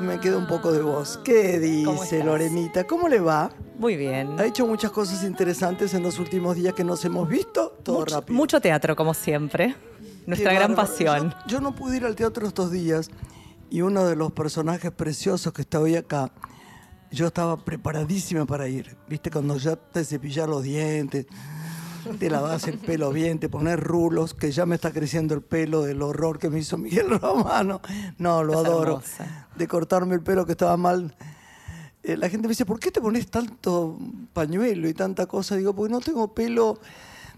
Me 0.00 0.18
queda 0.18 0.38
un 0.38 0.46
poco 0.46 0.72
de 0.72 0.82
voz. 0.82 1.18
¿Qué 1.24 1.60
dice 1.60 2.24
Lorenita? 2.24 2.84
¿Cómo 2.84 3.08
le 3.08 3.20
va? 3.20 3.50
Muy 3.78 3.96
bien. 3.96 4.38
Ha 4.40 4.44
hecho 4.44 4.66
muchas 4.66 4.90
cosas 4.90 5.22
interesantes 5.22 5.94
en 5.94 6.02
los 6.02 6.18
últimos 6.18 6.56
días 6.56 6.74
que 6.74 6.82
nos 6.82 7.04
hemos 7.04 7.28
visto. 7.28 7.78
Todo 7.82 8.00
mucho, 8.00 8.16
rápido. 8.16 8.36
Mucho 8.36 8.60
teatro, 8.60 8.96
como 8.96 9.14
siempre. 9.14 9.76
Nuestra 10.26 10.52
gran 10.52 10.74
pasión. 10.74 11.34
Yo, 11.46 11.60
no 11.60 11.74
pude 11.74 11.98
ir 11.98 12.04
al 12.04 12.16
teatro 12.16 12.46
estos 12.46 12.72
días 12.72 13.10
y 13.70 13.82
uno 13.82 14.04
de 14.04 14.16
los 14.16 14.32
personajes 14.32 14.90
preciosos 14.90 15.52
que 15.52 15.62
está 15.62 15.78
hoy 15.78 15.96
acá, 15.96 16.32
yo 17.10 17.28
estaba 17.28 17.56
preparadísima 17.56 18.46
para 18.46 18.66
ir. 18.68 18.96
¿Viste? 19.08 19.30
Cuando 19.30 19.56
ya 19.58 19.76
te 19.76 20.04
cepillas 20.04 20.48
los 20.48 20.64
dientes 20.64 21.26
te 22.18 22.30
lavas 22.30 22.68
el 22.68 22.78
pelo 22.78 23.10
bien, 23.10 23.38
te 23.38 23.48
pones 23.48 23.78
rulos, 23.78 24.34
que 24.34 24.50
ya 24.52 24.66
me 24.66 24.74
está 24.74 24.92
creciendo 24.92 25.34
el 25.34 25.42
pelo 25.42 25.82
del 25.82 26.02
horror 26.02 26.38
que 26.38 26.50
me 26.50 26.58
hizo 26.58 26.76
Miguel 26.76 27.18
Romano. 27.18 27.80
No, 28.18 28.44
lo 28.44 28.58
adoro. 28.58 29.02
De 29.56 29.66
cortarme 29.66 30.14
el 30.14 30.22
pelo 30.22 30.44
que 30.44 30.52
estaba 30.52 30.76
mal. 30.76 31.14
Eh, 32.02 32.16
la 32.16 32.28
gente 32.28 32.46
me 32.46 32.52
dice, 32.52 32.66
¿por 32.66 32.78
qué 32.78 32.90
te 32.90 33.00
pones 33.00 33.30
tanto 33.30 33.98
pañuelo 34.32 34.88
y 34.88 34.94
tanta 34.94 35.26
cosa? 35.26 35.56
Digo, 35.56 35.74
porque 35.74 35.92
no 35.92 36.00
tengo 36.00 36.34
pelo, 36.34 36.78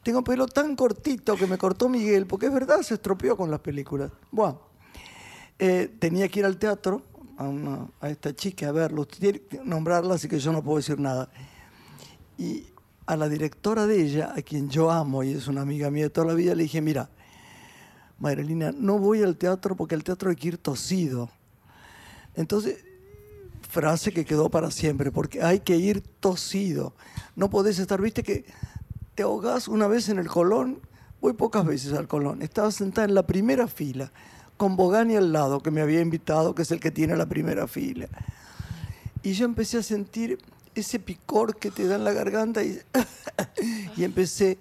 tengo 0.03 0.25
pelo 0.25 0.47
tan 0.47 0.75
cortito 0.75 1.37
que 1.37 1.47
me 1.47 1.57
cortó 1.57 1.89
Miguel, 1.89 2.27
porque 2.27 2.47
es 2.47 2.53
verdad, 2.53 2.83
se 2.83 2.95
estropeó 2.95 3.37
con 3.37 3.51
las 3.51 3.61
películas. 3.61 4.11
Bueno, 4.31 4.61
eh, 5.59 5.95
tenía 5.99 6.29
que 6.29 6.41
ir 6.41 6.45
al 6.45 6.57
teatro 6.57 7.03
a, 7.39 7.87
a 8.01 8.11
esta 8.11 8.35
chica 8.35 8.69
a 8.69 8.73
verlo, 8.73 9.07
tiene 9.07 9.41
que 9.41 9.61
nombrarla, 9.65 10.15
así 10.15 10.29
que 10.29 10.41
yo 10.41 10.51
no 10.53 10.65
puedo 10.65 10.79
decir 10.79 10.99
nada. 10.99 11.31
Y 12.37 12.67
a 13.07 13.17
la 13.17 13.29
directora 13.29 13.87
de 13.87 14.03
ella, 14.03 14.33
a 14.37 14.43
quien 14.43 14.69
yo 14.69 14.91
amo 14.91 15.23
y 15.23 15.33
es 15.33 15.47
una 15.47 15.63
amiga 15.63 15.91
mía 15.91 16.05
de 16.05 16.11
toda 16.11 16.27
la 16.27 16.35
vida, 16.35 16.55
le 16.55 16.65
dije, 16.65 16.81
mira, 16.81 17.09
Marilina, 18.19 18.73
no 18.73 18.99
voy 18.99 19.23
al 19.23 19.37
teatro 19.37 19.77
porque 19.77 19.95
al 19.95 20.03
teatro 20.03 20.31
hay 20.31 20.37
que 20.37 20.49
ir 20.49 20.59
tosido. 20.59 21.31
Entonces, 22.35 22.79
frase 23.69 24.13
que 24.13 24.25
quedó 24.25 24.51
para 24.51 24.71
siempre, 24.71 25.13
porque 25.13 25.43
hay 25.43 25.61
que 25.61 25.77
ir 25.77 26.03
tosido. 26.21 26.95
No 27.37 27.49
podés 27.51 27.79
estar, 27.79 28.01
viste 28.01 28.23
que 28.23 28.45
te 29.15 29.23
ahogás 29.23 29.69
una 29.69 29.87
vez 29.87 30.09
en 30.09 30.19
el 30.19 30.29
Colón, 30.29 30.81
voy 31.21 31.35
pocas 31.35 31.65
veces 31.65 31.93
al 31.93 32.09
Colón, 32.09 32.43
estaba 32.43 32.71
sentada 32.71 33.07
en 33.07 33.15
la 33.15 33.27
primera 33.27 33.69
fila, 33.69 34.13
con 34.57 34.77
Bogani 34.77 35.17
al 35.17 35.33
lado, 35.33 35.63
que 35.63 35.71
me 35.71 35.81
había 35.81 36.01
invitado, 36.01 36.55
que 36.55 36.63
es 36.63 36.71
el 36.71 36.81
que 36.81 36.91
tiene 36.91 37.17
la 37.17 37.27
primera 37.27 37.67
fila. 37.69 38.09
Y 39.23 39.33
yo 39.33 39.45
empecé 39.45 39.79
a 39.79 39.83
sentir 39.83 40.39
ese 40.77 40.99
picor 40.99 41.57
que 41.57 41.71
te 41.71 41.87
da 41.87 41.97
en 41.97 42.05
la 42.05 42.13
garganta 42.13 42.63
y, 42.63 42.79
y 43.97 44.05
empecé, 44.05 44.59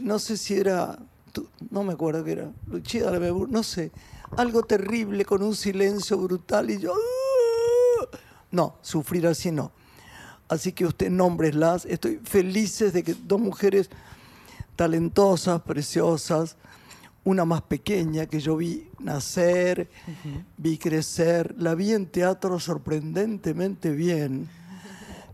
no 0.00 0.18
sé 0.20 0.36
si 0.36 0.54
era, 0.54 0.98
no 1.70 1.82
me 1.82 1.92
acuerdo 1.92 2.24
qué 2.24 2.32
era, 2.32 2.52
Luchida, 2.68 3.10
no 3.18 3.62
sé, 3.64 3.90
algo 4.36 4.62
terrible 4.62 5.24
con 5.24 5.42
un 5.42 5.56
silencio 5.56 6.16
brutal 6.18 6.70
y 6.70 6.78
yo, 6.78 6.94
no, 8.52 8.76
sufrir 8.80 9.26
así 9.26 9.50
no. 9.50 9.72
Así 10.48 10.72
que 10.72 10.86
usted 10.86 11.10
nómbreslas, 11.10 11.84
estoy 11.84 12.20
felices 12.24 12.92
de 12.92 13.02
que 13.02 13.14
dos 13.14 13.40
mujeres 13.40 13.90
talentosas, 14.74 15.62
preciosas, 15.62 16.56
una 17.22 17.44
más 17.44 17.62
pequeña 17.62 18.26
que 18.26 18.40
yo 18.40 18.56
vi 18.56 18.88
nacer, 18.98 19.90
vi 20.56 20.78
crecer, 20.78 21.54
la 21.58 21.74
vi 21.74 21.92
en 21.92 22.06
teatro 22.06 22.58
sorprendentemente 22.58 23.90
bien 23.90 24.48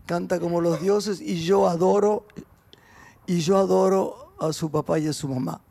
canta 0.07 0.39
como 0.39 0.61
los 0.61 0.81
dioses 0.81 1.21
y 1.21 1.43
yo 1.43 1.67
adoro, 1.67 2.25
y 3.27 3.41
yo 3.41 3.57
adoro 3.57 4.33
a 4.39 4.51
su 4.53 4.71
papá 4.71 4.97
y 4.97 5.07
a 5.07 5.13
su 5.13 5.27
mamá. 5.27 5.61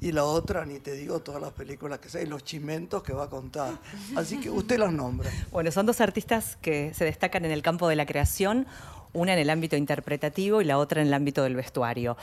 Y 0.00 0.12
la 0.12 0.24
otra, 0.24 0.64
ni 0.64 0.78
te 0.78 0.92
digo 0.92 1.20
todas 1.20 1.40
las 1.40 1.52
películas 1.52 1.98
que 1.98 2.08
sé, 2.08 2.26
los 2.26 2.44
chimentos 2.44 3.02
que 3.02 3.12
va 3.12 3.24
a 3.24 3.30
contar. 3.30 3.78
Así 4.14 4.38
que 4.38 4.50
usted 4.50 4.78
las 4.78 4.92
nombra. 4.92 5.30
Bueno, 5.50 5.72
son 5.72 5.86
dos 5.86 6.00
artistas 6.00 6.56
que 6.60 6.92
se 6.94 7.04
destacan 7.04 7.44
en 7.44 7.50
el 7.50 7.62
campo 7.62 7.88
de 7.88 7.96
la 7.96 8.06
creación, 8.06 8.66
una 9.12 9.32
en 9.32 9.38
el 9.38 9.50
ámbito 9.50 9.76
interpretativo 9.76 10.60
y 10.60 10.64
la 10.64 10.78
otra 10.78 11.00
en 11.00 11.08
el 11.08 11.14
ámbito 11.14 11.42
del 11.42 11.56
vestuario. 11.56 12.16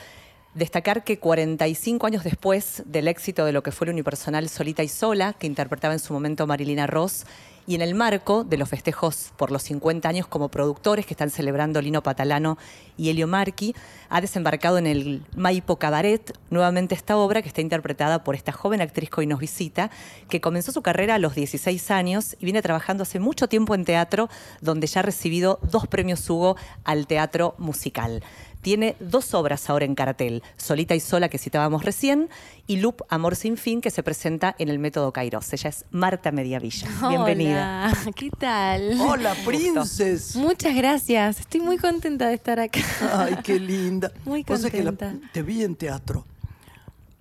Destacar 0.56 1.04
que 1.04 1.18
45 1.18 2.06
años 2.06 2.24
después 2.24 2.82
del 2.86 3.08
éxito 3.08 3.44
de 3.44 3.52
lo 3.52 3.62
que 3.62 3.72
fue 3.72 3.84
el 3.88 3.92
unipersonal 3.92 4.48
Solita 4.48 4.82
y 4.82 4.88
Sola, 4.88 5.34
que 5.34 5.46
interpretaba 5.46 5.92
en 5.92 6.00
su 6.00 6.14
momento 6.14 6.46
Marilina 6.46 6.86
Ross, 6.86 7.26
y 7.66 7.74
en 7.74 7.82
el 7.82 7.94
marco 7.94 8.42
de 8.42 8.56
los 8.56 8.70
festejos 8.70 9.32
por 9.36 9.50
los 9.50 9.62
50 9.64 10.08
años 10.08 10.26
como 10.26 10.48
productores 10.48 11.04
que 11.04 11.12
están 11.12 11.28
celebrando 11.28 11.82
Lino 11.82 12.02
Patalano 12.02 12.56
y 12.96 13.10
Elio 13.10 13.26
Marchi, 13.26 13.74
ha 14.08 14.22
desembarcado 14.22 14.78
en 14.78 14.86
el 14.86 15.26
Maipo 15.36 15.76
Cabaret 15.76 16.32
nuevamente 16.48 16.94
esta 16.94 17.18
obra 17.18 17.42
que 17.42 17.48
está 17.48 17.60
interpretada 17.60 18.24
por 18.24 18.34
esta 18.34 18.52
joven 18.52 18.80
actriz 18.80 19.10
que 19.10 19.20
hoy 19.20 19.26
nos 19.26 19.40
visita, 19.40 19.90
que 20.30 20.40
comenzó 20.40 20.72
su 20.72 20.80
carrera 20.80 21.16
a 21.16 21.18
los 21.18 21.34
16 21.34 21.90
años 21.90 22.34
y 22.38 22.46
viene 22.46 22.62
trabajando 22.62 23.02
hace 23.02 23.18
mucho 23.18 23.46
tiempo 23.46 23.74
en 23.74 23.84
teatro, 23.84 24.30
donde 24.62 24.86
ya 24.86 25.00
ha 25.00 25.02
recibido 25.02 25.58
dos 25.70 25.86
premios 25.86 26.30
Hugo 26.30 26.56
al 26.84 27.06
teatro 27.06 27.56
musical 27.58 28.22
tiene 28.66 28.96
dos 28.98 29.32
obras 29.32 29.70
ahora 29.70 29.84
en 29.84 29.94
cartel, 29.94 30.42
Solita 30.56 30.96
y 30.96 30.98
Sola, 30.98 31.28
que 31.28 31.38
citábamos 31.38 31.84
recién, 31.84 32.28
y 32.66 32.78
Loop, 32.78 33.02
Amor 33.08 33.36
sin 33.36 33.56
fin, 33.56 33.80
que 33.80 33.92
se 33.92 34.02
presenta 34.02 34.56
en 34.58 34.68
el 34.68 34.80
Método 34.80 35.12
Kairos. 35.12 35.52
Ella 35.52 35.70
es 35.70 35.84
Marta 35.92 36.32
Mediavilla. 36.32 36.88
Bienvenida. 37.08 37.92
Hola, 37.92 38.12
¿qué 38.16 38.28
tal? 38.28 39.00
Hola, 39.00 39.36
princes. 39.44 40.34
Muchas 40.34 40.74
gracias. 40.74 41.38
Estoy 41.38 41.60
muy 41.60 41.78
contenta 41.78 42.26
de 42.26 42.34
estar 42.34 42.58
acá. 42.58 42.80
Ay, 43.14 43.36
qué 43.44 43.60
linda. 43.60 44.10
Muy 44.24 44.42
contenta. 44.42 45.12
que 45.12 45.28
te 45.32 45.42
vi 45.42 45.62
en 45.62 45.76
teatro. 45.76 46.26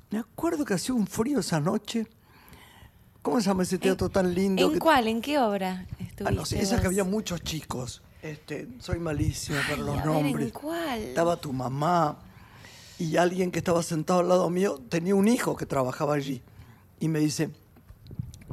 Me 0.09 0.17
acuerdo 0.17 0.65
que 0.65 0.73
hacía 0.73 0.95
un 0.95 1.05
frío 1.05 1.41
esa 1.41 1.59
noche. 1.59 2.07
¿Cómo 3.21 3.39
se 3.39 3.45
llama 3.45 3.61
ese 3.61 3.77
teatro 3.77 4.09
tan 4.09 4.33
lindo? 4.33 4.73
¿En 4.73 4.79
cuál? 4.79 5.07
¿En 5.07 5.21
qué 5.21 5.37
obra 5.37 5.85
estuviste? 5.91 6.23
Ah, 6.25 6.31
no 6.31 6.43
sé, 6.43 6.59
esa 6.59 6.81
que 6.81 6.87
había 6.87 7.03
muchos 7.03 7.43
chicos. 7.43 8.01
Este, 8.25 8.67
soy 8.79 8.97
malísima 8.97 9.61
para 9.69 9.83
los 9.83 10.03
nombres. 10.03 10.51
cuál? 10.51 10.99
Estaba 10.99 11.37
tu 11.37 11.53
mamá 11.53 12.17
y 12.97 13.17
alguien 13.17 13.51
que 13.51 13.59
estaba 13.59 13.83
sentado 13.83 14.21
al 14.21 14.29
lado 14.29 14.49
mío 14.49 14.81
tenía 14.89 15.13
un 15.13 15.27
hijo 15.27 15.55
que 15.55 15.67
trabajaba 15.67 16.15
allí. 16.15 16.41
Y 16.99 17.07
me 17.07 17.19
dice, 17.19 17.51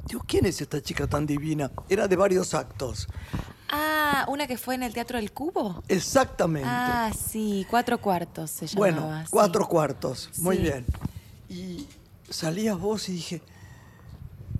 Dios, 0.06 0.21
¿quién 0.27 0.44
es 0.44 0.61
esta 0.61 0.82
chica 0.82 1.06
tan 1.06 1.25
divina? 1.25 1.71
Era 1.88 2.06
de 2.06 2.16
varios 2.16 2.53
actos. 2.53 3.09
Ah, 3.71 4.27
una 4.28 4.47
que 4.47 4.59
fue 4.59 4.75
en 4.75 4.82
el 4.82 4.93
Teatro 4.93 5.16
del 5.16 5.32
Cubo. 5.32 5.82
Exactamente. 5.88 6.69
Ah, 6.71 7.11
sí, 7.19 7.67
cuatro 7.70 7.97
cuartos 7.97 8.50
se 8.50 8.67
llamaba. 8.67 9.06
Bueno, 9.06 9.25
cuatro 9.31 9.67
cuartos, 9.67 10.29
muy 10.37 10.58
bien. 10.58 10.85
Y 11.49 11.87
salías 12.29 12.79
vos 12.79 13.08
y 13.08 13.12
dije, 13.12 13.41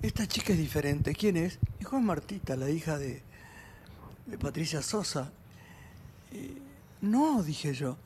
esta 0.01 0.25
chica 0.25 0.53
es 0.53 0.59
diferente. 0.59 1.13
¿Quién 1.13 1.37
es? 1.37 1.59
Dijo, 1.77 1.97
es 1.97 2.03
Martita, 2.03 2.55
la 2.55 2.71
hija 2.71 2.97
de 2.97 3.21
Patricia 4.39 4.81
Sosa. 4.81 5.31
no, 7.01 7.43
dije 7.43 7.73
yo, 7.73 7.97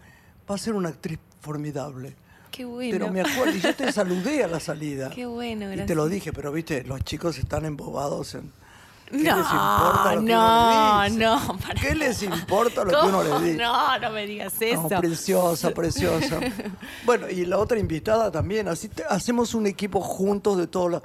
va 0.49 0.55
a 0.55 0.57
ser 0.57 0.73
una 0.73 0.89
actriz 0.89 1.19
formidable. 1.41 2.15
Qué 2.51 2.65
bueno. 2.65 2.91
Pero 2.91 3.11
me 3.11 3.21
acuerdo, 3.21 3.55
y 3.55 3.61
yo 3.61 3.75
te 3.75 3.91
saludé 3.91 4.43
a 4.43 4.47
la 4.47 4.59
salida. 4.59 5.09
Qué 5.15 5.25
bueno, 5.25 5.67
gracias. 5.67 5.85
Y 5.85 5.87
te 5.87 5.95
lo 5.95 6.07
dije, 6.07 6.33
pero 6.33 6.51
viste, 6.51 6.83
los 6.83 7.03
chicos 7.03 7.37
están 7.37 7.65
embobados 7.65 8.35
en... 8.35 8.51
¿Qué 9.09 9.23
no, 9.23 9.37
les 9.37 9.45
importa 9.45 10.15
lo 10.15 10.21
que 10.21 10.33
no, 10.33 11.01
uno 11.07 11.09
no. 11.09 11.59
¿Qué 11.81 11.95
les 11.95 12.23
importa 12.23 12.83
lo 12.83 12.89
que 12.89 13.07
uno 13.07 13.23
le 13.23 13.45
dice? 13.45 13.63
No, 13.63 13.99
no 13.99 14.11
me 14.11 14.25
digas 14.25 14.53
eso. 14.59 14.89
preciosa, 14.89 15.71
preciosa. 15.71 16.39
bueno, 17.05 17.29
y 17.29 17.45
la 17.45 17.57
otra 17.57 17.79
invitada 17.79 18.29
también. 18.31 18.67
Así 18.67 18.89
hacemos 19.09 19.53
un 19.53 19.65
equipo 19.65 20.01
juntos 20.01 20.57
de 20.57 20.67
todo. 20.67 21.03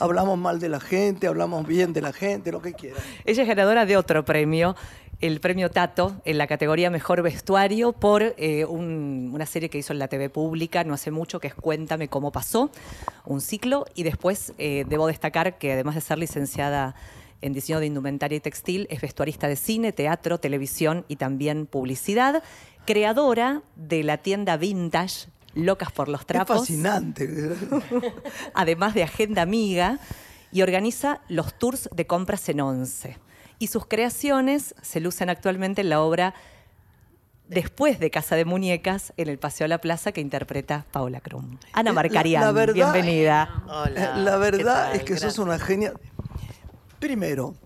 Hablamos 0.00 0.38
mal 0.38 0.58
de 0.58 0.68
la 0.68 0.80
gente, 0.80 1.26
hablamos 1.26 1.66
bien 1.66 1.92
de 1.92 2.00
la 2.00 2.12
gente, 2.12 2.50
lo 2.50 2.60
que 2.60 2.72
quieran. 2.72 3.00
Ella 3.24 3.42
es 3.42 3.48
ganadora 3.48 3.86
de 3.86 3.96
otro 3.96 4.24
premio, 4.24 4.74
el 5.20 5.40
premio 5.40 5.70
Tato, 5.70 6.16
en 6.24 6.38
la 6.38 6.46
categoría 6.46 6.90
Mejor 6.90 7.22
Vestuario, 7.22 7.92
por 7.92 8.22
eh, 8.22 8.64
una 8.64 9.44
serie 9.44 9.68
que 9.68 9.78
hizo 9.78 9.92
en 9.92 9.98
la 9.98 10.08
TV 10.08 10.30
pública 10.30 10.82
no 10.82 10.94
hace 10.94 11.10
mucho, 11.10 11.38
que 11.38 11.48
es 11.48 11.54
Cuéntame 11.54 12.08
cómo 12.08 12.32
pasó, 12.32 12.70
un 13.26 13.42
ciclo. 13.42 13.84
Y 13.94 14.02
después 14.02 14.54
eh, 14.56 14.84
debo 14.88 15.06
destacar 15.06 15.58
que 15.58 15.74
además 15.74 15.94
de 15.94 16.00
ser 16.00 16.18
licenciada 16.18 16.94
en 17.42 17.52
diseño 17.52 17.80
de 17.80 17.86
indumentaria 17.86 18.36
y 18.36 18.40
textil, 18.40 18.86
es 18.90 19.02
vestuarista 19.02 19.46
de 19.48 19.56
cine, 19.56 19.92
teatro, 19.92 20.38
televisión 20.38 21.04
y 21.08 21.16
también 21.16 21.66
publicidad 21.66 22.42
creadora 22.86 23.62
de 23.76 24.02
la 24.02 24.18
tienda 24.18 24.56
vintage 24.56 25.28
Locas 25.54 25.92
por 25.92 26.08
los 26.08 26.26
Trapos. 26.26 26.56
Es 26.56 26.60
fascinante. 26.62 27.56
además 28.54 28.94
de 28.94 29.02
Agenda 29.02 29.42
Amiga, 29.42 29.98
y 30.52 30.62
organiza 30.62 31.20
los 31.28 31.54
tours 31.54 31.88
de 31.94 32.06
compras 32.06 32.48
en 32.48 32.60
Once. 32.60 33.18
Y 33.58 33.68
sus 33.68 33.86
creaciones 33.86 34.74
se 34.82 35.00
lucen 35.00 35.30
actualmente 35.30 35.82
en 35.82 35.90
la 35.90 36.00
obra 36.00 36.34
Después 37.46 37.98
de 37.98 38.12
Casa 38.12 38.36
de 38.36 38.44
Muñecas 38.44 39.12
en 39.16 39.28
el 39.28 39.36
Paseo 39.36 39.64
a 39.64 39.68
la 39.68 39.78
Plaza 39.78 40.12
que 40.12 40.20
interpreta 40.20 40.86
Paula 40.92 41.20
Krum. 41.20 41.58
Ana 41.72 41.92
Marcarian, 41.92 42.54
bienvenida. 42.72 43.64
Hola, 43.66 44.16
la 44.16 44.36
verdad 44.36 44.94
es 44.94 45.02
que 45.02 45.16
sos 45.16 45.36
una 45.40 45.58
genia. 45.58 45.92
Primero, 47.00 47.56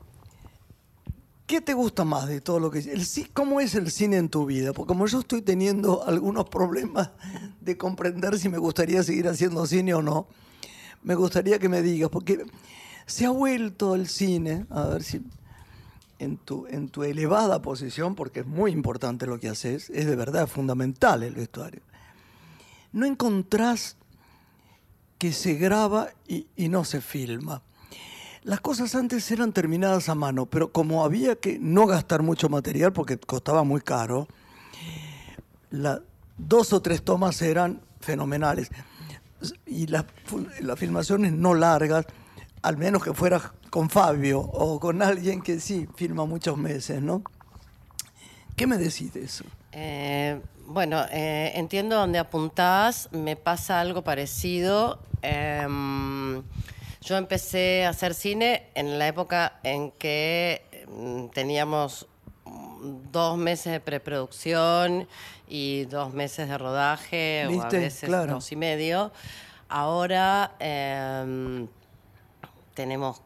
¿Qué 1.46 1.61
te 1.61 1.75
gusta 1.75 2.05
más 2.05 2.26
de 2.26 2.41
todo 2.41 2.58
lo 2.58 2.70
que 2.70 2.79
el, 2.79 3.06
¿Cómo 3.35 3.61
es 3.61 3.75
el 3.75 3.91
cine 3.91 4.17
en 4.17 4.31
tu 4.31 4.46
vida? 4.46 4.73
Porque 4.73 4.88
como 4.88 5.06
yo 5.06 5.20
estoy 5.20 5.43
teniendo 5.43 6.02
algunos 6.06 6.49
problemas 6.49 7.11
de 7.61 7.76
comprender 7.76 8.38
si 8.38 8.49
me 8.49 8.56
gustaría 8.56 9.02
seguir 9.02 9.29
haciendo 9.29 9.67
cine 9.67 9.93
o 9.93 10.00
no, 10.00 10.26
me 11.02 11.14
gustaría 11.14 11.58
que 11.58 11.69
me 11.69 11.82
digas, 11.82 12.08
porque 12.08 12.46
se 13.05 13.26
ha 13.26 13.31
vuelto 13.31 13.94
el 13.94 14.08
cine, 14.08 14.64
a 14.70 14.87
ver 14.87 15.02
si 15.02 15.20
en 16.19 16.38
tu, 16.38 16.67
en 16.67 16.88
tu 16.88 17.02
elevada 17.02 17.61
posición, 17.61 18.14
porque 18.14 18.40
es 18.40 18.47
muy 18.47 18.73
importante 18.73 19.26
lo 19.26 19.38
que 19.38 19.50
haces, 19.50 19.90
es 19.90 20.06
de 20.06 20.17
verdad 20.17 20.47
fundamental 20.47 21.23
el 21.23 21.35
vestuario. 21.35 21.82
No 22.93 23.05
encontrás 23.05 23.97
que 25.19 25.32
se 25.32 25.55
graba 25.55 26.08
y, 26.26 26.47
y 26.56 26.70
no 26.70 26.85
se 26.85 27.02
filma. 27.02 27.62
Las 28.44 28.61
cosas 28.61 28.94
antes 28.94 29.31
eran 29.31 29.52
terminadas 29.52 30.11
a 30.11 30.14
mano, 30.14 30.44
pero 30.44 30.70
como 30.70 31.02
había 31.02 31.35
que 31.37 31.58
no 31.58 31.87
gastar 31.87 32.23
mucho 32.23 32.50
material 32.50 32.93
porque 32.93 33.17
costaba 33.19 33.64
muy 33.64 33.81
caro, 33.81 34.29
la, 35.70 36.02
dos 36.37 36.75
o 36.75 36.82
tres 36.82 37.02
tomas 37.02 37.41
eran 37.41 37.81
fenomenales. 38.00 38.70
Y 39.67 39.87
las, 39.87 40.05
filmaciones 40.76 41.32
no 41.32 41.55
largas, 41.55 42.05
al 42.61 42.76
menos 42.76 43.02
que 43.02 43.14
fuera 43.14 43.55
con 43.70 43.88
Fabio 43.88 44.41
o 44.41 44.79
con 44.79 45.00
alguien 45.00 45.40
que 45.40 45.58
sí 45.58 45.88
filma 45.97 46.26
muchos 46.26 46.58
meses, 46.58 47.00
¿no? 47.00 47.23
¿Qué 48.56 48.67
me 48.67 48.76
decís 48.76 49.14
de 49.14 49.25
eso? 49.25 49.44
Eh, 49.73 50.38
bueno, 50.67 51.02
eh, 51.11 51.52
entiendo 51.55 51.97
dónde 51.97 52.19
apuntás, 52.19 53.08
me 53.11 53.37
pasa 53.37 53.81
algo 53.81 54.02
parecido. 54.02 55.00
Em, 55.23 56.43
yo 57.05 57.17
empecé 57.19 57.85
a 57.85 57.91
hacer 57.91 58.15
cine 58.15 58.69
en 58.75 58.99
la 58.99 59.06
época 59.06 59.61
en 59.62 59.91
que 59.91 60.87
mm, 60.89 61.27
teníamos 61.29 62.06
dos 63.12 63.37
meses 63.37 63.73
de 63.73 63.81
preproducción 63.81 65.06
y 65.47 65.85
dos 65.85 66.15
meses 66.15 66.49
de 66.49 66.56
rodaje, 66.56 67.47
o 67.47 67.62
a 67.62 67.69
veces 67.69 68.11
dos 68.11 68.53
y 68.53 68.56
medio. 68.56 69.12
Ahora 69.69 70.56
em, 70.59 71.69
tenemos 72.75 73.21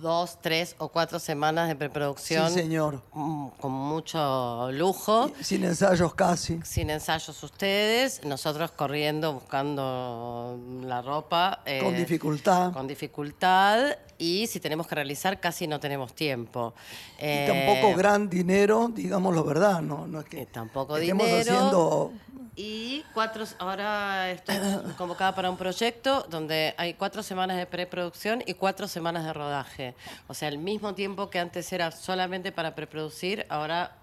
dos, 0.00 0.38
tres 0.40 0.74
o 0.78 0.88
cuatro 0.88 1.18
semanas 1.18 1.68
de 1.68 1.76
preproducción. 1.76 2.48
Sí, 2.48 2.60
señor. 2.60 3.02
Mm, 3.12 3.48
con 3.60 3.72
mucho 3.72 4.70
lujo. 4.72 5.30
Sin 5.40 5.64
ensayos 5.64 6.14
casi. 6.14 6.60
Sin 6.64 6.90
ensayos 6.90 7.42
ustedes, 7.42 8.24
nosotros 8.24 8.70
corriendo, 8.72 9.34
buscando 9.34 10.58
la 10.82 11.02
ropa. 11.02 11.60
con 11.64 11.94
eh, 11.94 11.98
dificultad. 11.98 12.72
Con 12.72 12.86
dificultad. 12.86 13.96
Y 14.18 14.46
si 14.46 14.60
tenemos 14.60 14.86
que 14.86 14.94
realizar, 14.94 15.40
casi 15.40 15.66
no 15.66 15.80
tenemos 15.80 16.14
tiempo. 16.14 16.74
y 17.18 17.46
tampoco 17.46 17.88
eh, 17.88 17.94
gran 17.96 18.28
dinero, 18.28 18.90
digámoslo 18.92 19.44
verdad, 19.44 19.80
¿no? 19.80 20.06
no 20.06 20.20
es 20.20 20.26
que 20.26 20.44
tampoco 20.46 20.96
dinero. 20.96 21.40
haciendo 21.40 22.12
y 22.56 23.04
cuatro, 23.14 23.44
ahora 23.58 24.30
estoy 24.30 24.56
convocada 24.98 25.34
para 25.34 25.50
un 25.50 25.56
proyecto 25.56 26.26
donde 26.28 26.74
hay 26.76 26.92
cuatro 26.92 27.22
semanas 27.22 27.56
de 27.56 27.64
preproducción 27.64 28.42
y 28.44 28.52
cuatro 28.52 28.86
semanas 28.86 29.24
de 29.24 29.32
rodaje. 29.32 29.89
O 30.28 30.34
sea, 30.34 30.48
el 30.48 30.58
mismo 30.58 30.94
tiempo 30.94 31.30
que 31.30 31.38
antes 31.38 31.72
era 31.72 31.90
solamente 31.90 32.52
para 32.52 32.74
preproducir, 32.74 33.46
ahora 33.48 33.96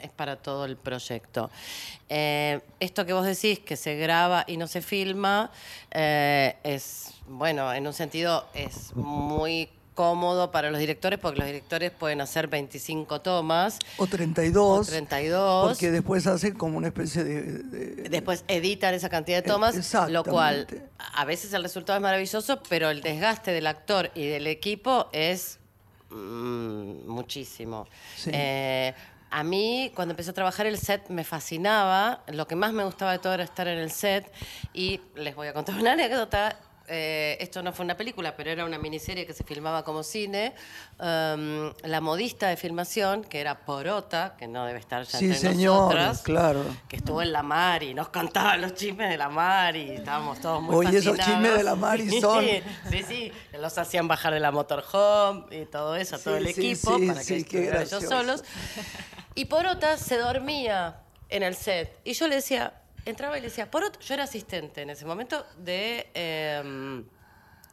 es 0.00 0.10
para 0.10 0.36
todo 0.36 0.64
el 0.64 0.76
proyecto. 0.76 1.50
Eh, 2.08 2.60
esto 2.80 3.06
que 3.06 3.12
vos 3.12 3.24
decís, 3.24 3.60
que 3.60 3.76
se 3.76 3.96
graba 3.96 4.44
y 4.46 4.56
no 4.56 4.66
se 4.66 4.82
filma, 4.82 5.50
eh, 5.90 6.56
es, 6.64 7.14
bueno, 7.26 7.72
en 7.72 7.86
un 7.86 7.92
sentido 7.92 8.46
es 8.54 8.94
muy 8.96 9.68
cómodo 9.94 10.50
para 10.50 10.70
los 10.70 10.80
directores 10.80 11.18
porque 11.18 11.38
los 11.38 11.46
directores 11.46 11.90
pueden 11.90 12.20
hacer 12.20 12.48
25 12.48 13.20
tomas. 13.20 13.78
O 13.96 14.06
32. 14.06 14.88
O 14.88 14.90
32. 14.90 15.68
Porque 15.68 15.90
después 15.90 16.26
hacen 16.26 16.54
como 16.54 16.78
una 16.78 16.88
especie 16.88 17.24
de... 17.24 18.08
Después 18.08 18.44
editan 18.48 18.94
esa 18.94 19.08
cantidad 19.08 19.42
de 19.42 19.48
tomas, 19.48 19.94
lo 20.08 20.24
cual 20.24 20.66
a 21.14 21.24
veces 21.24 21.52
el 21.52 21.62
resultado 21.62 21.96
es 21.98 22.02
maravilloso, 22.02 22.62
pero 22.68 22.90
el 22.90 23.02
desgaste 23.02 23.50
del 23.52 23.66
actor 23.66 24.10
y 24.14 24.26
del 24.26 24.46
equipo 24.46 25.08
es 25.12 25.58
mm, 26.10 27.06
muchísimo. 27.08 27.86
Eh, 28.26 28.94
a 29.30 29.42
mí, 29.44 29.90
cuando 29.94 30.12
empecé 30.12 30.30
a 30.30 30.34
trabajar 30.34 30.66
el 30.66 30.78
set, 30.78 31.08
me 31.08 31.24
fascinaba. 31.24 32.22
Lo 32.28 32.46
que 32.46 32.54
más 32.54 32.74
me 32.74 32.84
gustaba 32.84 33.12
de 33.12 33.18
todo 33.18 33.32
era 33.32 33.44
estar 33.44 33.66
en 33.66 33.78
el 33.78 33.90
set. 33.90 34.30
Y 34.74 35.00
les 35.14 35.34
voy 35.34 35.48
a 35.48 35.54
contar 35.54 35.74
una 35.76 35.92
anécdota 35.92 36.58
eh, 36.92 37.38
esto 37.40 37.62
no 37.62 37.72
fue 37.72 37.84
una 37.84 37.96
película, 37.96 38.36
pero 38.36 38.50
era 38.50 38.64
una 38.64 38.78
miniserie 38.78 39.26
que 39.26 39.32
se 39.32 39.44
filmaba 39.44 39.82
como 39.82 40.02
cine, 40.02 40.54
um, 40.98 41.72
la 41.84 42.00
modista 42.02 42.48
de 42.48 42.56
filmación, 42.56 43.24
que 43.24 43.40
era 43.40 43.64
Porota, 43.64 44.36
que 44.38 44.46
no 44.46 44.66
debe 44.66 44.78
estar 44.78 45.04
ya 45.04 45.18
sí, 45.18 45.24
entre 45.24 45.38
señor, 45.38 45.96
claro. 46.22 46.64
que 46.88 46.96
estuvo 46.96 47.22
en 47.22 47.32
la 47.32 47.42
mar 47.42 47.82
y 47.82 47.94
nos 47.94 48.10
contaba 48.10 48.58
los 48.58 48.74
chismes 48.74 49.08
de 49.08 49.16
la 49.16 49.30
mar 49.30 49.74
y 49.74 49.92
estábamos 49.92 50.40
todos 50.40 50.62
muy 50.62 50.74
Oye, 50.86 50.98
esos 50.98 51.18
chismes 51.18 51.56
de 51.56 51.62
la 51.64 51.74
mar 51.74 51.98
y 51.98 52.08
son... 52.20 52.44
sí, 52.90 53.02
sí, 53.08 53.32
los 53.58 53.78
hacían 53.78 54.06
bajar 54.06 54.34
de 54.34 54.40
la 54.40 54.50
motorhome 54.50 55.46
y 55.50 55.64
todo 55.64 55.96
eso, 55.96 56.18
todo 56.18 56.36
el 56.36 56.46
equipo, 56.46 56.98
para 57.06 57.24
que 57.24 57.38
estuvieran 57.38 57.82
ellos 57.82 58.04
solos. 58.04 58.44
Y 59.34 59.46
Porota 59.46 59.96
se 59.96 60.18
dormía 60.18 60.98
en 61.30 61.42
el 61.42 61.54
set. 61.54 61.98
Y 62.04 62.12
yo 62.12 62.28
le 62.28 62.36
decía, 62.36 62.74
entraba 63.04 63.38
y 63.38 63.40
le 63.40 63.48
decía, 63.48 63.70
por 63.70 63.98
yo 63.98 64.14
era 64.14 64.24
asistente 64.24 64.82
en 64.82 64.90
ese 64.90 65.04
momento 65.04 65.44
de 65.58 66.08
em, 66.14 67.04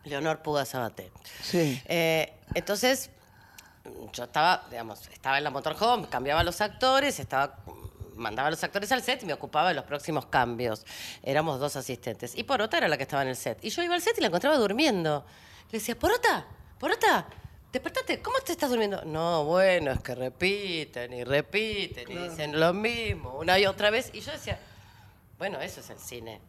Leonor 0.05 0.41
Puga 0.41 0.65
Sabaté. 0.65 1.11
Sí. 1.41 1.81
Eh, 1.85 2.33
entonces, 2.53 3.09
yo 4.13 4.23
estaba, 4.23 4.65
digamos, 4.69 5.07
estaba 5.07 5.37
en 5.37 5.43
la 5.43 5.49
motorhome, 5.49 6.07
cambiaba 6.09 6.43
los 6.43 6.61
actores, 6.61 7.19
estaba 7.19 7.57
mandaba 8.19 8.49
a 8.49 8.51
los 8.51 8.63
actores 8.63 8.91
al 8.91 9.01
set 9.01 9.23
y 9.23 9.25
me 9.25 9.33
ocupaba 9.33 9.69
de 9.69 9.75
los 9.75 9.85
próximos 9.85 10.25
cambios. 10.25 10.85
Éramos 11.23 11.59
dos 11.59 11.75
asistentes. 11.75 12.35
Y 12.35 12.43
Porota 12.43 12.77
era 12.77 12.87
la 12.87 12.97
que 12.97 13.03
estaba 13.03 13.23
en 13.23 13.29
el 13.29 13.35
set. 13.35 13.57
Y 13.63 13.69
yo 13.69 13.81
iba 13.81 13.95
al 13.95 14.01
set 14.01 14.17
y 14.17 14.21
la 14.21 14.27
encontraba 14.27 14.57
durmiendo. 14.57 15.25
Le 15.71 15.79
decía, 15.79 15.97
Porota, 15.97 16.45
Porota, 16.77 17.27
despertate, 17.71 18.21
¿cómo 18.21 18.37
te 18.39 18.51
estás 18.51 18.69
durmiendo? 18.69 19.03
No, 19.05 19.45
bueno, 19.45 19.91
es 19.91 20.01
que 20.01 20.15
repiten 20.15 21.13
y 21.13 21.23
repiten 21.23 22.11
y 22.11 22.17
dicen 22.17 22.59
lo 22.59 22.73
mismo 22.73 23.37
una 23.37 23.57
y 23.57 23.65
otra 23.65 23.89
vez. 23.89 24.11
Y 24.13 24.19
yo 24.21 24.31
decía, 24.31 24.59
bueno, 25.39 25.59
eso 25.61 25.79
es 25.79 25.89
el 25.89 25.97
cine. 25.97 26.39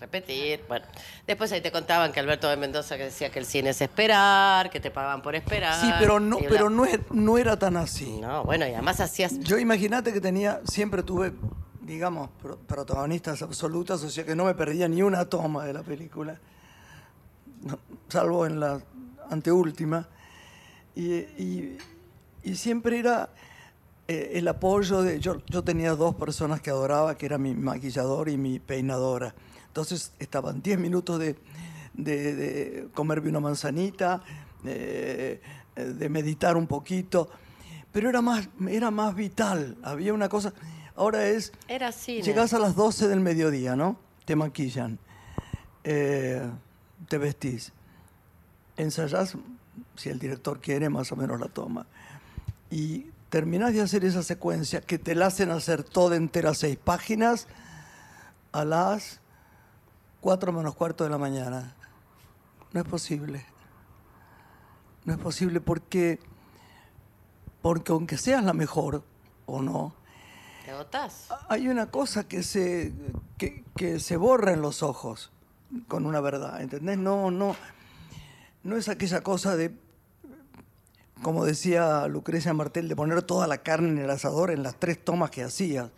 Repetir. 0.00 0.64
Bueno, 0.68 0.86
después 1.26 1.50
ahí 1.50 1.60
te 1.60 1.72
contaban 1.72 2.12
que 2.12 2.20
Alberto 2.20 2.48
de 2.48 2.56
Mendoza 2.56 2.96
que 2.96 3.04
decía 3.04 3.30
que 3.30 3.40
el 3.40 3.46
cine 3.46 3.70
es 3.70 3.80
esperar, 3.80 4.70
que 4.70 4.78
te 4.78 4.92
pagaban 4.92 5.22
por 5.22 5.34
esperar. 5.34 5.80
Sí, 5.80 5.90
pero 5.98 6.20
no, 6.20 6.38
pero 6.48 6.70
no, 6.70 6.84
no 7.10 7.36
era 7.36 7.58
tan 7.58 7.76
así. 7.76 8.20
No, 8.20 8.44
bueno, 8.44 8.64
y 8.68 8.72
además 8.74 9.00
hacías. 9.00 9.40
Yo 9.40 9.58
imagínate 9.58 10.12
que 10.12 10.20
tenía, 10.20 10.60
siempre 10.68 11.02
tuve, 11.02 11.32
digamos, 11.80 12.30
protagonistas 12.68 13.42
absolutas, 13.42 14.00
o 14.04 14.08
sea 14.08 14.24
que 14.24 14.36
no 14.36 14.44
me 14.44 14.54
perdía 14.54 14.86
ni 14.86 15.02
una 15.02 15.24
toma 15.24 15.64
de 15.64 15.72
la 15.72 15.82
película, 15.82 16.38
salvo 18.08 18.46
en 18.46 18.60
la 18.60 18.80
anteúltima. 19.30 20.06
y, 20.94 21.76
y 22.44 22.54
siempre 22.54 23.00
era 23.00 23.30
eh, 24.08 24.32
el 24.34 24.48
apoyo 24.48 25.02
de... 25.02 25.20
Yo, 25.20 25.40
yo 25.46 25.62
tenía 25.62 25.94
dos 25.94 26.16
personas 26.16 26.60
que 26.60 26.70
adoraba, 26.70 27.16
que 27.16 27.26
era 27.26 27.38
mi 27.38 27.54
maquillador 27.54 28.28
y 28.28 28.36
mi 28.36 28.58
peinadora. 28.58 29.34
Entonces 29.68 30.12
estaban 30.18 30.60
10 30.62 30.78
minutos 30.78 31.20
de, 31.20 31.36
de, 31.94 32.88
comerme 32.94 33.28
una 33.28 33.40
manzanita, 33.40 34.22
de 34.64 36.08
meditar 36.08 36.56
un 36.56 36.66
poquito, 36.66 37.30
pero 37.92 38.10
era 38.10 38.20
más, 38.20 38.48
era 38.68 38.90
más 38.90 39.14
vital, 39.14 39.76
había 39.82 40.12
una 40.12 40.28
cosa... 40.28 40.52
Ahora 40.94 41.28
es... 41.28 41.52
Era 41.68 41.88
así. 41.88 42.22
Llegás 42.22 42.52
a 42.52 42.58
las 42.58 42.74
12 42.74 43.06
del 43.06 43.20
mediodía, 43.20 43.76
¿no? 43.76 43.98
Te 44.24 44.34
maquillan, 44.34 44.98
eh, 45.84 46.42
te 47.08 47.18
vestís, 47.18 47.72
ensayás, 48.76 49.36
si 49.96 50.08
el 50.10 50.18
director 50.18 50.60
quiere, 50.60 50.88
más 50.88 51.10
o 51.12 51.16
menos 51.16 51.40
la 51.40 51.46
toma. 51.46 51.86
Y 52.70 53.06
terminás 53.30 53.74
de 53.74 53.82
hacer 53.82 54.04
esa 54.04 54.22
secuencia 54.22 54.80
que 54.80 54.98
te 54.98 55.14
la 55.14 55.26
hacen 55.26 55.50
hacer 55.50 55.84
toda 55.84 56.16
entera 56.16 56.54
seis 56.54 56.78
páginas 56.78 57.46
a 58.52 58.64
las 58.64 59.20
cuatro 60.20 60.52
menos 60.52 60.74
cuarto 60.74 61.04
de 61.04 61.10
la 61.10 61.18
mañana. 61.18 61.74
No 62.72 62.80
es 62.80 62.86
posible. 62.86 63.44
No 65.04 65.14
es 65.14 65.18
posible 65.18 65.60
porque, 65.60 66.18
porque 67.62 67.92
aunque 67.92 68.18
seas 68.18 68.44
la 68.44 68.52
mejor 68.52 69.04
o 69.46 69.62
no, 69.62 69.94
Te. 70.90 71.26
Hay 71.48 71.68
una 71.68 71.90
cosa 71.90 72.28
que 72.28 72.42
se, 72.42 72.92
que, 73.38 73.64
que 73.74 73.98
se 74.00 74.18
borra 74.18 74.52
en 74.52 74.60
los 74.60 74.82
ojos 74.82 75.32
con 75.86 76.04
una 76.04 76.20
verdad, 76.20 76.60
¿entendés? 76.60 76.98
No, 76.98 77.30
no, 77.30 77.56
no 78.64 78.76
es 78.76 78.88
aquella 78.90 79.22
cosa 79.22 79.56
de, 79.56 79.74
como 81.22 81.44
decía 81.44 82.06
Lucrecia 82.06 82.52
Martel, 82.52 82.88
de 82.88 82.96
poner 82.96 83.22
toda 83.22 83.46
la 83.46 83.58
carne 83.58 83.88
en 83.90 83.98
el 83.98 84.10
asador 84.10 84.50
en 84.50 84.62
las 84.62 84.78
tres 84.78 85.04
tomas 85.04 85.30
que 85.30 85.42
hacía. 85.42 85.90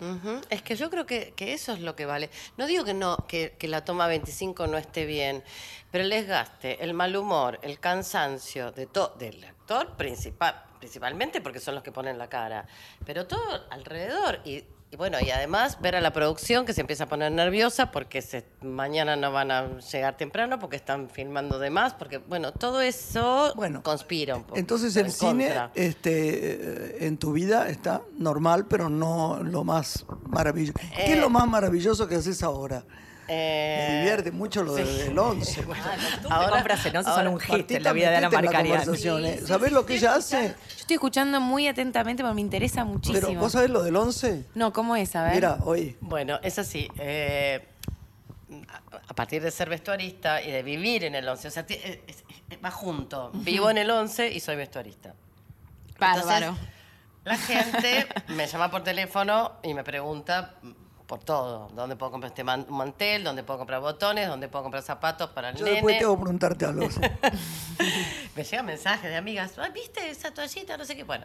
Es 0.49 0.63
que 0.63 0.77
yo 0.77 0.91
creo 0.91 1.07
que, 1.07 1.33
que 1.37 1.53
eso 1.53 1.73
es 1.73 1.81
lo 1.81 1.97
que 1.97 2.07
vale. 2.07 2.31
No 2.57 2.67
digo 2.67 2.85
que 2.85 2.95
no, 2.95 3.17
que, 3.29 3.55
que 3.59 3.69
la 3.69 3.85
toma 3.85 4.07
25 4.07 4.67
no 4.67 4.79
esté 4.79 5.07
bien, 5.07 5.43
pero 5.91 6.05
el 6.05 6.11
desgaste, 6.11 6.83
el 6.83 6.95
mal 6.95 7.17
humor, 7.17 7.59
el 7.63 7.79
cansancio 7.79 8.73
de 8.73 8.89
del 9.19 9.45
actor 9.45 9.97
principal, 9.97 10.65
principalmente 10.79 11.41
porque 11.41 11.61
son 11.61 11.75
los 11.75 11.85
que 11.85 11.93
ponen 11.93 12.19
la 12.19 12.29
cara, 12.29 12.67
pero 13.05 13.27
todo 13.27 13.65
alrededor. 13.71 14.41
Y, 14.45 14.65
y 14.93 14.97
bueno, 14.97 15.19
y 15.25 15.31
además 15.31 15.79
ver 15.81 15.95
a 15.95 16.01
la 16.01 16.13
producción 16.13 16.67
que 16.67 16.73
se 16.73 16.81
empieza 16.81 17.05
a 17.05 17.09
poner 17.09 17.31
nerviosa 17.31 17.93
porque 17.93 18.23
se, 18.23 18.45
mañana 18.63 19.15
no 19.15 19.31
van 19.31 19.53
a 19.53 19.79
llegar 19.79 20.17
temprano, 20.17 20.59
porque 20.59 20.75
están 20.75 21.09
filmando 21.09 21.61
de 21.61 21.71
más, 21.71 21.95
porque 21.95 22.19
bueno, 22.19 22.53
todo 22.53 22.81
eso 22.81 23.53
Bueno, 23.55 23.83
conspira 23.85 24.35
un 24.35 24.43
poco. 24.43 24.59
Entonces 24.59 24.97
en 24.97 25.07
el 25.07 25.13
cine 25.13 25.45
contra. 25.47 25.71
este, 25.77 26.55
eh, 27.03 27.07
en 27.07 27.19
tu 27.19 27.33
vida 27.33 27.69
está 27.69 28.03
normal, 28.19 28.67
pero 28.69 28.89
no 28.89 29.41
lo 29.45 29.63
más 29.63 30.05
maravilloso. 30.27 30.79
¿Qué 30.97 31.05
es 31.13 31.19
Eh, 31.19 31.21
lo 31.21 31.31
más 31.31 31.47
maravilloso 31.47 32.09
que 32.09 32.17
haces 32.17 32.43
ahora? 32.43 32.85
Eh, 33.33 33.87
Me 33.89 33.99
divierte 34.01 34.33
mucho 34.33 34.65
lo 34.65 34.75
de- 34.75 34.85
del 34.85 35.17
11. 35.17 35.65
Ahora, 36.29 36.51
compras 36.51 36.85
en 36.87 36.97
once 36.97 37.11
son 37.13 37.29
un 37.29 37.39
hit 37.39 37.71
en 37.71 37.83
la 37.85 37.93
vida 37.93 38.11
de 38.11 38.21
la 38.23 38.29
Marcarian. 38.31 38.83
¿eh? 39.25 39.41
¿Sabés 39.47 39.71
lo 39.71 39.87
que 39.87 39.95
ella 39.95 40.17
hace? 40.17 40.49
Yo 40.49 40.55
estoy 40.81 40.95
escuchando 40.95 41.41
muy 41.41 41.69
atentamente 41.69 42.25
porque 42.25 42.35
me 42.35 42.41
interesa 42.41 42.85
muchísimo. 42.85 43.29
Pero, 43.29 43.39
¿vos 43.41 43.53
sabés 43.53 43.71
lo 43.71 43.85
del 43.85 43.95
11? 43.95 44.47
No, 44.57 44.73
¿cómo 44.73 44.97
es? 44.97 45.15
A 45.15 45.23
ver. 45.23 45.35
Mira, 45.37 45.59
oye, 45.65 45.97
Bueno, 46.01 46.41
es 46.43 46.59
así. 46.59 46.89
eh, 46.99 47.65
a- 49.09 49.15
partir 49.15 49.41
de 49.43 49.51
ser 49.53 49.69
vestuarista 49.69 50.43
y 50.43 50.51
de 50.51 50.63
vivir 50.65 51.05
en 51.05 51.15
el 51.15 51.29
11, 51.29 51.47
o 51.49 51.51
sea, 51.53 51.65
es- 51.69 52.25
va 52.65 52.71
junto. 52.73 53.31
Vivo 53.35 53.71
en 53.71 53.79
el 53.79 53.91
11 53.91 54.29
y 54.33 54.41
soy 54.41 54.57
vestuarista. 54.57 55.15
Bárbaro. 56.01 56.57
Entonces, 56.57 56.67
la 57.25 57.37
gente 57.37 58.07
me 58.29 58.47
llama 58.49 58.71
por 58.73 58.83
teléfono 58.83 59.53
y 59.63 59.73
me 59.75 59.85
pregunta 59.85 60.55
por 61.11 61.19
todo. 61.25 61.67
¿Dónde 61.75 61.97
puedo 61.97 62.13
comprar 62.13 62.31
este 62.31 62.45
man- 62.45 62.67
mantel? 62.69 63.25
¿Dónde 63.25 63.43
puedo 63.43 63.59
comprar 63.59 63.81
botones? 63.81 64.29
¿Dónde 64.29 64.49
puedo 64.49 64.63
comprar 64.63 64.81
zapatos 64.85 65.31
para 65.31 65.49
el 65.51 65.57
yo 65.57 65.65
nene? 65.65 65.75
después 65.75 65.99
tengo 65.99 66.15
que 66.15 66.21
preguntarte 66.23 66.65
algo. 66.67 66.87
me 68.37 68.45
llegan 68.45 68.65
mensajes 68.67 69.11
de 69.11 69.17
amigas, 69.17 69.59
"Ay, 69.59 69.73
¿viste 69.75 70.09
esa 70.09 70.33
toallita? 70.33 70.77
No 70.77 70.85
sé 70.85 70.95
qué. 70.95 71.03
Bueno, 71.03 71.25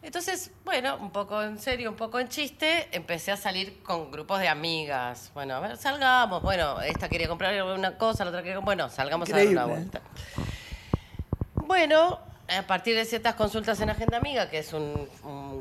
entonces, 0.00 0.52
bueno, 0.64 0.96
un 1.00 1.10
poco 1.10 1.42
en 1.42 1.58
serio, 1.58 1.90
un 1.90 1.96
poco 1.96 2.20
en 2.20 2.28
chiste, 2.28 2.88
empecé 2.92 3.32
a 3.32 3.36
salir 3.36 3.82
con 3.82 4.12
grupos 4.12 4.38
de 4.38 4.46
amigas. 4.46 5.32
Bueno, 5.34 5.56
a 5.56 5.60
ver, 5.60 5.76
salgamos. 5.76 6.40
Bueno, 6.40 6.80
esta 6.82 7.08
quería 7.08 7.26
comprar 7.26 7.60
una 7.64 7.98
cosa, 7.98 8.22
la 8.24 8.30
otra 8.30 8.44
quería 8.44 8.60
Bueno, 8.60 8.88
salgamos 8.90 9.28
a 9.32 9.36
dar 9.36 9.46
una 9.48 9.64
vuelta. 9.66 10.02
Bueno, 11.54 12.20
a 12.48 12.62
partir 12.66 12.94
de 12.94 13.04
ciertas 13.04 13.34
consultas 13.34 13.80
en 13.80 13.90
Agenda 13.90 14.18
Amiga, 14.18 14.48
que 14.48 14.58
es 14.58 14.72
un, 14.72 15.08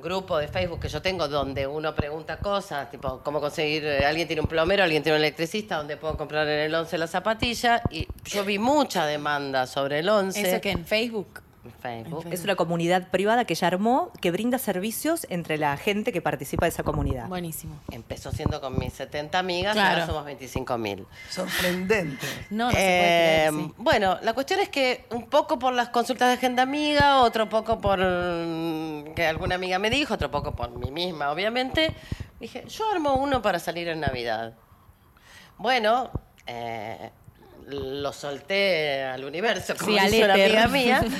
grupo 0.02 0.38
de 0.38 0.48
Facebook 0.48 0.82
que 0.82 0.88
yo 0.88 1.02
tengo 1.02 1.28
donde 1.28 1.66
uno 1.66 1.96
pregunta 1.96 2.38
cosas, 2.38 2.92
tipo 2.92 3.22
cómo 3.24 3.42
conseguir, 3.42 3.84
eh, 3.84 4.06
alguien 4.06 4.28
tiene 4.28 4.42
un 4.42 4.48
plomero, 4.48 4.84
alguien 4.84 5.02
tiene 5.02 5.18
un 5.18 5.24
electricista, 5.24 5.78
donde 5.78 5.98
puedo 5.98 6.16
comprar 6.16 6.48
en 6.48 6.60
el 6.60 6.76
11 6.76 6.98
la 7.00 7.08
zapatilla, 7.08 7.82
y 7.90 8.08
yo 8.26 8.46
vi 8.46 8.60
mucha 8.60 9.08
demanda 9.08 9.66
sobre 9.66 10.00
el 10.00 10.10
11. 10.10 10.40
¿Eso 10.40 10.62
que 10.62 10.70
en 10.70 10.86
Facebook? 10.86 11.42
Facebook. 11.72 12.26
Es 12.32 12.44
una 12.44 12.56
comunidad 12.56 13.10
privada 13.10 13.46
que 13.46 13.54
ella 13.54 13.68
armó 13.68 14.12
que 14.22 14.32
brinda 14.32 14.58
servicios 14.58 15.26
entre 15.30 15.58
la 15.58 15.76
gente 15.78 16.12
que 16.12 16.22
participa 16.22 16.66
de 16.66 16.70
esa 16.70 16.84
comunidad. 16.84 17.28
Buenísimo. 17.28 17.80
Empezó 17.92 18.32
siendo 18.32 18.62
con 18.62 18.78
mis 18.80 18.94
70 18.94 19.40
amigas, 19.40 19.74
Claro. 19.74 19.94
ahora 19.94 20.06
somos 20.06 20.26
25 20.26 20.78
mil. 20.78 21.06
Sorprendente. 21.30 22.26
No, 22.50 22.66
no 22.66 22.72
se 22.72 22.76
puede 22.76 22.86
Eh, 22.86 23.48
creer, 23.50 23.54
sí. 23.66 23.74
Bueno, 23.78 24.18
la 24.22 24.34
cuestión 24.34 24.60
es 24.60 24.70
que 24.70 25.06
un 25.12 25.28
poco 25.28 25.60
por 25.60 25.74
las 25.74 25.90
consultas 25.90 26.28
de 26.30 26.34
agenda 26.36 26.64
amiga, 26.64 27.22
otro 27.22 27.48
poco 27.50 27.80
por 27.80 28.00
mm, 28.00 29.14
que 29.16 29.26
alguna 29.28 29.56
amiga 29.56 29.80
me 29.80 29.90
dijo, 29.90 30.14
otro 30.14 30.32
poco 30.32 30.56
por 30.56 30.72
mí 30.78 30.92
misma, 30.92 31.32
obviamente. 31.32 31.94
Dije, 32.40 32.64
yo 32.68 32.92
armo 32.92 33.16
uno 33.16 33.42
para 33.42 33.60
salir 33.60 33.88
en 33.88 34.00
Navidad. 34.02 34.54
Bueno, 35.58 36.10
eh, 36.48 37.12
lo 37.68 38.14
solté 38.14 39.04
al 39.04 39.24
universo, 39.26 39.76
como 39.78 39.92
Sí, 39.98 40.06
dice 40.06 40.24
una 40.26 40.34
amiga 40.34 40.68
mía. 40.68 41.04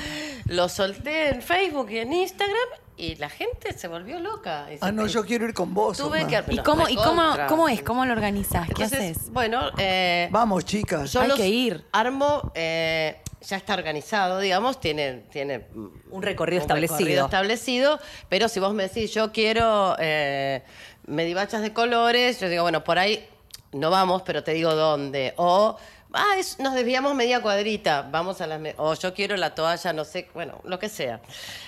Lo 0.48 0.68
solté 0.68 1.30
en 1.30 1.42
Facebook 1.42 1.90
y 1.90 1.98
en 1.98 2.12
Instagram 2.12 2.68
y 2.96 3.16
la 3.16 3.28
gente 3.28 3.72
se 3.76 3.88
volvió 3.88 4.20
loca. 4.20 4.68
Y 4.72 4.78
Ah, 4.80 4.92
no, 4.92 5.08
yo 5.08 5.24
quiero 5.26 5.44
ir 5.44 5.52
con 5.54 5.74
vos. 5.74 5.98
Tuve 5.98 6.24
que 6.28 6.40
¿Y 6.54 6.58
cómo, 6.58 6.88
¿Y 6.88 6.94
cómo, 6.94 7.34
cómo 7.48 7.68
es? 7.68 7.82
¿Cómo 7.82 8.06
lo 8.06 8.12
organizás? 8.12 8.66
¿Qué 8.68 8.84
Entonces, 8.84 9.16
haces? 9.16 9.32
Bueno, 9.32 9.72
eh, 9.76 10.28
Vamos, 10.30 10.64
chicas. 10.64 11.12
yo 11.12 11.20
Hay 11.22 11.28
los 11.28 11.36
que 11.36 11.48
ir. 11.48 11.84
Armo, 11.90 12.52
eh, 12.54 13.16
ya 13.40 13.56
está 13.56 13.74
organizado, 13.74 14.38
digamos, 14.38 14.78
tiene, 14.78 15.24
tiene 15.32 15.66
Un 16.10 16.22
recorrido 16.22 16.60
un 16.60 16.62
establecido. 16.62 16.98
recorrido 16.98 17.24
establecido, 17.24 17.98
pero 18.28 18.48
si 18.48 18.60
vos 18.60 18.72
me 18.72 18.84
decís, 18.84 19.12
yo 19.12 19.32
quiero 19.32 19.96
eh, 19.98 20.62
medivachas 21.08 21.60
de 21.62 21.72
colores, 21.72 22.38
yo 22.38 22.48
digo, 22.48 22.62
bueno, 22.62 22.84
por 22.84 23.00
ahí 23.00 23.28
no 23.72 23.90
vamos, 23.90 24.22
pero 24.22 24.44
te 24.44 24.52
digo 24.52 24.76
dónde. 24.76 25.34
O, 25.38 25.76
ah, 26.12 26.34
es- 26.38 26.58
nos 26.58 26.74
desviamos 26.74 27.14
media 27.14 27.40
cuadrita, 27.42 28.06
vamos 28.10 28.40
a 28.40 28.46
las... 28.46 28.60
O 28.78 28.94
yo 28.94 29.14
quiero 29.14 29.36
la 29.36 29.54
toalla, 29.54 29.92
no 29.92 30.04
sé, 30.04 30.28
bueno, 30.34 30.60
lo 30.64 30.78
que 30.78 30.88
sea. 30.88 31.20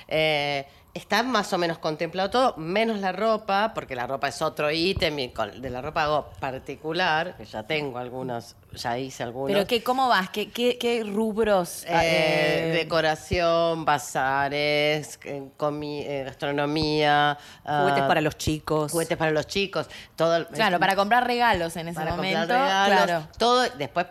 Eh, 0.09 0.67
Está 0.95 1.23
más 1.23 1.53
o 1.53 1.59
menos 1.59 1.79
contemplado 1.79 2.29
todo, 2.31 2.55
menos 2.57 2.99
la 2.99 3.13
ropa, 3.13 3.73
porque 3.73 3.95
la 3.95 4.07
ropa 4.09 4.27
es 4.29 4.43
otro 4.43 4.69
ítem 4.73 5.17
y 5.21 5.29
con- 5.29 5.61
de 5.63 5.71
la 5.71 5.81
ropa 5.81 6.05
hago 6.05 6.31
particular, 6.41 7.37
que 7.37 7.45
ya 7.45 7.63
tengo 7.63 7.99
algunos, 7.99 8.57
ya 8.73 8.99
hice 8.99 9.23
algunos. 9.23 9.53
¿Pero 9.55 9.67
qué, 9.67 9.85
cómo 9.85 10.09
vas? 10.09 10.31
¿Qué, 10.31 10.51
qué, 10.51 10.77
qué 10.77 11.05
rubros? 11.05 11.85
Eh, 11.85 11.89
ah, 11.93 12.01
eh, 12.05 12.71
decoración, 12.75 13.85
bazares, 13.85 15.21
eh, 15.25 15.43
comi- 15.57 16.03
eh, 16.05 16.25
gastronomía, 16.25 17.39
ah, 17.65 17.81
Juguetes 17.83 18.05
para 18.05 18.21
los 18.21 18.37
chicos. 18.37 18.91
juguetes 18.91 19.17
para 19.17 19.31
los 19.31 19.47
chicos, 19.47 19.87
todo 20.17 20.49
Claro, 20.49 20.81
para 20.81 20.97
comprar 20.97 21.27
regalos 21.27 21.77
en 21.77 21.89
ese 21.89 21.99
para 22.01 22.13
momento. 22.17 22.39
comprar 22.41 22.89
regalos, 22.89 23.05
Claro. 23.07 23.29
todo 23.39 23.63
después 23.77 24.07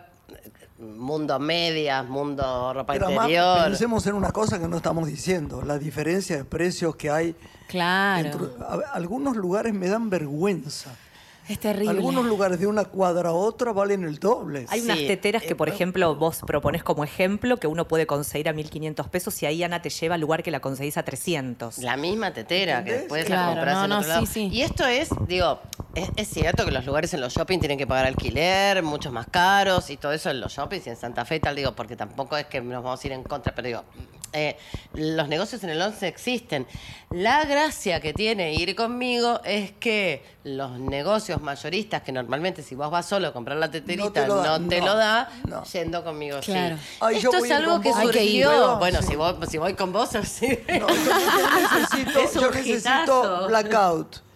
mundo 0.78 1.38
medias, 1.38 2.06
mundo 2.08 2.72
ropa 2.72 2.92
Pero 2.92 3.06
además, 3.06 3.24
interior. 3.26 3.64
pensemos 3.64 4.06
en 4.06 4.14
una 4.14 4.30
cosa 4.30 4.58
que 4.60 4.68
no 4.68 4.76
estamos 4.76 5.08
diciendo, 5.08 5.62
la 5.62 5.78
diferencia 5.78 6.36
de 6.36 6.44
precios 6.44 6.94
que 6.96 7.10
hay. 7.10 7.34
Claro. 7.68 8.22
dentro- 8.22 8.56
a- 8.66 8.94
algunos 8.94 9.36
lugares 9.36 9.74
me 9.74 9.88
dan 9.88 10.08
vergüenza. 10.08 10.90
Es 11.48 11.58
terrible. 11.58 11.90
Algunos 11.90 12.26
lugares 12.26 12.60
de 12.60 12.66
una 12.66 12.84
cuadra 12.84 13.30
a 13.30 13.32
otra 13.32 13.72
valen 13.72 14.04
el 14.04 14.18
doble. 14.18 14.66
Hay 14.68 14.80
unas 14.82 14.98
teteras 14.98 15.42
que, 15.42 15.54
por 15.56 15.68
ejemplo, 15.68 16.14
vos 16.14 16.40
proponés 16.46 16.82
como 16.84 17.04
ejemplo 17.04 17.56
que 17.56 17.66
uno 17.66 17.88
puede 17.88 18.06
conseguir 18.06 18.48
a 18.48 18.52
1.500 18.52 19.08
pesos 19.08 19.42
y 19.42 19.46
ahí 19.46 19.62
Ana 19.62 19.80
te 19.80 19.88
lleva 19.90 20.16
al 20.16 20.20
lugar 20.20 20.42
que 20.42 20.50
la 20.50 20.60
conseguís 20.60 20.98
a 20.98 21.04
300. 21.04 21.78
La 21.78 21.96
misma 21.96 22.32
tetera 22.32 22.84
que 22.84 22.92
después 22.92 23.24
Claro, 23.24 23.42
la 23.42 23.54
compras 23.54 23.74
no, 23.76 23.84
en 23.84 23.90
no, 23.90 23.96
otro 23.98 24.08
lado. 24.08 24.26
sí, 24.26 24.32
sí. 24.32 24.48
Y 24.52 24.62
esto 24.62 24.86
es, 24.86 25.08
digo, 25.26 25.58
es, 25.94 26.10
es 26.16 26.28
cierto 26.28 26.64
que 26.64 26.70
los 26.70 26.84
lugares 26.84 27.14
en 27.14 27.20
los 27.20 27.32
shopping 27.32 27.58
tienen 27.60 27.78
que 27.78 27.86
pagar 27.86 28.06
alquiler, 28.06 28.82
muchos 28.82 29.12
más 29.12 29.26
caros 29.30 29.88
y 29.90 29.96
todo 29.96 30.12
eso 30.12 30.30
en 30.30 30.40
los 30.40 30.52
shoppings 30.52 30.86
y 30.86 30.90
en 30.90 30.96
Santa 30.96 31.24
Fe 31.24 31.36
y 31.36 31.40
tal, 31.40 31.56
digo, 31.56 31.72
porque 31.72 31.96
tampoco 31.96 32.36
es 32.36 32.46
que 32.46 32.60
nos 32.60 32.82
vamos 32.84 33.02
a 33.02 33.06
ir 33.06 33.12
en 33.14 33.22
contra, 33.22 33.54
pero 33.54 33.68
digo, 33.68 33.84
eh, 34.32 34.56
los 34.94 35.28
negocios 35.28 35.62
en 35.64 35.70
el 35.70 35.80
11 35.80 36.06
existen. 36.08 36.66
La 37.10 37.44
gracia 37.44 38.00
que 38.00 38.12
tiene 38.12 38.52
ir 38.54 38.76
conmigo 38.76 39.40
es 39.44 39.72
que 39.72 40.22
los 40.44 40.78
negocios 40.78 41.40
mayoristas, 41.40 42.02
que 42.02 42.12
normalmente 42.12 42.62
si 42.62 42.74
vos 42.74 42.90
vas 42.90 43.06
solo 43.06 43.28
a 43.28 43.32
comprar 43.32 43.56
la 43.56 43.70
teterita, 43.70 44.26
no 44.26 44.68
te 44.68 44.80
lo 44.80 44.94
da, 44.94 45.30
no, 45.46 45.56
no. 45.58 45.64
yendo 45.64 46.04
conmigo 46.04 46.40
Claro. 46.40 46.76
sí. 46.76 46.82
Ay, 47.00 47.20
yo 47.20 47.30
Esto 47.30 47.38
voy 47.40 47.48
es 47.50 47.54
algo 47.56 47.80
que 47.80 47.92
surgió, 47.92 48.50
luego, 48.50 48.78
bueno, 48.78 49.00
sí. 49.00 49.08
si, 49.08 49.16
vos, 49.16 49.36
si 49.48 49.58
voy 49.58 49.74
con 49.74 49.92
vos, 49.92 50.10
sí. 50.24 50.58
No, 50.68 50.88
yo, 50.88 50.94
yo 50.94 51.70
necesito, 51.80 52.20
Es 52.20 52.36
un 52.36 52.42
yo 52.42 52.50
necesito 52.50 53.46
blackout. 53.48 54.27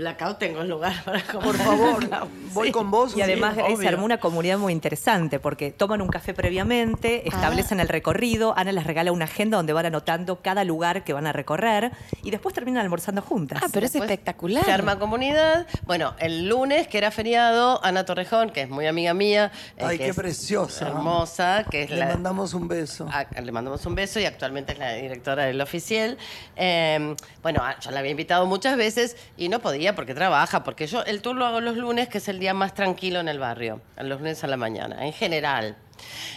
Blackout 0.00 0.38
tengo 0.38 0.62
lugar 0.64 0.92
para. 1.04 1.20
Por 1.24 1.56
favor, 1.56 2.08
voy 2.52 2.70
con 2.72 2.90
vos. 2.90 3.16
Y 3.16 3.22
además 3.22 3.56
sí, 3.68 3.76
se 3.76 3.88
armó 3.88 4.04
una 4.04 4.18
comunidad 4.18 4.58
muy 4.58 4.72
interesante 4.72 5.38
porque 5.38 5.70
toman 5.70 6.00
un 6.00 6.08
café 6.08 6.34
previamente, 6.34 7.28
establecen 7.28 7.80
el 7.80 7.88
recorrido, 7.88 8.54
Ana 8.56 8.72
les 8.72 8.84
regala 8.84 9.12
una 9.12 9.26
agenda 9.26 9.56
donde 9.58 9.72
van 9.72 9.86
anotando 9.86 10.40
cada 10.40 10.64
lugar 10.64 11.04
que 11.04 11.12
van 11.12 11.26
a 11.26 11.32
recorrer 11.32 11.92
y 12.22 12.30
después 12.30 12.54
terminan 12.54 12.82
almorzando 12.82 13.22
juntas. 13.22 13.60
Ah, 13.62 13.66
pero 13.72 13.86
es 13.86 13.92
Después 13.92 14.10
espectacular. 14.10 14.64
Se 14.64 14.72
arma 14.72 14.98
comunidad. 14.98 15.66
Bueno, 15.84 16.14
el 16.18 16.48
lunes, 16.48 16.88
que 16.88 16.98
era 16.98 17.10
feriado, 17.10 17.84
Ana 17.84 18.04
Torrejón, 18.04 18.50
que 18.50 18.62
es 18.62 18.68
muy 18.70 18.86
amiga 18.86 19.12
mía. 19.14 19.52
eh, 19.76 19.84
Ay, 19.84 19.98
que 19.98 20.04
qué 20.04 20.10
es 20.10 20.16
preciosa. 20.16 20.88
Hermosa, 20.88 21.64
que 21.70 21.82
es 21.82 21.90
Le 21.90 21.96
la. 21.96 22.06
mandamos 22.06 22.54
un 22.54 22.68
beso. 22.68 23.06
a- 23.12 23.26
le 23.40 23.52
mandamos 23.52 23.84
un 23.86 23.94
beso 23.94 24.18
y 24.20 24.24
actualmente 24.24 24.72
es 24.72 24.78
la 24.78 24.92
directora 24.94 25.44
del 25.44 25.60
oficial. 25.60 26.16
Eh, 26.56 27.14
bueno, 27.42 27.62
a- 27.62 27.78
yo 27.80 27.90
la 27.90 27.98
había 28.00 28.10
invitado 28.12 28.46
muchas 28.46 28.76
veces 28.76 29.16
y 29.36 29.48
no 29.48 29.60
podía 29.60 29.89
porque 29.94 30.14
trabaja, 30.14 30.64
porque 30.64 30.86
yo 30.86 31.02
el 31.02 31.22
tour 31.22 31.36
lo 31.36 31.46
hago 31.46 31.60
los 31.60 31.76
lunes, 31.76 32.08
que 32.08 32.18
es 32.18 32.28
el 32.28 32.38
día 32.38 32.54
más 32.54 32.74
tranquilo 32.74 33.20
en 33.20 33.28
el 33.28 33.38
barrio, 33.38 33.80
los 33.98 34.20
lunes 34.20 34.42
a 34.44 34.46
la 34.46 34.56
mañana, 34.56 35.04
en 35.04 35.12
general. 35.12 35.76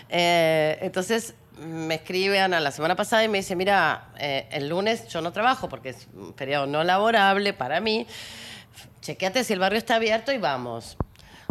Eh, 0.10 0.78
entonces 0.82 1.36
me 1.58 1.96
escribe 1.96 2.40
Ana 2.40 2.60
la 2.60 2.72
semana 2.72 2.96
pasada 2.96 3.24
y 3.24 3.28
me 3.28 3.40
dice, 3.40 3.56
mira, 3.56 4.10
eh, 4.18 4.48
el 4.52 4.70
lunes 4.70 5.08
yo 5.08 5.22
no 5.22 5.32
trabajo 5.32 5.70
porque 5.70 5.90
es 5.90 6.08
un 6.16 6.34
periodo 6.34 6.66
no 6.66 6.84
laborable 6.84 7.54
para 7.54 7.80
mí. 7.80 8.08
chequeate 9.02 9.44
si 9.44 9.54
el 9.54 9.60
barrio 9.60 9.78
está 9.78 9.96
abierto 9.96 10.32
y 10.32 10.38
vamos. 10.38 10.98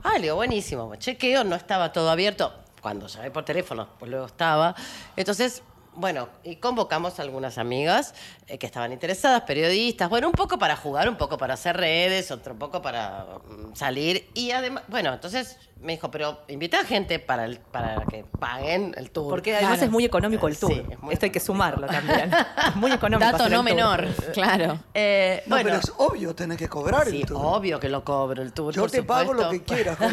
Ah, 0.02 0.14
le 0.14 0.22
digo, 0.22 0.36
buenísimo. 0.36 0.94
Chequeo, 0.96 1.44
no 1.44 1.54
estaba 1.54 1.92
todo 1.92 2.10
abierto. 2.10 2.52
Cuando 2.80 3.06
llamé 3.06 3.30
por 3.30 3.44
teléfono, 3.44 3.88
pues 3.98 4.10
luego 4.10 4.26
estaba. 4.26 4.74
Entonces, 5.16 5.62
bueno, 5.94 6.28
y 6.42 6.56
convocamos 6.56 7.18
a 7.18 7.22
algunas 7.22 7.58
amigas 7.58 8.14
eh, 8.46 8.58
que 8.58 8.66
estaban 8.66 8.92
interesadas, 8.92 9.42
periodistas, 9.42 10.08
bueno, 10.08 10.28
un 10.28 10.32
poco 10.32 10.58
para 10.58 10.76
jugar, 10.76 11.08
un 11.08 11.16
poco 11.16 11.36
para 11.36 11.54
hacer 11.54 11.76
redes, 11.76 12.30
otro 12.30 12.58
poco 12.58 12.80
para 12.80 13.26
mm, 13.46 13.74
salir. 13.74 14.28
Y 14.34 14.52
además, 14.52 14.84
bueno, 14.88 15.12
entonces 15.12 15.58
me 15.82 15.92
dijo, 15.92 16.10
pero 16.10 16.40
invita 16.48 16.80
a 16.80 16.84
gente 16.84 17.18
para, 17.18 17.44
el- 17.44 17.58
para 17.58 18.04
que 18.08 18.24
paguen 18.38 18.94
el 18.96 19.10
tour. 19.10 19.28
Porque 19.30 19.56
además 19.56 19.82
es 19.82 19.90
muy 19.90 20.04
económico 20.04 20.48
el 20.48 20.56
tour. 20.58 20.72
Sí, 20.72 20.82
es 20.90 21.00
muy 21.02 21.14
Esto 21.14 21.26
hay 21.26 21.30
que 21.32 21.40
sumarlo 21.40 21.86
también. 21.86 22.30
Es 22.68 22.76
muy 22.76 22.92
económico. 22.92 23.30
Dato 23.32 23.48
no 23.48 23.62
menor, 23.62 24.06
claro. 24.32 24.78
Eh, 24.94 25.42
No, 25.46 25.56
bueno, 25.56 25.70
pero 25.70 25.80
es 25.80 25.92
obvio, 25.98 26.34
tenés 26.34 26.56
que 26.58 26.68
cobrar 26.68 27.06
sí, 27.08 27.20
el 27.22 27.26
tour. 27.26 27.40
obvio 27.42 27.78
que 27.80 27.88
lo 27.88 28.04
cobro 28.04 28.42
el 28.42 28.52
tour. 28.52 28.72
Yo 28.74 28.82
por 28.82 28.90
te 28.90 29.02
pago 29.02 29.32
lo 29.34 29.50
que 29.50 29.62
quieras. 29.62 29.98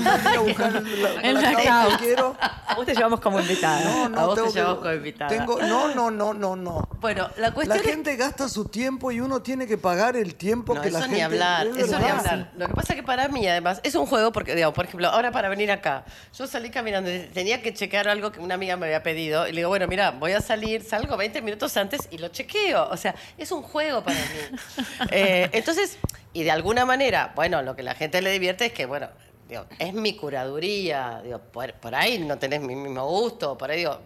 La, 1.23 1.88
la 1.89 1.97
quiero. 1.97 2.35
A 2.39 2.75
vos 2.75 2.85
te 2.85 2.93
llevamos 2.95 3.19
como 3.19 3.39
invitada. 3.39 3.81
No, 3.83 4.09
no, 4.09 4.19
A 4.19 4.25
vos 4.25 4.43
te 4.43 4.51
llevamos 4.51 4.79
como 4.79 4.93
invitada. 4.93 5.29
Tengo, 5.29 5.59
no, 5.61 5.93
no, 5.93 6.11
no, 6.11 6.33
no, 6.33 6.55
no. 6.55 6.88
Bueno, 6.99 7.27
la 7.38 7.49
La 7.49 7.53
cuestión 7.53 7.77
es 7.79 7.83
gente 7.83 8.15
gasta 8.15 8.47
su 8.47 8.65
tiempo 8.65 9.11
y 9.11 9.19
uno 9.21 9.41
tiene 9.41 9.67
que 9.67 9.77
pagar 9.77 10.15
el 10.15 10.35
tiempo 10.35 10.75
No, 10.75 10.81
que 10.81 10.89
eso 10.89 10.97
la 10.99 11.03
gente. 11.05 11.17
ni 11.17 11.21
hablar, 11.23 11.67
es 11.67 11.77
eso 11.77 11.99
ni 11.99 12.05
hablar. 12.05 12.51
Lo 12.57 12.67
que 12.67 12.73
pasa 12.73 12.93
es 12.93 12.97
que 12.99 13.03
para 13.03 13.27
mí, 13.27 13.47
además, 13.47 13.79
es 13.83 13.95
un 13.95 14.05
juego 14.05 14.31
porque, 14.31 14.55
digamos, 14.55 14.75
por 14.75 14.85
ejemplo, 14.85 15.07
ahora 15.09 15.31
para 15.31 15.49
venir 15.49 15.59
acá, 15.68 16.06
yo 16.38 16.48
salí 16.48 16.70
caminando, 16.70 17.10
tenía 17.34 17.62
que 17.62 17.74
chequear 17.74 18.08
algo 18.08 18.32
que 18.32 18.39
una 18.39 18.56
amiga 18.56 18.78
me 18.78 18.86
había 18.86 19.04
pedido, 19.04 19.48
y 19.48 19.51
le 19.51 19.58
digo, 19.58 19.70
bueno, 19.70 19.88
mira, 19.88 20.12
voy 20.12 20.32
a 20.32 20.42
salir, 20.42 20.84
salgo 20.84 21.18
20 21.18 21.42
minutos 21.42 21.75
antes 21.78 22.08
y 22.12 22.18
lo 22.18 22.30
chequeo. 22.30 22.89
O 22.89 22.98
sea, 22.98 23.16
es 23.38 23.51
un 23.51 23.62
juego 23.62 24.04
para 24.04 24.18
mí. 24.18 24.25
Eh, 25.12 25.50
entonces, 25.54 25.98
y 26.34 26.44
de 26.44 26.51
alguna 26.51 26.86
manera, 26.86 27.34
bueno, 27.36 27.62
lo 27.62 27.75
que 27.75 27.84
la 27.84 27.96
gente 27.96 28.22
le 28.22 28.32
divierte 28.32 28.68
es 28.68 28.74
que, 28.74 28.86
bueno, 28.86 29.10
digo, 29.48 29.66
es 29.80 29.94
mi 29.94 30.16
curaduría, 30.16 31.22
digo, 31.24 31.39
por, 31.39 31.74
por 31.74 31.96
ahí 31.96 32.20
no 32.20 32.38
tenés 32.38 32.62
mi 32.62 32.75
mismo 32.75 33.08
gusto, 33.08 33.58
por 33.58 33.72
ahí 33.72 33.80
digo, 33.80 34.00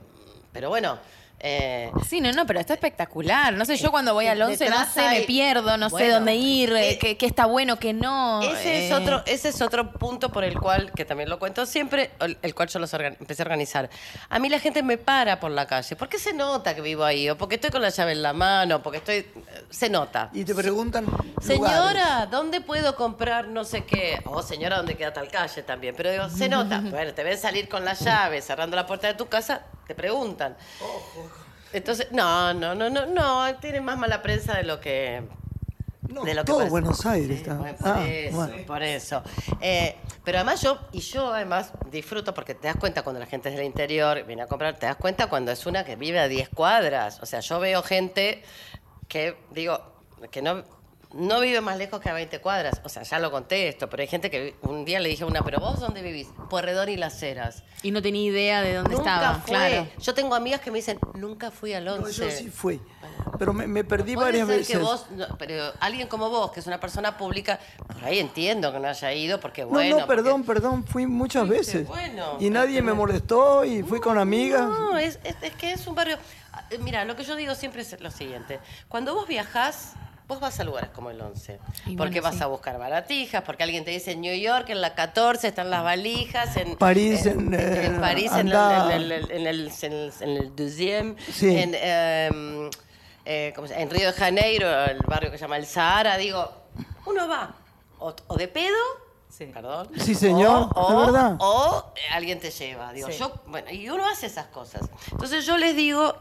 pero 0.51 0.69
bueno. 0.69 0.97
Eh, 1.43 1.91
Sí, 2.07 2.21
no, 2.21 2.31
no, 2.31 2.45
pero 2.47 2.59
está 2.59 2.73
espectacular. 2.73 3.53
No 3.53 3.65
sé, 3.65 3.75
yo 3.75 3.91
cuando 3.91 4.13
voy 4.13 4.27
al 4.27 4.41
11 4.41 4.69
no 4.69 4.85
sé, 4.85 5.01
me 5.01 5.07
hay- 5.07 5.25
pierdo, 5.25 5.77
no 5.77 5.89
sé 5.89 5.95
Bueno, 5.95 6.13
dónde 6.15 6.35
ir, 6.35 6.71
eh, 6.73 6.91
eh, 6.91 6.97
qué, 6.97 7.17
qué 7.17 7.25
está 7.25 7.45
bueno, 7.45 7.77
qué 7.77 7.91
no. 7.93 8.41
Ese 8.41 8.85
es, 8.85 8.91
eh. 8.91 8.93
otro, 8.93 9.21
ese 9.25 9.49
es 9.49 9.61
otro 9.61 9.91
punto 9.91 10.31
por 10.31 10.43
el 10.43 10.57
cual, 10.59 10.91
que 10.93 11.05
también 11.05 11.29
lo 11.29 11.37
cuento 11.39 11.65
siempre, 11.65 12.11
el, 12.41 12.55
cual 12.55 12.69
yo 12.69 12.79
los 12.79 12.93
organ- 12.93 13.17
empecé 13.19 13.41
a 13.41 13.45
organizar. 13.45 13.89
A 14.29 14.39
mí 14.39 14.47
la 14.49 14.59
gente 14.59 14.81
me 14.83 14.97
para 14.97 15.39
por 15.39 15.51
la 15.51 15.67
calle. 15.67 15.95
¿Por 15.95 16.07
qué 16.09 16.17
se 16.17 16.33
nota 16.33 16.73
que 16.73 16.81
vivo 16.81 17.03
ahí? 17.03 17.29
O 17.29 17.37
porque 17.37 17.55
estoy 17.55 17.69
con 17.71 17.81
la 17.81 17.89
llave 17.89 18.13
en 18.13 18.21
la 18.23 18.33
mano, 18.33 18.81
porque 18.81 18.97
estoy... 18.99 19.15
eh, 19.17 19.29
Se 19.69 19.89
nota. 19.89 20.29
Y 20.33 20.45
te 20.45 20.55
preguntan. 20.55 21.03
lugares. 21.05 21.43
Señora, 21.45 22.27
¿dónde 22.31 22.61
puedo 22.61 22.95
comprar 22.95 23.47
no 23.49 23.65
sé 23.65 23.83
qué? 23.83 24.21
O 24.25 24.41
señora, 24.41 24.77
¿dónde 24.77 24.95
queda 24.95 25.11
tal 25.13 25.27
calle 25.29 25.61
también? 25.63 25.93
Pero 25.97 26.11
digo, 26.11 26.29
se 26.29 26.47
nota. 26.47 26.81
Bueno, 26.93 27.13
te 27.13 27.23
ven 27.23 27.37
salir 27.37 27.67
con 27.67 27.83
la 27.83 27.93
llave, 27.95 28.41
cerrando 28.41 28.75
la 28.75 28.85
puerta 28.85 29.07
de 29.07 29.15
tu 29.15 29.25
casa, 29.27 29.61
te 29.87 29.95
preguntan. 29.95 30.55
Entonces, 31.71 32.07
no, 32.11 32.53
no, 32.53 32.75
no, 32.75 32.89
no, 32.89 33.05
no, 33.05 33.55
tiene 33.59 33.81
más 33.81 33.97
mala 33.97 34.21
prensa 34.21 34.55
de 34.57 34.63
lo 34.63 34.79
que... 34.79 35.23
No, 36.09 36.23
de 36.23 36.35
lo 36.35 36.41
que 36.41 36.45
todo 36.45 36.57
parece. 36.57 36.71
Buenos 36.71 37.05
Aires 37.05 37.37
está. 37.37 37.55
Bueno, 37.55 37.77
por 37.77 37.87
Ah, 37.87 38.05
eso, 38.07 38.35
bueno. 38.35 38.55
por 38.67 38.83
eso. 38.83 39.23
Eh, 39.61 39.95
pero 40.23 40.37
además 40.39 40.61
yo, 40.61 40.77
y 40.91 40.99
yo 40.99 41.33
además 41.33 41.71
disfruto 41.89 42.33
porque 42.33 42.53
te 42.53 42.67
das 42.67 42.75
cuenta 42.75 43.01
cuando 43.01 43.19
la 43.19 43.25
gente 43.25 43.49
es 43.49 43.55
del 43.55 43.65
interior 43.65 44.23
viene 44.25 44.43
a 44.43 44.47
comprar, 44.47 44.77
te 44.77 44.85
das 44.85 44.97
cuenta 44.97 45.27
cuando 45.27 45.51
es 45.51 45.65
una 45.65 45.83
que 45.83 45.95
vive 45.95 46.19
a 46.19 46.27
10 46.27 46.49
cuadras. 46.49 47.19
O 47.23 47.25
sea, 47.25 47.39
yo 47.39 47.59
veo 47.59 47.81
gente 47.81 48.43
que, 49.07 49.37
digo, 49.51 49.81
que 50.29 50.41
no, 50.43 50.63
no 51.13 51.39
vive 51.39 51.61
más 51.61 51.77
lejos 51.77 51.99
que 51.99 52.09
a 52.09 52.13
20 52.13 52.39
cuadras. 52.41 52.81
O 52.83 52.89
sea, 52.89 53.03
ya 53.03 53.19
lo 53.19 53.31
conté 53.31 53.67
esto, 53.67 53.89
pero 53.89 54.01
hay 54.01 54.07
gente 54.07 54.29
que 54.31 54.55
un 54.63 54.83
día 54.85 54.99
le 54.99 55.09
dije 55.09 55.23
a 55.23 55.27
una, 55.27 55.41
pero 55.43 55.59
vos 55.59 55.79
dónde 55.79 56.01
vivís? 56.01 56.27
Porredón 56.49 56.89
y 56.89 56.97
las 56.97 57.21
Heras. 57.21 57.63
Y 57.83 57.91
no 57.91 58.01
tenía 58.01 58.23
idea 58.23 58.61
de 58.61 58.75
dónde 58.75 58.95
Nunca 58.95 59.15
estaba, 59.15 59.35
fue. 59.39 59.49
claro. 59.49 59.87
Yo 59.99 60.13
tengo 60.13 60.35
amigas 60.35 60.61
que 60.61 60.71
me 60.71 60.77
dicen, 60.77 60.99
nunca 61.15 61.51
fui 61.51 61.73
al 61.73 61.87
11. 61.87 62.01
No, 62.03 62.09
yo 62.29 62.31
sí 62.35 62.49
fui. 62.49 62.81
Pero 63.39 63.53
me, 63.53 63.67
me 63.67 63.83
perdí 63.83 64.13
Puede 64.15 64.27
varias 64.27 64.47
ser 64.47 64.57
veces. 64.57 64.77
que 64.77 64.81
vos, 64.81 65.05
no, 65.11 65.25
pero 65.37 65.71
alguien 65.79 66.07
como 66.07 66.29
vos, 66.29 66.51
que 66.51 66.59
es 66.59 66.67
una 66.67 66.79
persona 66.79 67.17
pública, 67.17 67.59
por 67.87 68.03
ahí 68.05 68.19
entiendo 68.19 68.71
que 68.71 68.79
no 68.79 68.87
haya 68.87 69.13
ido, 69.13 69.39
porque 69.39 69.63
No, 69.63 69.69
bueno. 69.69 69.99
no, 69.99 70.07
perdón, 70.07 70.43
porque- 70.43 70.61
perdón, 70.61 70.83
fui 70.85 71.05
muchas 71.07 71.47
veces. 71.47 71.87
bueno, 71.87 72.37
y 72.39 72.49
nadie 72.49 72.81
me 72.81 72.93
molestó 72.93 73.65
y 73.65 73.81
fui 73.83 73.99
con 73.99 74.17
amigas. 74.17 74.61
No, 74.69 74.97
es, 74.97 75.19
es- 75.23 75.35
es 75.41 75.53
que 75.55 75.73
es 75.73 75.85
un 75.87 75.95
barrio. 75.95 76.17
Ah, 76.53 76.63
Mira, 76.79 77.03
lo 77.05 77.15
que 77.15 77.23
yo 77.23 77.35
digo 77.35 77.55
siempre 77.55 77.81
es 77.81 77.99
lo 77.99 78.11
siguiente: 78.11 78.59
cuando 78.87 79.13
vos 79.15 79.27
viajás. 79.27 79.93
Vos 80.27 80.39
vas 80.39 80.57
a 80.59 80.63
lugares 80.63 80.89
como 80.91 81.09
el 81.09 81.19
11, 81.19 81.59
Y 81.85 81.97
porque 81.97 82.21
bueno, 82.21 82.29
vas 82.29 82.35
sí. 82.37 82.43
a 82.43 82.47
buscar 82.47 82.77
baratijas, 82.79 83.43
porque 83.43 83.63
alguien 83.63 83.83
te 83.83 83.91
dice 83.91 84.11
en 84.13 84.21
New 84.21 84.35
York, 84.35 84.69
en 84.69 84.79
la 84.81 84.95
14 84.95 85.47
están 85.49 85.69
las 85.69 85.83
valijas, 85.83 86.55
en 86.55 86.77
París, 86.77 87.25
en, 87.25 87.53
eh, 87.53 87.85
en 87.87 87.99
París, 87.99 88.31
en, 88.31 88.47
el, 88.47 88.53
en 88.53 88.91
el- 88.91 89.11
en 89.11 89.11
el- 89.11 89.31
en 89.31 89.47
el- 89.47 90.13
en 90.21 90.29
el 90.37 90.55
Deuxième, 90.55 91.15
Sí. 91.31 91.49
en, 91.57 91.75
em, 91.75 92.69
eh, 93.25 93.53
en 93.75 93.89
Río 93.89 94.07
de 94.07 94.13
Janeiro, 94.13 94.85
el 94.85 94.99
barrio 94.99 95.29
que 95.29 95.37
se 95.37 95.43
llama 95.43 95.57
el 95.57 95.65
Sahara, 95.65 96.17
digo, 96.17 96.49
uno 97.05 97.27
va 97.27 97.55
o, 97.99 98.13
o 98.27 98.35
de 98.37 98.47
pedo, 98.47 98.77
Sí. 99.29 99.45
perdón, 99.47 99.89
Sí, 99.97 100.15
señor, 100.15 100.69
o, 100.75 100.99
verdad. 101.05 101.35
o, 101.39 101.91
alguien 102.13 102.39
te 102.39 102.49
lleva, 102.51 102.93
digo, 102.93 103.09
Sí. 103.11 103.17
yo, 103.19 103.33
bueno, 103.47 103.69
y 103.71 103.89
uno 103.89 104.07
hace 104.07 104.27
esas 104.27 104.45
cosas. 104.47 104.83
Entonces 105.11 105.45
yo 105.45 105.57
les 105.57 105.75
digo 105.75 106.15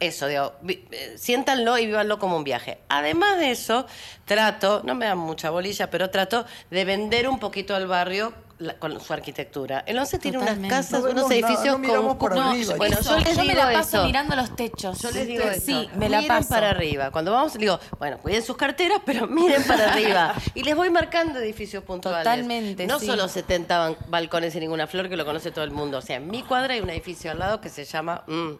eso, 0.00 0.26
digo, 0.28 0.52
eh, 0.68 1.14
siéntanlo 1.18 1.76
y 1.78 1.86
vívanlo 1.86 2.18
como 2.18 2.36
un 2.36 2.44
viaje. 2.44 2.78
Además 2.88 3.38
de 3.38 3.50
eso, 3.50 3.86
trato, 4.24 4.82
no 4.84 4.94
me 4.94 5.06
dan 5.06 5.18
mucha 5.18 5.50
bolilla, 5.50 5.90
pero 5.90 6.10
trato 6.10 6.44
de 6.70 6.84
vender 6.84 7.28
un 7.28 7.38
poquito 7.40 7.74
al 7.74 7.86
barrio 7.88 8.32
la- 8.60 8.74
con 8.74 9.00
su 9.00 9.12
arquitectura. 9.12 9.84
El 9.86 9.98
11 9.98 10.18
tiene 10.18 10.38
unas 10.38 10.58
casas, 10.68 11.02
No 11.02 11.10
unos 11.10 11.22
nada, 11.24 11.34
edificios 11.34 11.78
no 11.80 12.02
con... 12.08 12.18
por 12.18 12.34
no, 12.34 12.50
arriba. 12.50 12.74
bueno, 12.76 12.96
Eso, 12.98 13.16
yo 13.18 13.24
les 13.24 13.36
me 13.36 13.42
digo 13.44 13.54
la 13.54 13.72
paso 13.72 13.96
eso. 13.98 14.06
mirando 14.06 14.34
los 14.36 14.56
techos. 14.56 15.00
Yo 15.00 15.10
les 15.12 15.26
digo 15.28 15.44
eso. 15.44 15.60
Sí, 15.64 15.88
me 15.96 16.08
la 16.08 16.18
miren 16.20 16.36
paso. 16.38 16.48
para 16.48 16.70
arriba. 16.70 17.10
Cuando 17.12 17.30
vamos, 17.32 17.54
digo, 17.54 17.78
bueno, 18.00 18.18
cuiden 18.18 18.42
sus 18.42 18.56
carteras, 18.56 19.00
pero 19.04 19.26
miren 19.28 19.62
para 19.64 19.92
arriba. 19.92 20.34
Y 20.54 20.62
les 20.64 20.74
voy 20.74 20.90
marcando 20.90 21.38
edificios 21.38 21.84
puntuales. 21.84 22.24
Totalmente, 22.24 22.86
No 22.86 22.98
sí. 22.98 23.06
solo 23.06 23.28
70 23.28 23.78
ban- 23.90 23.96
balcones 24.08 24.54
y 24.56 24.60
ninguna 24.60 24.86
flor, 24.88 25.08
que 25.08 25.16
lo 25.16 25.24
conoce 25.24 25.50
todo 25.52 25.64
el 25.64 25.70
mundo. 25.70 25.98
O 25.98 26.02
sea, 26.02 26.16
en 26.16 26.28
mi 26.28 26.42
cuadra 26.42 26.74
hay 26.74 26.80
un 26.80 26.90
edificio 26.90 27.30
al 27.30 27.38
lado 27.38 27.60
que 27.60 27.68
se 27.68 27.84
llama, 27.84 28.24
mm, 28.26 28.50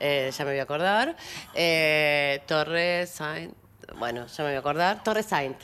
eh, 0.00 0.30
ya 0.36 0.44
me 0.44 0.52
voy 0.52 0.60
a 0.60 0.64
acordar, 0.64 1.16
eh, 1.54 2.42
Torre 2.46 3.06
Saint. 3.06 3.54
Bueno, 3.98 4.26
ya 4.26 4.44
me 4.44 4.50
voy 4.50 4.56
a 4.56 4.60
acordar. 4.60 5.02
Torre 5.02 5.22
Saint. 5.22 5.56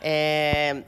Eh, 0.00 0.84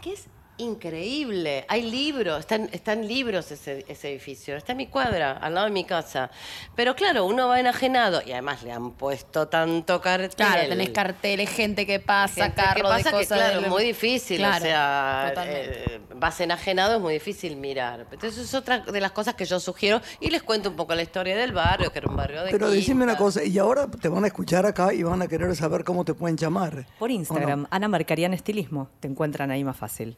que 0.00 0.12
es 0.12 0.26
increíble. 0.62 1.64
Hay 1.68 1.82
libros, 1.90 2.40
están, 2.40 2.68
están 2.72 3.06
libros 3.06 3.50
ese, 3.50 3.84
ese 3.88 4.10
edificio. 4.10 4.56
Está 4.56 4.72
en 4.72 4.78
mi 4.78 4.86
cuadra, 4.86 5.32
al 5.32 5.54
lado 5.54 5.66
de 5.66 5.72
mi 5.72 5.84
casa. 5.84 6.30
Pero 6.76 6.94
claro, 6.94 7.24
uno 7.26 7.48
va 7.48 7.60
enajenado 7.60 8.22
y 8.24 8.32
además 8.32 8.62
le 8.62 8.72
han 8.72 8.92
puesto 8.92 9.48
tanto 9.48 10.00
cartel. 10.00 10.30
Claro, 10.36 10.68
tenés 10.68 10.90
carteles, 10.90 11.50
gente 11.50 11.86
que 11.86 12.00
pasa, 12.00 12.44
Gente 12.44 12.56
que 12.60 12.66
carros 12.66 12.82
pasa 12.90 12.96
de 12.96 13.04
que, 13.04 13.10
cosas. 13.10 13.38
claro, 13.38 13.54
del- 13.56 13.64
es 13.64 13.70
muy 13.70 13.84
difícil, 13.84 14.38
Claro, 14.38 14.64
o 14.64 14.66
sea, 14.68 15.24
totalmente. 15.30 15.94
eh, 15.94 16.00
vas 16.14 16.40
enajenado, 16.40 16.96
es 16.96 17.00
muy 17.00 17.14
difícil 17.14 17.56
mirar. 17.56 18.06
Entonces 18.10 18.38
es 18.44 18.54
otra 18.54 18.78
de 18.80 19.00
las 19.00 19.12
cosas 19.12 19.34
que 19.34 19.44
yo 19.44 19.58
sugiero 19.60 20.00
y 20.20 20.30
les 20.30 20.42
cuento 20.42 20.68
un 20.70 20.76
poco 20.76 20.94
la 20.94 21.02
historia 21.02 21.36
del 21.36 21.52
barrio, 21.52 21.92
que 21.92 21.98
era 21.98 22.08
un 22.08 22.16
barrio 22.16 22.44
de 22.44 22.50
Pero 22.50 22.70
decime 22.70 23.04
una 23.04 23.12
quinta. 23.14 23.24
cosa, 23.24 23.44
y 23.44 23.58
ahora 23.58 23.88
te 23.90 24.08
van 24.08 24.24
a 24.24 24.26
escuchar 24.28 24.66
acá 24.66 24.92
y 24.94 25.02
van 25.02 25.20
a 25.22 25.28
querer 25.28 25.54
saber 25.56 25.84
cómo 25.84 26.04
te 26.04 26.14
pueden 26.14 26.36
llamar. 26.36 26.86
Por 26.98 27.10
¿o 27.10 27.12
Instagram, 27.12 27.62
no? 27.62 27.68
Ana 27.70 27.88
Marcarian 27.88 28.32
Estilismo. 28.34 28.88
Te 29.00 29.08
encuentran 29.08 29.50
ahí 29.50 29.64
más 29.64 29.76
fácil. 29.76 30.16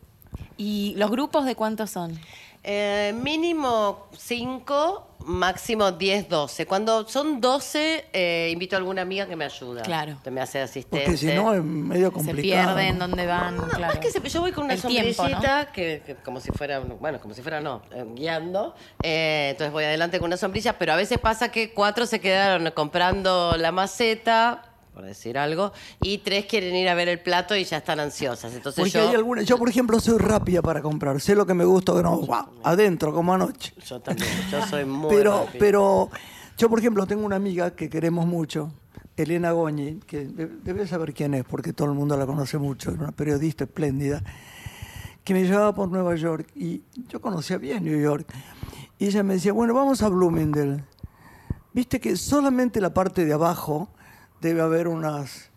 ¿Y 0.56 0.94
los 0.96 1.10
grupos 1.10 1.44
de 1.44 1.54
cuántos 1.56 1.90
son? 1.90 2.18
Eh, 2.66 3.12
mínimo 3.14 4.06
5, 4.16 5.06
máximo 5.26 5.92
10, 5.92 6.30
12. 6.30 6.64
Cuando 6.66 7.06
son 7.06 7.38
12, 7.38 8.06
eh, 8.10 8.48
invito 8.50 8.74
a 8.74 8.78
alguna 8.78 9.02
amiga 9.02 9.26
que 9.26 9.36
me 9.36 9.44
ayuda. 9.44 9.82
Claro. 9.82 10.16
Que 10.24 10.30
me 10.30 10.40
hace 10.40 10.62
asistente. 10.62 11.04
Porque 11.04 11.18
si 11.18 11.26
no 11.26 11.52
es 11.52 11.62
medio 11.62 12.10
complicado. 12.10 12.36
Se 12.38 12.74
pierden, 12.74 12.98
¿no? 12.98 13.06
¿dónde 13.08 13.26
van? 13.26 13.56
No, 13.58 13.68
claro. 13.68 13.92
es 13.92 13.98
que 13.98 14.10
se- 14.10 14.26
yo 14.28 14.40
voy 14.40 14.52
con 14.52 14.64
una 14.64 14.74
El 14.74 14.80
tiempo, 14.82 15.12
sombrillita 15.12 15.72
que, 15.72 16.02
que 16.06 16.14
como 16.16 16.40
si 16.40 16.52
fuera, 16.52 16.78
bueno, 16.80 17.20
como 17.20 17.34
si 17.34 17.42
fuera 17.42 17.60
no, 17.60 17.82
eh, 17.92 18.02
guiando. 18.14 18.74
Eh, 19.02 19.48
entonces 19.50 19.70
voy 19.70 19.84
adelante 19.84 20.18
con 20.18 20.28
una 20.28 20.38
sombrilla, 20.38 20.78
pero 20.78 20.94
a 20.94 20.96
veces 20.96 21.18
pasa 21.18 21.50
que 21.50 21.74
cuatro 21.74 22.06
se 22.06 22.18
quedaron 22.20 22.70
comprando 22.70 23.56
la 23.58 23.72
maceta, 23.72 24.62
por 24.94 25.04
decir 25.04 25.36
algo, 25.36 25.72
y 26.00 26.18
tres 26.18 26.46
quieren 26.46 26.74
ir 26.76 26.88
a 26.88 26.94
ver 26.94 27.08
el 27.08 27.18
plato 27.20 27.56
y 27.56 27.64
ya 27.64 27.78
están 27.78 27.98
ansiosas. 27.98 28.54
Entonces 28.54 28.80
Porque 28.80 28.92
yo, 28.92 29.08
hay 29.08 29.14
algunas, 29.16 29.44
yo 29.44 29.58
por 29.58 29.68
ejemplo 29.68 29.98
soy 29.98 30.18
rápida 30.18 30.62
para 30.62 30.80
comprar, 30.80 31.20
sé 31.20 31.34
lo 31.34 31.44
que 31.44 31.52
me 31.52 31.64
gusta 31.64 31.92
o 31.92 32.00
no, 32.02 32.18
guau, 32.18 32.46
adentro 32.62 33.12
como 33.12 33.34
anoche. 33.34 33.74
yo 33.84 34.00
también, 34.00 34.28
yo 34.50 34.64
soy 34.66 34.84
muy 34.84 35.14
Pero, 35.14 35.38
rápida. 35.40 35.58
pero 35.58 36.10
yo 36.56 36.70
por 36.70 36.78
ejemplo 36.78 37.06
tengo 37.06 37.26
una 37.26 37.36
amiga 37.36 37.72
que 37.74 37.90
queremos 37.90 38.24
mucho, 38.26 38.72
Elena 39.16 39.50
Goñi, 39.50 40.00
que 40.06 40.26
de- 40.26 40.46
debe 40.46 40.86
saber 40.86 41.12
quién 41.12 41.34
es 41.34 41.44
porque 41.44 41.72
todo 41.72 41.88
el 41.88 41.94
mundo 41.94 42.16
la 42.16 42.24
conoce 42.24 42.56
mucho, 42.58 42.90
es 42.92 42.98
una 42.98 43.10
periodista 43.12 43.64
espléndida, 43.64 44.22
que 45.24 45.34
me 45.34 45.42
llevaba 45.42 45.74
por 45.74 45.88
Nueva 45.88 46.14
York 46.14 46.46
y 46.54 46.82
yo 47.08 47.20
conocía 47.20 47.58
bien 47.58 47.82
New 47.84 48.00
York. 48.00 48.26
Y 48.98 49.06
ella 49.06 49.24
me 49.24 49.34
decía, 49.34 49.52
bueno, 49.52 49.74
vamos 49.74 50.02
a 50.02 50.08
Bloomingdale. 50.08 50.84
Viste 51.72 51.98
que 51.98 52.16
solamente 52.16 52.80
la 52.80 52.94
parte 52.94 53.24
de 53.24 53.32
abajo 53.32 53.88
debe 54.44 54.60
haber 54.60 54.88
unas 54.88 55.50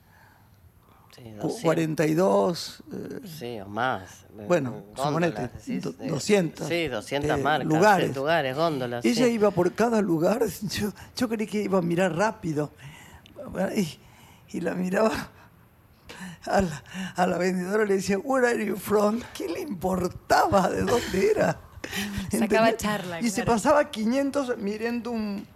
42. 1.62 2.84
Eh, 2.91 3.19
sí, 3.28 3.60
o 3.60 3.67
más. 3.67 4.26
Bueno, 4.47 4.84
suponete, 4.95 5.50
200. 6.08 6.67
Sí, 6.67 6.88
200 6.88 7.39
marcas. 7.41 7.67
Lugares. 7.67 8.15
lugares, 8.15 8.56
góndolas. 8.56 9.04
Ella 9.04 9.28
iba 9.28 9.52
por 9.52 9.73
cada 9.73 10.02
lugar, 10.02 10.43
yo, 10.69 10.91
yo 11.15 11.30
creí 11.30 11.47
que 11.47 11.63
iba 11.63 11.80
a 11.80 11.82
mirar 11.82 12.15
rápido. 12.15 12.71
Y, 13.76 14.00
y 14.58 14.62
la 14.62 14.73
miraba 14.73 15.12
a 16.45 16.62
la, 16.62 16.84
a 17.15 17.28
la, 17.28 17.38
vendedora 17.38 17.86
le 17.86 17.95
decía, 17.95 18.17
Where 18.19 18.47
are 18.47 18.65
you 18.65 18.78
from? 18.78 19.21
¿Qué 19.34 19.47
le 19.47 19.62
importaba 19.62 20.69
de 20.69 20.84
dónde 20.84 21.32
era? 21.32 21.60
Sacaba 22.32 22.76
charla. 22.76 23.21
Y 23.21 23.30
se 23.30 23.43
pasaba 23.43 23.89
500 23.89 24.58
mirando 24.58 25.12
un, 25.12 25.47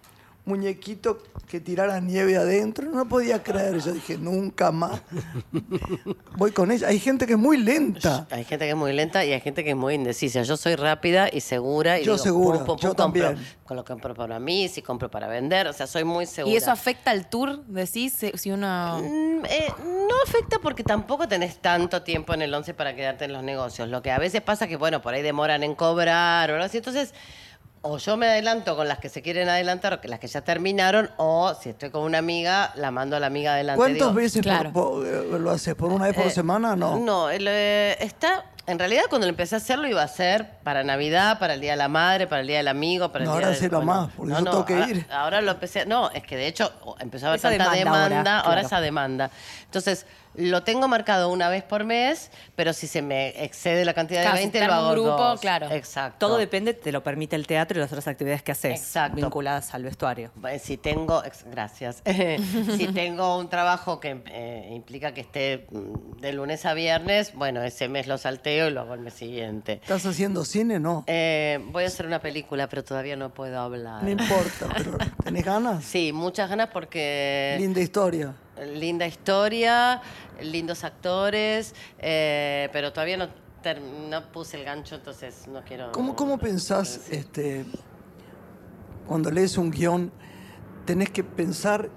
muñequito 0.46 1.20
que 1.48 1.60
tirara 1.60 2.00
nieve 2.00 2.38
adentro. 2.38 2.90
No 2.90 3.08
podía 3.08 3.44
creer. 3.44 3.80
Yo 3.80 3.92
dije, 3.92 4.18
nunca 4.18 4.72
más. 4.72 5.02
Voy 6.38 6.52
con 6.52 6.72
ella. 6.72 6.88
Hay 6.88 7.00
gente 7.00 7.28
que 7.28 7.34
es 7.34 7.40
muy 7.40 7.58
lenta. 7.58 8.28
Hay 8.32 8.44
gente 8.44 8.66
que 8.66 8.72
es 8.72 8.78
muy 8.78 8.94
lenta 8.94 9.24
y 9.26 9.34
hay 9.34 9.42
gente 9.42 9.64
que 9.64 9.72
es 9.72 9.76
muy 9.76 9.96
indecisa. 9.96 10.42
Yo 10.44 10.58
soy 10.58 10.76
rápida 10.76 11.30
y 11.32 11.42
segura. 11.42 12.00
Y 12.00 12.06
yo 12.06 12.18
segura. 12.18 12.66
yo 12.80 12.94
también. 12.94 13.38
Con 13.66 13.78
lo 13.78 13.86
que 13.86 13.94
compro 13.94 14.14
para 14.14 14.40
mí, 14.40 14.68
si 14.68 14.82
compro 14.82 15.10
para 15.10 15.28
vender. 15.28 15.68
O 15.68 15.74
sea, 15.74 15.88
soy 15.88 16.04
muy 16.04 16.26
segura. 16.26 16.54
¿Y 16.54 16.58
eso 16.58 16.72
afecta 16.72 17.12
al 17.12 17.30
tour? 17.30 17.64
Decís, 17.66 18.18
si 18.34 18.52
uno... 18.52 19.00
Mm, 19.02 19.46
eh, 19.46 19.74
no 19.80 20.16
afecta 20.26 20.60
porque 20.60 20.84
tampoco 20.84 21.28
tenés 21.28 21.58
tanto 21.62 22.02
tiempo 22.02 22.34
en 22.34 22.42
el 22.42 22.54
11 22.54 22.74
para 22.74 22.96
quedarte 22.96 23.26
en 23.26 23.34
los 23.34 23.44
negocios. 23.44 23.88
Lo 23.90 24.02
que 24.02 24.12
a 24.12 24.20
veces 24.20 24.42
pasa 24.42 24.68
que, 24.68 24.76
bueno, 24.76 25.02
por 25.02 25.14
ahí 25.14 25.22
demoran 25.22 25.64
en 25.64 25.76
cobrar 25.76 26.50
o 26.50 26.54
algo 26.56 26.66
así. 26.66 26.78
Entonces 26.78 27.14
o 27.84 27.98
yo 27.98 28.16
me 28.16 28.28
adelanto 28.28 28.76
con 28.76 28.88
las 28.88 29.00
que 29.00 29.10
se 29.10 29.22
quieren 29.22 29.50
adelantar, 29.50 30.00
o 30.04 30.08
las 30.08 30.20
que 30.20 30.28
ya 30.28 30.42
terminaron, 30.42 31.10
o 31.18 31.54
si 31.56 31.70
estoy 31.70 31.90
con 31.90 32.04
una 32.04 32.20
amiga, 32.20 32.72
la 32.76 32.92
mando 32.92 33.16
a 33.16 33.20
la 33.20 33.28
amiga 33.28 33.54
adelante. 33.54 33.78
¿Cuántas 33.78 34.14
veces 34.14 34.46
lo 34.46 35.52
haces? 35.52 35.74
¿Por 35.76 35.92
una 35.92 36.06
vez 36.06 36.16
por 36.16 36.28
eh, 36.28 36.32
semana? 36.32 36.76
No. 36.76 37.00
No, 37.00 37.30
eh, 37.32 37.98
está. 38.00 38.46
En 38.68 38.78
realidad, 38.78 39.04
cuando 39.10 39.28
empecé 39.28 39.56
a 39.56 39.58
hacerlo, 39.58 39.88
iba 39.88 40.04
a 40.04 40.08
ser 40.08 40.48
para 40.64 40.84
Navidad, 40.84 41.40
para 41.40 41.56
el 41.56 41.62
Día 41.62 41.72
de 41.72 41.78
la 41.78 41.88
Madre, 41.88 42.28
para 42.28 42.42
el 42.42 42.48
Día 42.48 42.58
del 42.58 42.68
Amigo, 42.68 43.12
para 43.12 43.24
el 43.24 43.30
no, 43.30 43.38
Día 43.38 43.48
ahora 43.48 43.58
sí 43.58 43.68
lo 43.68 43.82
más, 43.82 44.10
porque 44.16 44.34
yo 44.34 44.44
tengo 44.44 44.66
que 44.66 44.80
ir. 44.80 45.08
Ahora 45.12 45.42
lo 45.42 45.52
empecé. 45.52 45.88
No, 45.88 46.12
es 46.12 46.22
que 46.24 46.38
de 46.38 46.46
hecho 46.46 46.72
empezó 47.00 47.26
a 47.26 47.30
haber 47.30 47.42
tanta 47.42 47.72
demanda, 47.72 48.42
ahora 48.42 48.62
esa 48.62 48.80
demanda. 48.80 49.32
Entonces, 49.66 50.06
lo 50.36 50.64
tengo 50.64 50.88
marcado 50.88 51.30
una 51.30 51.50
vez 51.50 51.64
por 51.64 51.84
mes, 51.84 52.32
pero 52.56 52.74
si 52.74 52.88
se 52.88 53.02
me 53.02 53.44
excede 53.44 53.86
la 53.86 53.94
cantidad 53.94 54.24
de 54.24 54.40
20, 54.40 54.66
lo 54.66 54.74
hago 54.74 54.88
un 54.88 54.94
grupo, 54.94 55.36
claro. 55.42 55.70
Exacto. 55.72 56.28
Todo 56.28 56.38
depende, 56.38 56.74
te 56.74 56.92
lo 56.92 57.04
permite 57.04 57.36
el 57.36 57.48
teatro 57.48 57.78
y 57.78 57.82
las 57.82 57.92
otras 57.92 58.08
actividades 58.08 58.42
que 58.44 58.52
haces 58.52 58.80
Exacto. 58.80 59.16
vinculadas 59.16 59.74
al 59.74 59.84
vestuario. 59.84 60.32
Si 60.60 60.78
tengo, 60.78 61.22
gracias, 61.52 62.02
si 62.78 62.88
tengo 62.88 63.38
un 63.38 63.50
trabajo 63.50 64.00
que 64.00 64.22
eh, 64.28 64.70
implica 64.72 65.14
que 65.14 65.22
esté 65.22 65.68
mm, 65.70 66.20
de 66.22 66.34
lunes 66.34 66.66
a 66.66 66.74
viernes, 66.74 67.34
bueno, 67.34 67.62
ese 67.64 67.88
mes 67.88 68.08
lo 68.08 68.18
salteo 68.18 68.68
y 68.68 68.72
lo 68.72 68.82
hago 68.82 68.94
el 68.94 69.02
mes 69.02 69.14
siguiente. 69.14 69.74
¿Estás 69.82 70.06
haciendo 70.06 70.46
cine, 70.46 70.80
no? 70.80 71.04
Eh, 71.08 71.60
voy 71.72 71.84
a 71.84 71.88
hacer 71.88 72.06
una 72.06 72.20
película, 72.20 72.70
pero 72.70 72.84
todavía 72.84 73.16
no 73.16 73.34
puedo 73.34 73.60
hablar. 73.60 74.04
No 74.04 74.10
importa, 74.10 74.68
pero 74.76 74.98
¿tenés 75.24 75.44
ganas? 75.44 75.84
Sí, 75.84 76.14
muchas 76.14 76.50
ganas 76.50 76.70
porque... 76.72 77.58
Linda 77.60 77.82
historia 77.82 78.34
linda 78.74 79.08
historia, 79.08 80.02
lindos 80.42 80.84
actores, 80.84 81.74
eh, 82.00 82.70
pero 82.74 82.92
todavía 82.92 83.18
no, 83.18 83.28
no, 84.10 84.32
puse 84.32 84.58
el 84.58 84.66
gancho, 84.66 84.96
entonces 84.96 85.48
no 85.48 85.62
quiero... 85.64 85.92
¿Cómo, 85.92 86.16
cómo 86.16 86.38
pensás, 86.38 87.08
este, 87.10 87.66
cuando 89.08 89.32
lees 89.32 89.58
un 89.58 89.72
guion, 89.72 90.12
tenés 90.86 91.10
que 91.10 91.24
pensar 91.24 91.90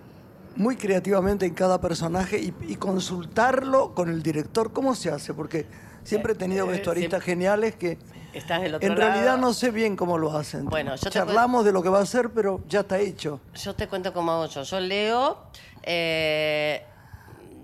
muy 0.56 0.76
creativamente 0.76 1.46
en 1.46 1.54
cada 1.54 1.80
personaje 1.80 2.38
y, 2.38 2.76
consultarlo 2.76 3.94
con 3.94 4.08
el 4.08 4.22
director? 4.22 4.72
¿Cómo 4.72 4.94
se 4.94 5.10
hace? 5.10 5.34
Porque 5.34 5.66
siempre 6.04 6.32
he 6.32 6.36
tenido 6.36 6.66
eh, 6.66 6.70
vestuaristas 6.70 7.22
geniales 7.22 7.74
que... 7.76 7.98
en 8.32 8.96
realidad 8.96 9.38
no 9.38 9.52
sé 9.52 9.70
bien 9.70 9.96
cómo 9.96 10.18
lo 10.18 10.36
hacen. 10.36 10.66
Bueno, 10.66 10.94
yo 10.96 11.10
Charlamos 11.10 11.64
de 11.64 11.72
lo 11.72 11.82
que 11.82 11.88
va 11.88 11.98
a 11.98 12.02
hacer, 12.02 12.30
pero 12.30 12.62
ya 12.68 12.80
está 12.80 12.98
hecho. 12.98 13.40
Yo 13.54 13.74
te 13.74 13.88
cuento 13.88 14.12
cómo 14.12 14.32
hago 14.32 14.46
yo. 14.46 14.62
Yo 14.62 14.80
leo 14.80 15.38
eh, 15.82 16.84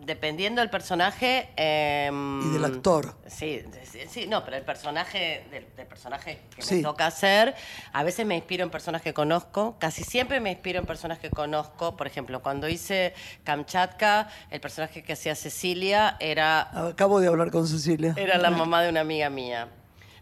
dependiendo 0.04 0.60
del 0.60 0.70
personaje. 0.70 1.48
Em, 1.56 2.40
y 2.48 2.52
del 2.52 2.64
actor. 2.64 3.14
Sí, 3.26 3.62
sí, 4.08 4.26
no, 4.26 4.44
pero 4.44 4.56
el 4.56 4.64
personaje, 4.64 5.46
del, 5.50 5.64
personaje 5.86 6.40
que 6.54 6.74
me 6.74 6.82
toca 6.82 7.06
hacer, 7.06 7.54
a 7.92 8.02
veces 8.02 8.26
me 8.26 8.36
inspiro 8.36 8.64
en 8.64 8.70
personas 8.70 9.02
que 9.02 9.14
conozco, 9.14 9.76
casi 9.78 10.04
siempre 10.04 10.40
me 10.40 10.50
inspiro 10.50 10.78
en 10.78 10.86
personas 10.86 11.18
que 11.18 11.30
conozco. 11.30 11.96
Por 11.96 12.06
ejemplo, 12.06 12.42
cuando 12.42 12.68
hice 12.68 13.14
Kamchatka, 13.44 14.28
el 14.50 14.60
personaje 14.60 15.02
que 15.02 15.12
hacía 15.12 15.34
Cecilia 15.34 16.16
era. 16.20 16.88
Acabo 16.88 17.20
de 17.20 17.28
hablar 17.28 17.50
con 17.50 17.66
Cecilia. 17.66 18.14
Era 18.16 18.38
la 18.38 18.50
mamá 18.50 18.82
de 18.82 18.90
una 18.90 19.00
amiga 19.00 19.30
mía 19.30 19.68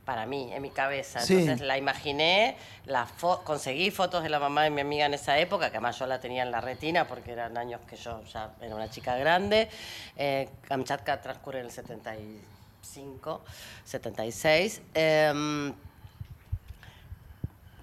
para 0.09 0.25
mí, 0.25 0.51
en 0.55 0.62
mi 0.62 0.71
cabeza. 0.71 1.21
Entonces 1.21 1.61
la 1.61 1.77
imaginé, 1.77 2.57
la 2.87 3.07
conseguí 3.44 3.90
fotos 3.90 4.23
de 4.23 4.31
la 4.31 4.40
mamá 4.40 4.62
de 4.62 4.71
mi 4.71 4.81
amiga 4.81 5.05
en 5.05 5.12
esa 5.12 5.38
época, 5.38 5.68
que 5.68 5.77
además 5.77 5.99
yo 5.99 6.07
la 6.07 6.18
tenía 6.18 6.44
en 6.44 6.51
la 6.51 6.62
retina 6.62 7.07
porque 7.07 7.33
eran 7.33 7.59
años 7.59 7.83
que 7.87 7.97
yo 7.97 8.25
ya 8.25 8.53
era 8.62 8.75
una 8.75 8.88
chica 8.88 9.16
grande. 9.16 9.68
Eh, 10.16 10.49
Kamchatka 10.62 11.21
transcurre 11.21 11.59
en 11.59 11.66
el 11.66 11.71
75, 11.73 13.44
76. 13.85 14.81
Em, 14.94 15.75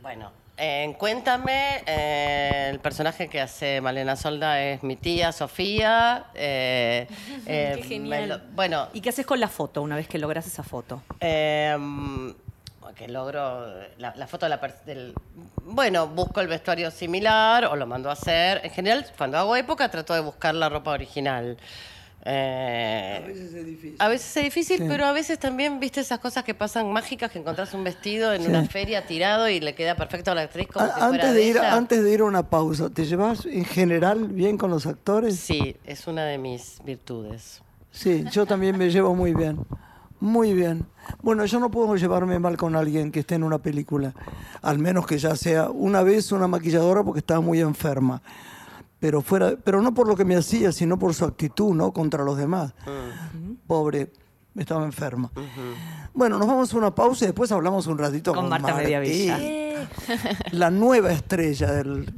bueno, 0.01 0.31
en 0.57 0.93
Cuéntame, 0.93 1.83
eh, 1.85 2.69
el 2.71 2.79
personaje 2.79 3.27
que 3.27 3.41
hace 3.41 3.81
Malena 3.81 4.15
Solda 4.15 4.61
es 4.61 4.83
mi 4.83 4.95
tía 4.95 5.31
Sofía. 5.31 6.27
Eh, 6.33 7.07
Qué 7.45 7.83
genial. 7.83 8.43
bueno, 8.53 8.87
¿Y 8.93 9.01
qué 9.01 9.09
haces 9.09 9.25
con 9.25 9.39
la 9.39 9.47
foto 9.47 9.81
una 9.81 9.95
vez 9.95 10.07
que 10.07 10.17
logras 10.17 10.47
esa 10.47 10.63
foto? 10.63 11.01
Em, 11.19 12.33
que 12.95 13.07
logro 13.09 13.65
la, 13.97 14.27
foto 14.27 14.45
de 14.45 14.49
la 14.49 14.57
del, 14.85 15.13
bueno 15.63 16.07
busco 16.07 16.39
el 16.39 16.47
vestuario 16.47 16.89
similar 16.91 17.65
o 17.65 17.75
lo 17.75 17.85
mando 17.85 18.09
a 18.09 18.13
hacer 18.13 18.61
en 18.63 18.71
general 18.71 19.05
cuando 19.17 19.37
hago 19.37 19.55
época 19.57 19.89
trato 19.89 20.13
de 20.13 20.21
buscar 20.21 20.55
la 20.55 20.69
ropa 20.69 20.91
original 20.91 21.57
eh, 22.27 23.21
a 23.21 23.27
veces 23.27 23.53
es 23.53 23.65
difícil. 23.65 23.95
A 23.99 24.07
veces 24.07 24.37
es 24.37 24.43
difícil, 24.43 24.83
pero 24.87 25.05
a 25.05 25.11
veces 25.11 25.37
también, 25.37 25.79
viste, 25.79 26.01
esas 26.01 26.17
cosas 26.17 26.43
que 26.43 26.55
pasan 26.55 26.91
mágicas, 26.91 27.29
que 27.29 27.37
encontrás 27.37 27.71
un 27.75 27.83
vestido 27.83 28.33
en 28.33 28.47
una 28.47 28.65
feria 28.65 29.05
tirado 29.05 29.47
y 29.47 29.59
le 29.59 29.75
queda 29.75 29.95
perfecto 29.95 30.31
a 30.31 30.35
la 30.35 30.41
actriz 30.41 30.67
como 30.67 30.87
si 30.87 30.99
antes 30.99 31.33
de, 31.35 31.43
ir, 31.43 31.59
Antes 31.59 32.03
de 32.03 32.11
ir 32.11 32.21
a 32.21 32.23
una 32.23 32.49
pausa, 32.49 32.89
¿te 32.89 33.05
llevas 33.05 33.45
en 33.45 33.63
general 33.63 34.27
bien 34.27 34.57
con 34.57 34.71
los 34.71 34.87
actores? 34.87 35.35
Sí, 35.35 35.77
es 35.85 36.07
una 36.07 36.25
de 36.25 36.39
mis 36.39 36.79
virtudes. 36.83 37.61
Sí, 37.91 38.25
yo 38.31 38.47
también 38.47 38.75
me 38.75 38.89
llevo 38.89 39.13
muy 39.13 39.35
bien. 39.35 39.59
Muy 40.19 40.53
bien. 40.53 40.87
Bueno, 41.21 41.45
yo 41.45 41.59
no 41.59 41.69
puedo 41.69 41.95
llevarme 41.95 42.39
mal 42.39 42.57
con 42.57 42.75
alguien 42.75 43.11
que 43.11 43.19
esté 43.19 43.35
en 43.35 43.43
una 43.43 43.59
película, 43.59 44.15
al 44.63 44.79
menos 44.79 45.05
que 45.05 45.19
ya 45.19 45.35
sea 45.35 45.69
una 45.69 46.01
vez 46.01 46.31
una 46.31 46.47
maquilladora 46.47 47.03
porque 47.03 47.19
estaba 47.19 47.41
muy 47.41 47.59
enferma 47.61 48.23
pero 49.05 49.21
fuera, 49.21 49.55
pero 49.63 49.83
no 49.83 49.93
por 49.93 50.07
lo 50.07 50.15
que 50.15 50.25
me 50.25 50.35
hacía, 50.35 50.71
sino 50.71 50.97
por 50.97 51.13
su 51.13 51.25
actitud, 51.25 51.75
¿no? 51.75 51.93
Contra 51.93 52.23
los 52.23 52.39
demás. 52.39 52.73
Pobre, 53.67 54.11
estaba 54.55 54.83
enferma. 54.83 55.29
Bueno, 56.11 56.39
nos 56.39 56.47
vamos 56.47 56.73
a 56.73 56.77
una 56.77 56.95
pausa 56.95 57.25
y 57.25 57.27
después 57.27 57.51
hablamos 57.51 57.85
un 57.85 57.99
ratito 57.99 58.33
con, 58.33 58.49
Marta 58.49 58.73
Mediavilla. 58.73 59.37
La 60.53 60.71
nueva 60.71 61.11
estrella 61.11 61.71
del, 61.71 62.11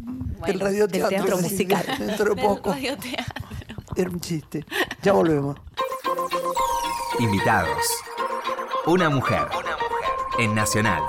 del 0.46 0.60
radioteatro. 0.62 1.10
Del 1.10 1.26
teatro 1.26 1.42
musical. 1.42 1.86
Dentro 2.00 2.36
de 2.36 2.42
poco. 2.42 2.74
Era 2.74 4.10
un 4.10 4.22
chiste. 4.22 4.66
Ya 5.04 5.12
volvemos. 5.12 5.58
Invitados. 7.20 7.84
Una 8.86 9.10
mujer. 9.10 9.46
Una 9.50 9.76
mujer. 9.76 10.40
En 10.40 10.56
Nacional. 10.56 11.04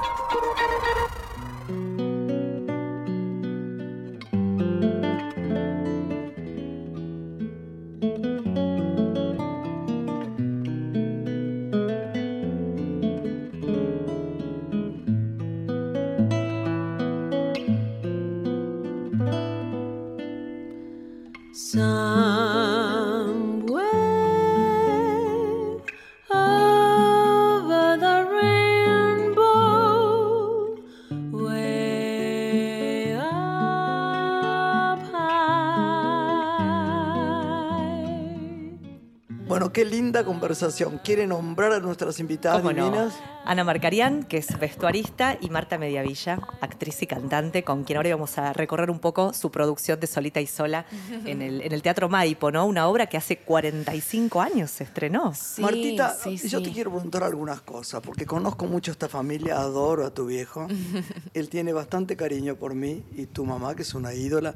Conversación. 40.49 41.01
¿Quiere 41.05 41.27
nombrar 41.27 41.73
a 41.73 41.81
nuestras 41.81 42.19
invitadas 42.21 42.63
¿Cómo 42.63 42.73
no? 42.73 42.87
divinas? 42.87 43.15
Ana 43.45 43.65
Marcarián, 43.65 44.25
que 44.25 44.39
es 44.39 44.59
vestuarista, 44.59 45.37
y 45.41 45.51
Marta 45.51 45.77
Mediavilla, 45.77 46.41
actriz 46.63 47.03
y 47.03 47.07
cantante, 47.07 47.65
con 47.65 47.85
quien 47.85 47.99
ahora 47.99 48.11
vamos 48.11 48.39
a 48.39 48.55
recorrer 48.55 48.91
un 48.91 48.99
poco 48.99 49.35
su 49.35 49.51
producción 49.51 50.01
de 50.01 50.07
Solita 50.07 50.41
y 50.41 50.47
Sola 50.47 50.87
en 51.27 51.43
el, 51.43 51.61
en 51.61 51.73
el 51.73 51.83
Teatro 51.83 52.09
Maipo, 52.09 52.51
¿no? 52.51 52.65
Una 52.67 52.89
obra 52.89 53.07
que 53.07 53.19
hace 53.19 53.39
45 53.39 54.41
años 54.41 54.71
se 54.71 54.85
estrenó. 54.85 55.35
Sí, 55.35 55.61
Martita, 55.61 56.15
sí, 56.15 56.39
yo 56.49 56.61
sí. 56.61 56.65
te 56.65 56.73
quiero 56.73 56.91
preguntar 56.93 57.25
algunas 57.25 57.61
cosas, 57.61 58.01
porque 58.01 58.25
conozco 58.25 58.65
mucho 58.67 58.91
esta 58.91 59.09
familia, 59.09 59.59
adoro 59.59 60.07
a 60.07 60.15
tu 60.15 60.27
viejo. 60.27 60.67
Él 61.35 61.51
tiene 61.51 61.75
bastante 61.75 62.17
cariño 62.17 62.57
por 62.57 62.75
mí 62.75 63.05
y 63.13 63.27
tu 63.27 63.45
mamá, 63.45 63.75
que 63.75 63.83
es 63.83 63.95
una 63.95 64.15
ídola. 64.15 64.55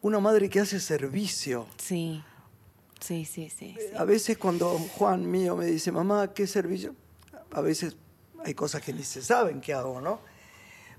Una 0.00 0.20
madre 0.20 0.48
que 0.48 0.60
hace 0.60 0.80
servicio. 0.80 1.66
Sí, 1.76 2.22
sí, 3.00 3.24
sí, 3.24 3.48
sí. 3.50 3.76
sí. 3.78 3.96
A 3.96 4.04
veces 4.04 4.38
cuando 4.38 4.70
Juan 4.96 5.30
mío 5.30 5.56
me 5.56 5.66
dice, 5.66 5.92
mamá, 5.92 6.32
¿qué 6.32 6.46
servicio? 6.46 6.94
A 7.52 7.60
veces 7.60 7.96
hay 8.44 8.54
cosas 8.54 8.82
que 8.82 8.92
ni 8.92 9.02
se 9.02 9.22
saben 9.22 9.60
qué 9.60 9.74
hago, 9.74 10.00
¿no? 10.00 10.20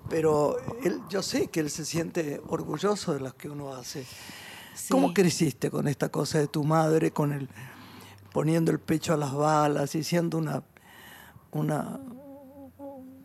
Pero 0.10 0.58
él, 0.84 1.02
yo 1.10 1.22
sé 1.22 1.48
que 1.48 1.60
él 1.60 1.70
se 1.70 1.84
siente 1.86 2.42
orgulloso 2.48 3.14
de 3.14 3.20
las 3.20 3.34
que 3.34 3.50
uno 3.50 3.74
hace. 3.74 4.06
¿Cómo 4.90 5.08
Sí. 5.10 5.14
creciste 5.16 5.70
con 5.72 5.88
esta 5.88 6.10
cosa 6.10 6.38
de 6.40 6.48
tu 6.48 6.64
madre, 6.64 7.12
con 7.12 7.34
el 7.34 7.50
poniendo 8.32 8.72
el 8.72 8.80
pecho 8.80 9.14
a 9.14 9.18
las 9.18 9.34
balas 9.34 9.96
y 9.96 10.04
siendo 10.04 10.38
una, 10.38 10.62
una, 11.52 12.00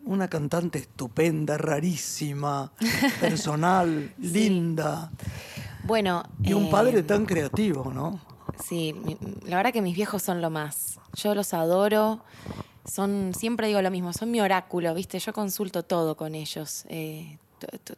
una 0.05 0.27
cantante 0.27 0.79
estupenda, 0.79 1.57
rarísima, 1.57 2.71
personal, 3.21 4.13
linda? 4.17 5.11
Bueno. 5.83 6.23
Y 6.41 6.53
un 6.53 6.65
eh, 6.65 6.69
padre 6.71 7.03
tan 7.03 7.25
creativo, 7.25 7.91
¿no? 7.93 8.19
Sí, 8.61 8.95
la 9.45 9.57
verdad 9.57 9.73
que 9.73 9.81
mis 9.81 9.95
viejos 9.95 10.21
son 10.21 10.41
lo 10.41 10.49
más. 10.49 10.99
Yo 11.15 11.35
los 11.35 11.53
adoro. 11.53 12.21
Son, 12.85 13.33
siempre 13.33 13.67
digo 13.67 13.81
lo 13.81 13.91
mismo, 13.91 14.11
son 14.11 14.29
mi 14.29 14.41
oráculo, 14.41 14.93
¿viste? 14.93 15.17
Yo 15.19 15.31
consulto 15.33 15.83
todo 15.83 16.17
con 16.17 16.35
ellos. 16.35 16.85
eh, 16.89 17.37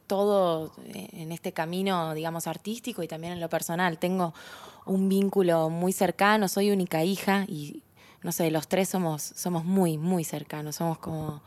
todo 0.08 0.72
eh, 0.86 1.10
en 1.14 1.32
este 1.32 1.52
camino, 1.52 2.14
digamos, 2.14 2.48
artístico 2.48 3.02
y 3.04 3.08
también 3.08 3.34
en 3.34 3.40
lo 3.40 3.50
personal. 3.50 3.98
Tengo 3.98 4.34
un 4.86 5.10
vínculo 5.10 5.70
muy 5.70 5.92
cercano, 5.92 6.48
soy 6.48 6.72
única 6.72 7.04
hija 7.04 7.46
y, 7.48 7.82
no 8.22 8.32
sé, 8.32 8.52
los 8.52 8.68
tres 8.68 8.90
somos, 8.90 9.24
somos 9.24 9.66
muy, 9.66 9.98
muy 9.98 10.24
cercanos. 10.24 10.76
Somos 10.76 11.00
como 11.00 11.42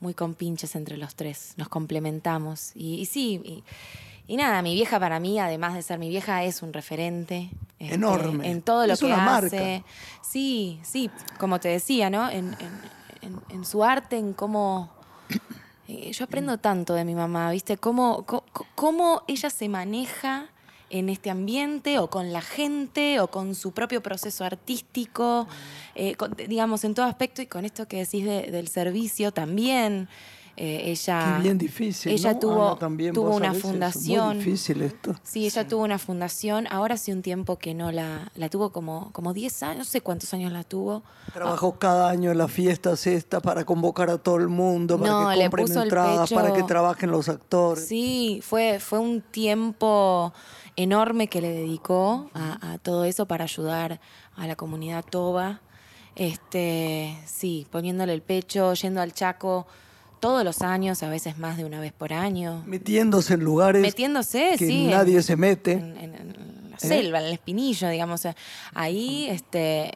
muy 0.00 0.12
compinches 0.12 0.76
entre 0.76 0.96
los 0.98 1.14
tres, 1.14 1.54
nos 1.56 1.68
complementamos. 1.68 2.72
Y, 2.74 2.96
y 2.96 3.06
sí, 3.06 3.64
y 4.26 4.36
nada, 4.36 4.60
mi 4.60 4.74
vieja 4.74 5.00
para 5.00 5.20
mí, 5.20 5.38
además 5.38 5.74
de 5.74 5.82
ser 5.82 5.98
mi 5.98 6.08
vieja, 6.08 6.44
es 6.44 6.62
un 6.62 6.72
referente. 6.72 7.50
Este, 7.78 7.94
Enorme. 7.94 8.50
En 8.50 8.62
todo 8.62 8.86
lo 8.86 8.94
Es 8.94 9.00
que 9.00 9.06
una 9.06 9.36
hace. 9.36 9.56
marca. 9.60 9.86
Sí, 10.22 10.80
sí, 10.82 11.10
como 11.38 11.60
te 11.60 11.68
decía, 11.68 12.10
¿no? 12.10 12.28
En, 12.30 12.56
en- 12.60 13.64
su 13.64 13.82
arte, 13.82 14.16
en 14.18 14.32
cómo... 14.34 14.90
eh, 15.88 16.12
yo 16.12 16.24
aprendo 16.24 16.58
tanto 16.58 16.94
de 16.94 17.04
mi 17.04 17.14
mamá, 17.14 17.50
¿viste? 17.50 17.76
Cómo, 17.76 18.24
cómo 18.76 19.22
ella 19.26 19.50
se 19.50 19.68
maneja 19.68 20.46
en 20.90 21.08
este 21.08 21.30
ambiente 21.30 21.98
o 21.98 22.08
con 22.08 22.32
la 22.32 22.42
gente 22.42 23.18
o 23.18 23.28
con 23.28 23.54
su 23.56 23.72
propio 23.72 24.02
proceso 24.02 24.44
artístico, 24.44 25.48
eh, 25.96 26.14
con- 26.14 26.34
digamos, 26.36 26.84
en 26.84 26.94
todo 26.94 27.06
aspecto 27.06 27.42
y 27.42 27.46
con 27.46 27.64
esto 27.64 27.88
que 27.88 27.96
decís 27.98 28.24
de- 28.24 28.50
del 28.52 28.68
servicio 28.68 29.32
también. 29.32 30.08
Eh, 30.58 30.90
ella 30.90 31.34
Qué 31.36 31.42
bien 31.42 31.58
difícil. 31.58 32.12
ella 32.12 32.32
¿no? 32.32 32.38
tuvo, 32.38 32.66
Ana, 32.68 32.78
también 32.78 33.12
tuvo 33.12 33.36
una 33.36 33.52
fundación. 33.52 34.36
Muy 34.36 34.44
difícil 34.44 34.80
esto. 34.80 35.14
Sí, 35.22 35.44
ella 35.44 35.68
tuvo 35.68 35.84
una 35.84 35.98
fundación. 35.98 36.66
Ahora 36.70 36.94
hace 36.94 37.12
un 37.12 37.20
tiempo 37.20 37.56
que 37.56 37.74
no 37.74 37.92
la, 37.92 38.32
la 38.34 38.48
tuvo 38.48 38.70
como, 38.70 39.12
como 39.12 39.34
10 39.34 39.62
años, 39.64 39.78
no 39.78 39.84
sé 39.84 40.00
cuántos 40.00 40.32
años 40.32 40.50
la 40.52 40.64
tuvo. 40.64 41.02
Trabajó 41.34 41.78
cada 41.78 42.08
año 42.08 42.30
en 42.30 42.38
las 42.38 42.50
fiestas 42.50 43.06
estas 43.06 43.42
para 43.42 43.66
convocar 43.66 44.08
a 44.08 44.16
todo 44.16 44.36
el 44.36 44.48
mundo, 44.48 44.98
para 44.98 45.10
No, 45.10 45.28
que 45.28 45.50
compren 45.50 45.78
entradas, 45.78 46.32
para 46.32 46.54
que 46.54 46.62
trabajen 46.62 47.10
los 47.10 47.28
actores. 47.28 47.86
Sí, 47.86 48.40
fue, 48.42 48.80
fue 48.80 48.98
un 48.98 49.20
tiempo 49.20 50.32
enorme 50.74 51.28
que 51.28 51.42
le 51.42 51.52
dedicó 51.52 52.30
a, 52.32 52.72
a 52.72 52.78
todo 52.78 53.04
eso 53.04 53.26
para 53.26 53.44
ayudar 53.44 54.00
a 54.34 54.46
la 54.46 54.56
comunidad 54.56 55.04
toba. 55.04 55.60
Este, 56.14 57.14
sí, 57.26 57.66
poniéndole 57.70 58.14
el 58.14 58.22
pecho, 58.22 58.72
yendo 58.72 59.02
al 59.02 59.12
Chaco 59.12 59.66
todos 60.20 60.44
los 60.44 60.62
años, 60.62 61.02
a 61.02 61.08
veces 61.08 61.38
más 61.38 61.56
de 61.56 61.64
una 61.64 61.80
vez 61.80 61.92
por 61.92 62.12
año. 62.12 62.62
Metiéndose 62.66 63.34
en 63.34 63.40
lugares 63.40 63.82
Metiéndose, 63.82 64.54
que 64.58 64.66
sí. 64.66 64.84
en- 64.86 64.90
nadie 64.90 65.22
se 65.22 65.36
mete. 65.36 65.72
en, 65.72 65.96
en- 65.96 66.55
la 66.82 66.88
selva, 66.88 67.18
en 67.20 67.26
el 67.26 67.32
espinillo, 67.32 67.88
digamos. 67.88 68.20
o 68.20 68.22
sea, 68.22 68.36
Ahí, 68.74 69.26
este, 69.30 69.90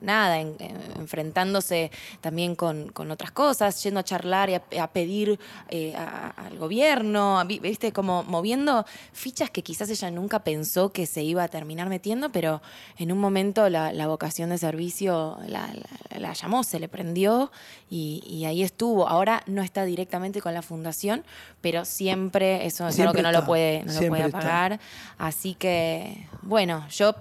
nada, 0.00 0.40
en- 0.40 0.56
en- 0.58 0.80
enfrentándose 1.00 1.90
también 2.20 2.54
con, 2.56 2.90
con 2.92 3.10
otras 3.10 3.30
cosas, 3.32 3.82
yendo 3.82 4.00
a 4.00 4.04
charlar 4.04 4.50
y 4.50 4.54
a, 4.54 4.62
a 4.82 4.92
pedir 4.92 5.38
eh, 5.68 5.94
a- 5.96 6.28
al 6.46 6.58
gobierno, 6.58 7.38
a- 7.38 7.44
viste, 7.44 7.92
como 7.92 8.22
moviendo 8.24 8.84
fichas 9.12 9.50
que 9.50 9.62
quizás 9.62 9.88
ella 9.90 10.10
nunca 10.10 10.40
pensó 10.44 10.92
que 10.92 11.06
se 11.06 11.22
iba 11.22 11.42
a 11.44 11.48
terminar 11.48 11.88
metiendo, 11.88 12.30
pero 12.30 12.62
en 12.98 13.12
un 13.12 13.18
momento 13.18 13.68
la, 13.68 13.92
la 13.92 14.06
vocación 14.06 14.50
de 14.50 14.58
servicio 14.58 15.38
la, 15.46 15.68
la- 15.74 16.18
la 16.18 16.32
llamó, 16.32 16.62
se 16.64 16.78
le 16.80 16.88
prendió 16.88 17.50
y, 17.90 18.22
y 18.26 18.44
ahí 18.44 18.62
estuvo. 18.62 19.08
Ahora 19.08 19.42
no 19.46 19.62
está 19.62 19.84
directamente 19.84 20.40
con 20.40 20.54
la 20.54 20.62
fundación, 20.62 21.24
pero 21.60 21.84
siempre 21.84 22.66
eso 22.66 22.86
es 22.88 22.98
algo 22.98 23.12
Siempre 23.12 23.18
que 23.18 23.22
no 23.22 23.32
lo 23.32 23.44
puede, 23.46 23.84
no 23.84 23.92
lo 23.92 24.08
puede 24.08 24.24
está. 24.26 24.38
apagar. 24.38 24.80
Así 25.18 25.54
que, 25.54 26.21
bueno, 26.42 26.86
yo 26.88 27.14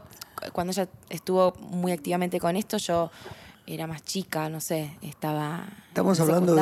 cuando 0.53 0.71
ella 0.71 0.87
estuvo 1.09 1.53
muy 1.59 1.91
activamente 1.91 2.39
con 2.39 2.55
esto, 2.55 2.77
yo 2.77 3.11
era 3.67 3.87
más 3.87 4.03
chica, 4.03 4.49
no 4.49 4.59
sé, 4.59 4.97
estaba. 5.01 5.65
Estamos 5.91 6.17
hablando 6.21 6.55
de 6.55 6.61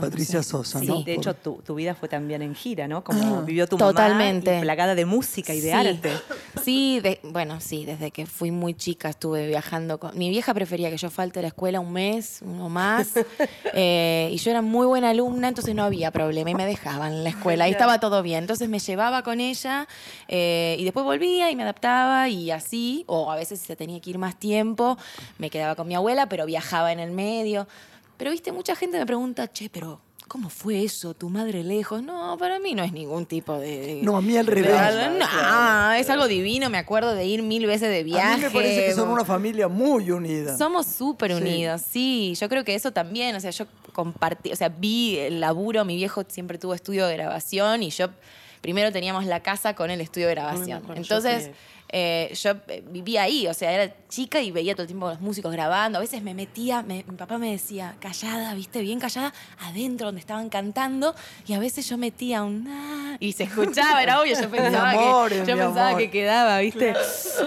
Patricia. 0.00 0.42
Sosa, 0.42 0.80
Sí, 0.80 0.86
¿no? 0.86 1.02
de 1.02 1.14
Por- 1.16 1.22
hecho, 1.22 1.34
tu, 1.34 1.56
tu 1.56 1.74
vida 1.74 1.94
fue 1.94 2.08
también 2.08 2.40
en 2.40 2.54
gira, 2.54 2.88
¿no? 2.88 3.04
Como 3.04 3.42
vivió 3.42 3.66
tu 3.66 3.76
mamá. 3.76 3.90
Totalmente. 3.90 4.56
y 4.58 4.62
plagada 4.62 4.94
de 4.94 5.04
música 5.04 5.52
y 5.52 5.60
de 5.60 5.68
Sí. 5.68 5.72
arte. 5.72 6.12
Sí, 6.64 7.00
de- 7.00 7.20
bueno, 7.22 7.60
sí, 7.60 7.84
desde 7.84 8.10
que 8.10 8.24
fui 8.24 8.50
muy 8.50 8.72
chica 8.72 9.10
estuve 9.10 9.46
viajando. 9.46 9.98
Con, 10.00 10.16
mi 10.16 10.30
vieja 10.30 10.54
prefería 10.54 10.88
que 10.88 10.96
yo 10.96 11.10
falte 11.10 11.40
a 11.40 11.42
la 11.42 11.48
escuela 11.48 11.80
un 11.80 11.92
mes, 11.92 12.38
uno 12.40 12.70
más. 12.70 13.10
eh, 13.74 14.30
y 14.32 14.38
yo 14.38 14.50
era 14.50 14.62
muy 14.62 14.86
buena 14.86 15.10
alumna, 15.10 15.48
entonces 15.48 15.74
no 15.74 15.84
había 15.84 16.10
problema 16.10 16.48
y 16.50 16.54
me 16.54 16.64
dejaban 16.64 17.12
en 17.12 17.24
la 17.24 17.28
escuela. 17.30 17.64
Ahí 17.64 17.72
estaba 17.72 18.00
todo 18.00 18.22
bien. 18.22 18.38
Entonces 18.38 18.70
me 18.70 18.78
llevaba 18.78 19.22
con 19.22 19.38
ella 19.40 19.86
eh, 20.28 20.76
y 20.78 20.84
después 20.84 21.04
volvía 21.04 21.50
y 21.50 21.56
me 21.56 21.62
adaptaba 21.64 22.30
y 22.30 22.50
así. 22.50 23.04
O 23.06 23.30
a 23.30 23.36
veces 23.36 23.60
si 23.60 23.66
se 23.66 23.76
tenía 23.76 24.00
que 24.00 24.08
ir 24.08 24.16
más 24.16 24.36
tiempo, 24.38 24.96
me 25.36 25.50
quedaba 25.50 25.74
con 25.74 25.86
mi 25.86 25.94
abuela, 25.94 26.26
pero 26.30 26.46
viajaba 26.46 26.90
en 26.90 27.00
el 27.00 27.10
medio. 27.10 27.68
Pero 28.16 28.30
viste, 28.30 28.52
mucha 28.52 28.74
gente 28.76 28.98
me 28.98 29.06
pregunta, 29.06 29.50
che, 29.52 29.68
pero. 29.70 30.00
¿Cómo 30.28 30.48
fue 30.48 30.82
eso? 30.82 31.12
¿Tu 31.12 31.28
madre 31.28 31.62
lejos? 31.62 32.02
No, 32.02 32.38
para 32.38 32.58
mí 32.58 32.72
no 32.74 32.82
es 32.82 32.90
ningún 32.92 33.26
tipo 33.26 33.58
de... 33.58 33.96
de- 33.96 34.02
No, 34.02 34.16
a 34.16 34.22
mí 34.22 34.34
al 34.38 34.46
revés. 34.46 34.72
No, 35.18 35.92
es 35.92 36.08
algo 36.08 36.26
divino. 36.26 36.70
Me 36.70 36.78
acuerdo 36.78 37.14
de 37.14 37.26
ir 37.26 37.42
mil 37.42 37.66
veces 37.66 37.90
de 37.90 38.02
viaje. 38.02 38.32
A 38.32 38.36
mí 38.38 38.42
me 38.44 38.50
parece 38.50 38.86
que 38.86 38.94
son 38.94 39.10
una 39.10 39.26
familia 39.26 39.68
muy 39.68 40.10
unida. 40.10 40.56
Somos 40.56 40.86
súper 40.86 41.32
Sí. 41.32 41.42
unidos, 41.42 41.82
sí. 41.86 42.34
Yo 42.40 42.48
creo 42.48 42.64
que 42.64 42.74
eso 42.74 42.92
también, 42.92 43.36
o 43.36 43.40
sea, 43.40 43.50
yo 43.50 43.66
compartí, 43.92 44.50
o 44.52 44.56
sea, 44.56 44.70
vi 44.70 45.18
el 45.18 45.38
laburo, 45.40 45.84
mi 45.84 45.96
viejo 45.96 46.22
siempre 46.26 46.56
tuvo 46.56 46.72
estudio 46.72 47.06
de 47.06 47.14
grabación 47.14 47.82
y 47.82 47.90
yo 47.90 48.06
primero 48.62 48.90
teníamos 48.90 49.26
la 49.26 49.40
casa 49.40 49.74
con 49.74 49.90
el 49.90 50.00
estudio 50.00 50.28
de 50.28 50.34
grabación. 50.34 50.82
Entonces, 50.94 51.50
eh, 51.94 52.32
yo 52.40 52.52
eh, 52.68 52.82
vivía 52.90 53.24
ahí, 53.24 53.46
o 53.46 53.52
sea, 53.52 53.70
era 53.70 53.94
chica 54.08 54.40
y 54.40 54.50
veía 54.50 54.72
todo 54.74 54.82
el 54.84 54.86
tiempo 54.86 55.08
a 55.08 55.10
los 55.12 55.20
músicos 55.20 55.52
grabando. 55.52 55.98
A 55.98 56.00
veces 56.00 56.22
me 56.22 56.32
metía, 56.32 56.82
me- 56.82 57.04
mi 57.06 57.16
papá 57.18 57.36
me 57.36 57.50
decía, 57.50 57.96
callada, 58.00 58.54
viste, 58.54 58.80
bien 58.80 58.98
callada, 58.98 59.34
adentro 59.60 60.06
donde 60.06 60.20
estaban 60.20 60.48
cantando, 60.48 61.14
y 61.46 61.52
a 61.52 61.58
veces 61.58 61.86
yo 61.86 61.98
metía 61.98 62.44
un 62.44 62.66
"Ah", 62.66 63.16
y 63.20 63.32
se 63.32 63.42
escuchaba, 63.44 64.02
era 64.02 64.22
obvio, 64.22 64.40
yo 64.40 64.48
pensaba, 64.50 64.92
que, 65.28 65.36
yo 65.40 65.44
pensaba 65.44 65.88
amor. 65.88 66.00
que 66.00 66.10
quedaba, 66.10 66.58
viste, 66.60 66.94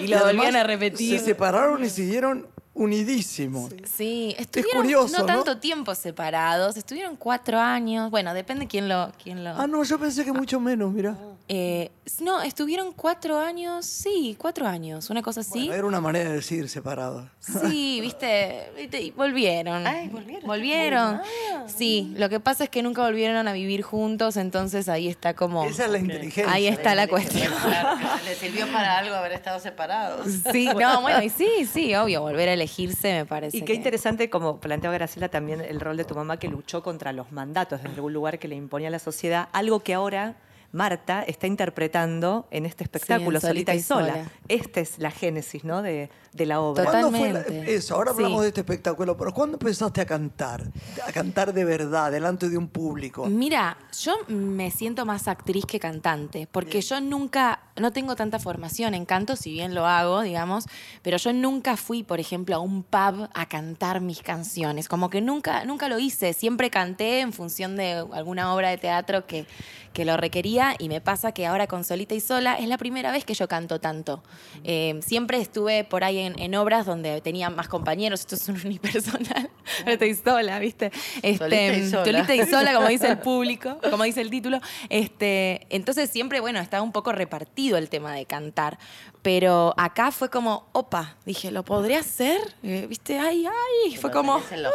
y 0.01 0.07
lo 0.07 0.19
volvían 0.19 0.55
a 0.55 0.63
repetir. 0.63 1.17
Se 1.19 1.25
separaron 1.25 1.83
y 1.83 1.89
siguieron 1.89 2.47
unidísimos. 2.75 3.73
Sí, 3.85 4.35
estuvieron 4.37 4.83
curioso, 4.83 5.13
no 5.13 5.19
¿no? 5.19 5.25
tanto 5.25 5.57
tiempo 5.57 5.95
separados, 5.95 6.77
estuvieron 6.77 7.15
cuatro 7.15 7.59
años, 7.59 8.11
bueno, 8.11 8.33
depende 8.33 8.67
quién 8.67 8.87
lo... 8.87 9.11
Quién 9.23 9.43
lo 9.43 9.51
Ah, 9.51 9.65
no, 9.65 9.83
yo 9.83 9.97
pensé 9.97 10.23
que 10.23 10.33
mucho 10.33 10.59
menos, 10.59 10.91
mira. 10.91 11.17
Eh, 11.47 11.91
no, 12.21 12.41
estuvieron 12.41 12.91
cuatro 12.91 13.39
años, 13.39 13.85
sí, 13.85 14.35
cuatro 14.39 14.67
años, 14.67 15.09
una 15.09 15.21
cosa 15.21 15.41
así. 15.41 15.69
Era 15.69 15.85
una 15.85 16.01
manera 16.01 16.29
de 16.29 16.35
decir 16.37 16.67
separados. 16.69 17.27
Sí, 17.39 17.99
viste, 18.01 18.71
viste, 18.75 19.01
y 19.01 19.11
volvieron. 19.11 19.85
Ay, 19.85 20.09
volvieron. 20.09 20.47
Volvieron. 20.47 21.21
Sí, 21.67 22.13
lo 22.17 22.29
que 22.29 22.39
pasa 22.39 22.63
es 22.65 22.69
que 22.69 22.81
nunca 22.81 23.03
volvieron 23.03 23.47
a 23.47 23.53
vivir 23.53 23.83
juntos, 23.83 24.37
entonces 24.37 24.89
ahí 24.89 25.07
está 25.07 25.35
como... 25.35 25.65
Esa 25.65 25.85
es 25.85 25.91
la 25.91 25.99
inteligencia. 25.99 26.51
Ahí 26.51 26.67
está 26.67 26.95
la 26.95 27.07
cuestión. 27.07 27.53
Le 28.25 28.35
sirvió 28.35 28.67
para 28.71 28.97
algo 28.97 29.15
haber 29.15 29.33
estado 29.33 29.59
separados. 29.59 30.27
Sí, 30.51 30.67
no, 30.79 31.01
bueno, 31.01 31.21
y 31.21 31.29
sí, 31.29 31.69
sí, 31.71 31.95
obvio, 31.95 32.21
volver 32.21 32.49
a 32.49 32.55
elegirse 32.65 33.13
me 33.13 33.25
parece. 33.25 33.57
Y 33.57 33.61
qué 33.61 33.67
que- 33.67 33.73
interesante, 33.75 34.29
como 34.29 34.59
planteaba 34.59 34.95
Graciela, 34.95 35.29
también 35.29 35.61
el 35.61 35.79
rol 35.79 35.97
de 35.97 36.03
tu 36.03 36.15
mamá 36.15 36.37
que 36.37 36.47
luchó 36.47 36.81
contra 36.83 37.13
los 37.13 37.31
mandatos 37.31 37.81
desde 37.81 37.95
algún 37.95 38.13
lugar 38.13 38.39
que 38.39 38.47
le 38.47 38.55
imponía 38.55 38.89
la 38.89 38.99
sociedad, 38.99 39.49
algo 39.53 39.79
que 39.81 39.93
ahora 39.93 40.35
Marta 40.71 41.23
está 41.23 41.47
interpretando 41.47 42.47
en 42.51 42.65
este 42.65 42.83
espectáculo, 42.83 43.39
Sí, 43.39 43.45
en 43.45 43.49
solita 43.51 43.75
y 43.75 43.79
sola. 43.81 44.07
Sola. 44.13 44.31
Esta 44.49 44.81
es 44.81 44.99
la 44.99 45.09
génesis 45.11 45.63
¿no? 45.63 45.81
de, 45.81 46.09
de 46.35 46.45
la 46.45 46.59
obra. 46.59 46.83
Total. 46.83 47.01
¿Cuándo 47.01 47.17
fue 47.17 47.31
la- 47.31 47.39
Totalmente. 47.43 47.73
eso? 47.75 47.95
Ahora 47.95 48.11
Sí. 48.11 48.17
hablamos 48.17 48.41
de 48.41 48.47
este 48.49 48.61
espectáculo, 48.61 49.15
pero 49.15 49.33
¿cuándo 49.33 49.55
empezaste 49.55 50.01
a 50.01 50.05
cantar? 50.05 50.69
A 51.07 51.11
cantar 51.11 51.53
de 51.53 51.63
verdad, 51.63 52.11
delante 52.11 52.49
de 52.49 52.57
un 52.57 52.67
público. 52.67 53.25
Mira, 53.27 53.77
yo 54.01 54.13
me 54.27 54.69
siento 54.71 55.05
más 55.05 55.27
actriz 55.27 55.65
que 55.65 55.79
cantante, 55.79 56.47
porque 56.51 56.81
yo 56.81 56.99
nunca, 56.99 57.61
no 57.77 57.91
tengo 57.91 58.15
tanta 58.15 58.37
formación 58.39 58.93
en 58.93 59.05
canto, 59.05 59.35
si 59.37 59.51
bien 59.51 59.73
lo 59.73 59.85
hago, 59.85 60.21
digamos, 60.21 60.65
pero 61.01 61.17
yo 61.17 61.31
nunca 61.31 61.77
fui, 61.77 62.03
por 62.03 62.19
ejemplo, 62.19 62.55
a 62.55 62.59
un 62.59 62.83
pub 62.83 63.29
a 63.33 63.45
cantar 63.47 64.01
mis 64.01 64.21
canciones, 64.21 64.89
como 64.89 65.09
que 65.09 65.21
nunca, 65.21 65.63
nunca 65.65 65.87
lo 65.87 65.99
hice, 65.99 66.33
siempre 66.33 66.69
canté 66.69 67.21
en 67.21 67.31
función 67.31 67.77
de 67.77 68.05
alguna 68.11 68.53
obra 68.53 68.69
de 68.69 68.77
teatro 68.77 69.25
que, 69.25 69.45
que 69.93 70.03
lo 70.03 70.17
requería 70.17 70.75
y 70.77 70.89
me 70.89 70.99
pasa 70.99 71.31
que 71.31 71.45
ahora 71.45 71.67
con 71.67 71.85
Solita 71.85 72.13
y 72.15 72.19
Sola 72.19 72.55
es 72.55 72.67
la 72.67 72.77
primera 72.77 73.11
vez 73.13 73.23
que 73.23 73.33
yo 73.33 73.47
canto 73.47 73.79
tanto. 73.79 74.21
Eh, 74.65 74.99
siempre 75.01 75.39
estuve 75.39 75.83
por 75.85 76.03
ahí 76.03 76.17
en, 76.19 76.24
en 76.37 76.55
obras 76.55 76.85
donde 76.85 77.21
tenía 77.21 77.49
más 77.49 77.67
compañeros, 77.67 78.21
esto 78.21 78.35
es 78.35 78.47
un 78.49 78.59
unipersonal, 78.65 79.49
estoy 79.85 80.15
sola, 80.15 80.59
¿viste? 80.59 80.91
Este, 81.21 81.37
Solita 81.37 81.73
y 81.77 81.89
sola. 81.89 82.05
solita 82.05 82.35
y 82.35 82.45
sola, 82.47 82.73
como 82.73 82.87
dice 82.87 83.07
el 83.07 83.17
público, 83.29 83.77
como 83.89 84.03
dice 84.03 84.21
el 84.21 84.29
título. 84.29 84.59
Este, 84.89 85.67
entonces 85.69 86.09
siempre, 86.09 86.39
bueno, 86.39 86.59
estaba 86.59 86.83
un 86.83 86.91
poco 86.91 87.11
repartido 87.11 87.77
el 87.77 87.89
tema 87.89 88.13
de 88.13 88.25
cantar. 88.25 88.77
Pero 89.21 89.73
acá 89.77 90.11
fue 90.11 90.29
como, 90.29 90.67
opa, 90.71 91.15
dije, 91.25 91.49
¿lo 91.49 91.65
podré 91.65 91.95
hacer? 91.95 92.39
Eh, 92.61 92.85
¿Viste? 92.87 93.17
Ay, 93.17 93.47
ay. 93.47 93.95
Fue 93.97 94.11
como. 94.11 94.39
genes. 94.41 94.71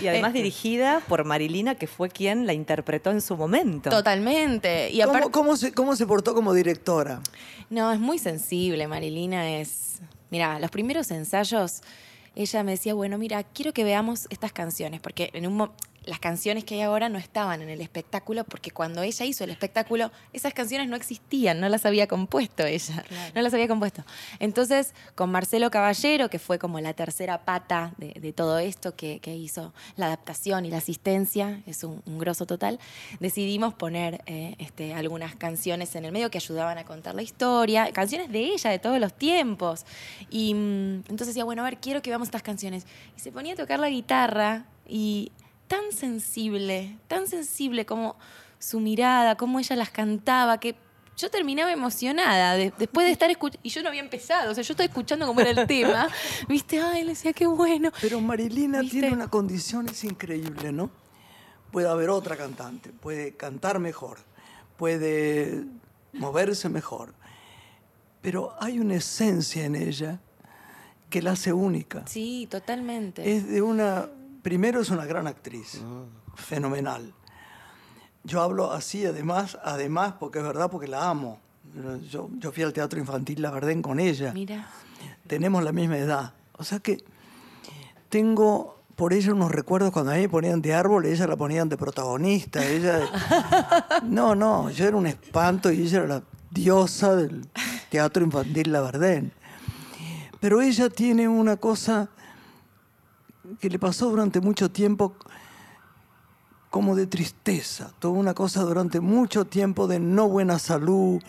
Y 0.00 0.06
además 0.06 0.30
Eh, 0.30 0.34
dirigida 0.38 1.00
por 1.08 1.24
Marilina, 1.24 1.74
que 1.74 1.88
fue 1.88 2.08
quien 2.08 2.46
la 2.46 2.52
interpretó 2.52 3.10
en 3.10 3.20
su 3.20 3.36
momento. 3.36 3.90
Totalmente. 3.90 4.90
Y 4.90 5.00
¿Cómo, 5.00 5.10
aparte. 5.10 5.30
cómo 5.32 5.56
se, 5.56 5.72
¿Cómo 5.72 5.96
se 5.96 6.06
portó 6.06 6.32
como 6.32 6.54
directora? 6.54 7.20
No, 7.68 7.90
es 7.90 7.98
muy 7.98 8.18
sensible, 8.20 8.86
Marilina 8.86 9.58
es... 9.58 9.98
Mira, 10.30 10.58
los 10.58 10.70
primeros 10.70 11.10
ensayos, 11.10 11.82
ella 12.34 12.62
me 12.62 12.72
decía, 12.72 12.94
bueno, 12.94 13.18
mira, 13.18 13.42
quiero 13.44 13.72
que 13.72 13.84
veamos 13.84 14.26
estas 14.30 14.52
canciones, 14.52 15.00
porque 15.00 15.30
en 15.32 15.46
un 15.46 15.70
las 16.06 16.20
canciones 16.20 16.64
que 16.64 16.76
hay 16.76 16.82
ahora 16.82 17.08
no 17.08 17.18
estaban 17.18 17.60
en 17.60 17.68
el 17.68 17.80
espectáculo, 17.80 18.44
porque 18.44 18.70
cuando 18.70 19.02
ella 19.02 19.26
hizo 19.26 19.44
el 19.44 19.50
espectáculo, 19.50 20.10
esas 20.32 20.54
canciones 20.54 20.88
no 20.88 20.96
existían, 20.96 21.60
no 21.60 21.68
las 21.68 21.84
había 21.84 22.06
compuesto 22.06 22.64
ella, 22.64 23.04
no 23.34 23.42
las 23.42 23.52
había 23.52 23.68
compuesto. 23.68 24.04
Entonces, 24.38 24.94
con 25.14 25.30
Marcelo 25.30 25.70
Caballero, 25.70 26.30
que 26.30 26.38
fue 26.38 26.58
como 26.58 26.80
la 26.80 26.94
tercera 26.94 27.44
pata 27.44 27.92
de, 27.98 28.12
de 28.12 28.32
todo 28.32 28.58
esto, 28.58 28.94
que, 28.94 29.18
que 29.20 29.36
hizo 29.36 29.74
la 29.96 30.06
adaptación 30.06 30.64
y 30.64 30.70
la 30.70 30.78
asistencia, 30.78 31.60
es 31.66 31.84
un, 31.84 32.02
un 32.06 32.18
grosso 32.18 32.46
total, 32.46 32.78
decidimos 33.20 33.74
poner 33.74 34.22
eh, 34.26 34.54
este, 34.58 34.94
algunas 34.94 35.34
canciones 35.34 35.94
en 35.96 36.04
el 36.04 36.12
medio 36.12 36.30
que 36.30 36.38
ayudaban 36.38 36.78
a 36.78 36.84
contar 36.84 37.14
la 37.14 37.22
historia, 37.22 37.90
canciones 37.92 38.30
de 38.30 38.40
ella 38.40 38.70
de 38.70 38.78
todos 38.78 39.00
los 39.00 39.12
tiempos. 39.12 39.84
Y 40.30 40.54
mm, 40.54 41.04
entonces 41.08 41.28
decía, 41.28 41.44
bueno, 41.44 41.62
a 41.62 41.64
ver, 41.64 41.78
quiero 41.78 42.02
que 42.02 42.10
veamos 42.10 42.28
estas 42.28 42.42
canciones. 42.42 42.86
Y 43.16 43.20
se 43.20 43.32
ponía 43.32 43.54
a 43.54 43.56
tocar 43.56 43.80
la 43.80 43.88
guitarra 43.88 44.66
y 44.88 45.32
tan 45.68 45.92
sensible, 45.92 46.98
tan 47.08 47.26
sensible 47.26 47.86
como 47.86 48.16
su 48.58 48.80
mirada, 48.80 49.36
cómo 49.36 49.58
ella 49.58 49.76
las 49.76 49.90
cantaba, 49.90 50.58
que 50.60 50.74
yo 51.16 51.30
terminaba 51.30 51.72
emocionada 51.72 52.54
de- 52.56 52.72
después 52.78 53.06
de 53.06 53.12
estar 53.12 53.30
escuchando, 53.30 53.60
y 53.62 53.70
yo 53.70 53.82
no 53.82 53.88
había 53.88 54.00
empezado, 54.02 54.50
o 54.50 54.54
sea, 54.54 54.62
yo 54.62 54.72
estaba 54.74 54.86
escuchando 54.86 55.26
cómo 55.26 55.40
era 55.40 55.50
el 55.50 55.66
tema, 55.66 56.08
viste, 56.48 56.80
ay, 56.80 57.02
le 57.04 57.10
decía, 57.10 57.32
qué 57.32 57.46
bueno. 57.46 57.90
Pero 58.00 58.20
Marilina 58.20 58.80
¿Viste? 58.80 59.00
tiene 59.00 59.14
una 59.14 59.28
condición 59.28 59.88
es 59.88 60.04
increíble, 60.04 60.72
¿no? 60.72 60.90
Puede 61.72 61.88
haber 61.88 62.10
otra 62.10 62.36
cantante, 62.36 62.90
puede 62.90 63.34
cantar 63.36 63.78
mejor, 63.78 64.18
puede 64.76 65.64
moverse 66.12 66.68
mejor, 66.68 67.14
pero 68.22 68.54
hay 68.60 68.78
una 68.78 68.94
esencia 68.96 69.64
en 69.64 69.74
ella 69.76 70.20
que 71.10 71.22
la 71.22 71.32
hace 71.32 71.52
única. 71.52 72.02
Sí, 72.06 72.46
totalmente. 72.50 73.36
Es 73.36 73.48
de 73.48 73.62
una, 73.62 74.08
primero 74.46 74.80
es 74.80 74.90
una 74.90 75.04
gran 75.04 75.26
actriz, 75.26 75.82
fenomenal. 76.36 77.12
Yo 78.22 78.40
hablo 78.42 78.70
así, 78.70 79.04
además, 79.04 79.58
además, 79.64 80.14
porque 80.20 80.38
es 80.38 80.44
verdad, 80.44 80.70
porque 80.70 80.86
la 80.86 81.10
amo. 81.10 81.40
Yo, 82.08 82.30
yo 82.38 82.52
fui 82.52 82.62
al 82.62 82.72
Teatro 82.72 83.00
Infantil 83.00 83.42
La 83.42 83.50
Verdén 83.50 83.82
con 83.82 83.98
ella 83.98 84.32
Mira, 84.32 84.68
tenemos 85.26 85.64
la 85.64 85.72
misma 85.72 85.98
edad. 85.98 86.32
O 86.52 86.62
sea 86.62 86.78
que 86.78 87.02
tengo 88.08 88.78
por 88.94 89.12
ella 89.12 89.34
unos 89.34 89.50
recuerdos 89.50 89.90
cuando 89.90 90.12
a 90.12 90.14
mí 90.14 90.20
me 90.20 90.28
ponían 90.28 90.62
de 90.62 90.72
árbol, 90.74 91.06
ella 91.06 91.26
la 91.26 91.36
ponían 91.36 91.68
de 91.68 91.76
protagonista. 91.76 92.64
Ella, 92.64 93.00
no, 94.04 94.36
no, 94.36 94.70
yo 94.70 94.86
era 94.86 94.96
un 94.96 95.08
espanto 95.08 95.72
y 95.72 95.82
ella 95.82 95.98
era 95.98 96.06
la 96.06 96.22
diosa 96.52 97.16
del 97.16 97.48
teatro 97.90 98.22
infantil 98.22 98.70
La 98.70 98.80
Verdén. 98.80 99.32
Pero 100.38 100.62
ella 100.62 100.88
tiene 100.88 101.26
una 101.26 101.56
cosa 101.56 102.10
que 103.60 103.70
le 103.70 103.78
pasó 103.78 104.10
durante 104.10 104.40
mucho 104.40 104.70
tiempo 104.70 105.14
como 106.70 106.94
de 106.94 107.06
tristeza, 107.06 107.90
tuvo 107.98 108.18
una 108.18 108.34
cosa 108.34 108.62
durante 108.62 109.00
mucho 109.00 109.46
tiempo 109.46 109.86
de 109.86 109.98
no 109.98 110.28
buena 110.28 110.58
salud, 110.58 111.22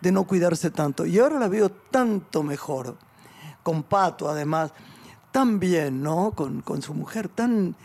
de 0.00 0.12
no 0.12 0.24
cuidarse 0.24 0.70
tanto. 0.70 1.06
Y 1.06 1.18
ahora 1.18 1.38
la 1.38 1.48
veo 1.48 1.70
tanto 1.70 2.42
mejor, 2.42 2.96
con 3.62 3.82
Pato 3.82 4.28
además, 4.28 4.72
tan 5.30 5.58
bien, 5.58 6.02
¿no? 6.02 6.32
Con, 6.32 6.60
con 6.60 6.82
su 6.82 6.92
mujer, 6.92 7.28
tan, 7.28 7.76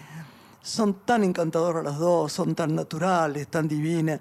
son 0.62 1.06
tan 1.06 1.24
encantadoras 1.24 1.84
las 1.84 2.00
dos, 2.00 2.34
son 2.34 2.56
tan 2.56 2.76
naturales, 2.76 3.48
tan 3.48 3.68
divinas. 3.68 4.20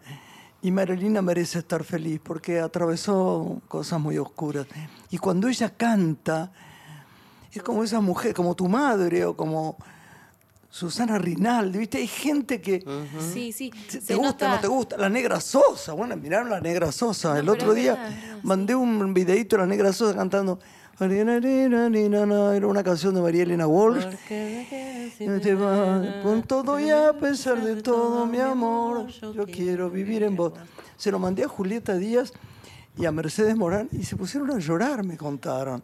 Y 0.62 0.70
Marilina 0.70 1.20
merece 1.20 1.59
estar 1.59 1.85
feliz 1.85 2.20
porque 2.22 2.61
atravesó 2.61 3.61
cosas 3.68 4.00
muy 4.00 4.18
oscuras. 4.18 4.66
Y 5.11 5.18
cuando 5.18 5.48
ella 5.48 5.70
canta, 5.77 6.53
es 7.59 7.62
como 7.62 7.83
esa 7.85 8.01
mujer, 8.01 8.35
como 8.35 8.55
tu 8.55 8.69
madre 8.69 9.25
o 9.25 9.37
como 9.37 9.77
Susana 10.71 11.19
Rinaldi, 11.19 11.79
¿viste? 11.79 11.99
Hay 11.99 12.07
gente 12.09 12.61
que 12.61 12.85
sí, 13.33 13.53
sí. 13.53 13.71
te, 13.71 14.01
se 14.01 14.14
gusta, 14.17 14.47
nota- 14.49 14.55
no 14.57 14.61
te 14.61 14.67
gusta. 14.69 14.97
La 14.97 15.09
Negra 15.09 15.40
Sosa, 15.40 15.93
bueno, 15.93 16.17
miraron 16.17 16.51
la 16.51 16.61
Negra 16.61 16.90
Sosa. 16.90 17.35
No, 17.35 17.40
El 17.40 17.49
otro 17.49 17.75
día 17.75 17.95
verdad, 17.95 18.38
mandé 18.43 18.75
un 18.75 19.14
videito 19.14 19.57
de 19.57 19.62
la 19.62 19.67
Negra 19.69 19.93
Sosa 19.93 20.14
cantando. 20.17 20.59
Era 21.01 22.67
una 22.69 22.85
canción 22.85 23.14
de 23.14 23.21
María 23.21 23.43
Elena 23.43 23.67
Walsh. 23.67 24.05
Con 26.23 26.43
todo 26.43 26.79
y 26.81 26.90
a 26.90 27.12
pesar 27.12 27.62
de 27.62 27.83
todo, 27.83 28.27
mi 28.27 28.38
amor, 28.38 29.07
yo 29.09 29.45
quiero 29.47 29.90
vivir 29.90 30.23
en 30.23 30.37
vos. 30.37 30.53
Se 30.97 31.11
lo 31.11 31.19
mandé 31.19 31.45
a 31.45 31.49
Julieta 31.49 31.95
Díaz 31.97 32.33
y 32.97 33.07
a 33.07 33.12
Mercedes 33.12 33.57
Morán 33.57 33.88
y 33.93 34.05
se 34.05 34.17
pusieron 34.17 34.51
a 34.53 34.59
llorar, 34.59 35.05
me 35.05 35.17
contaron. 35.17 35.83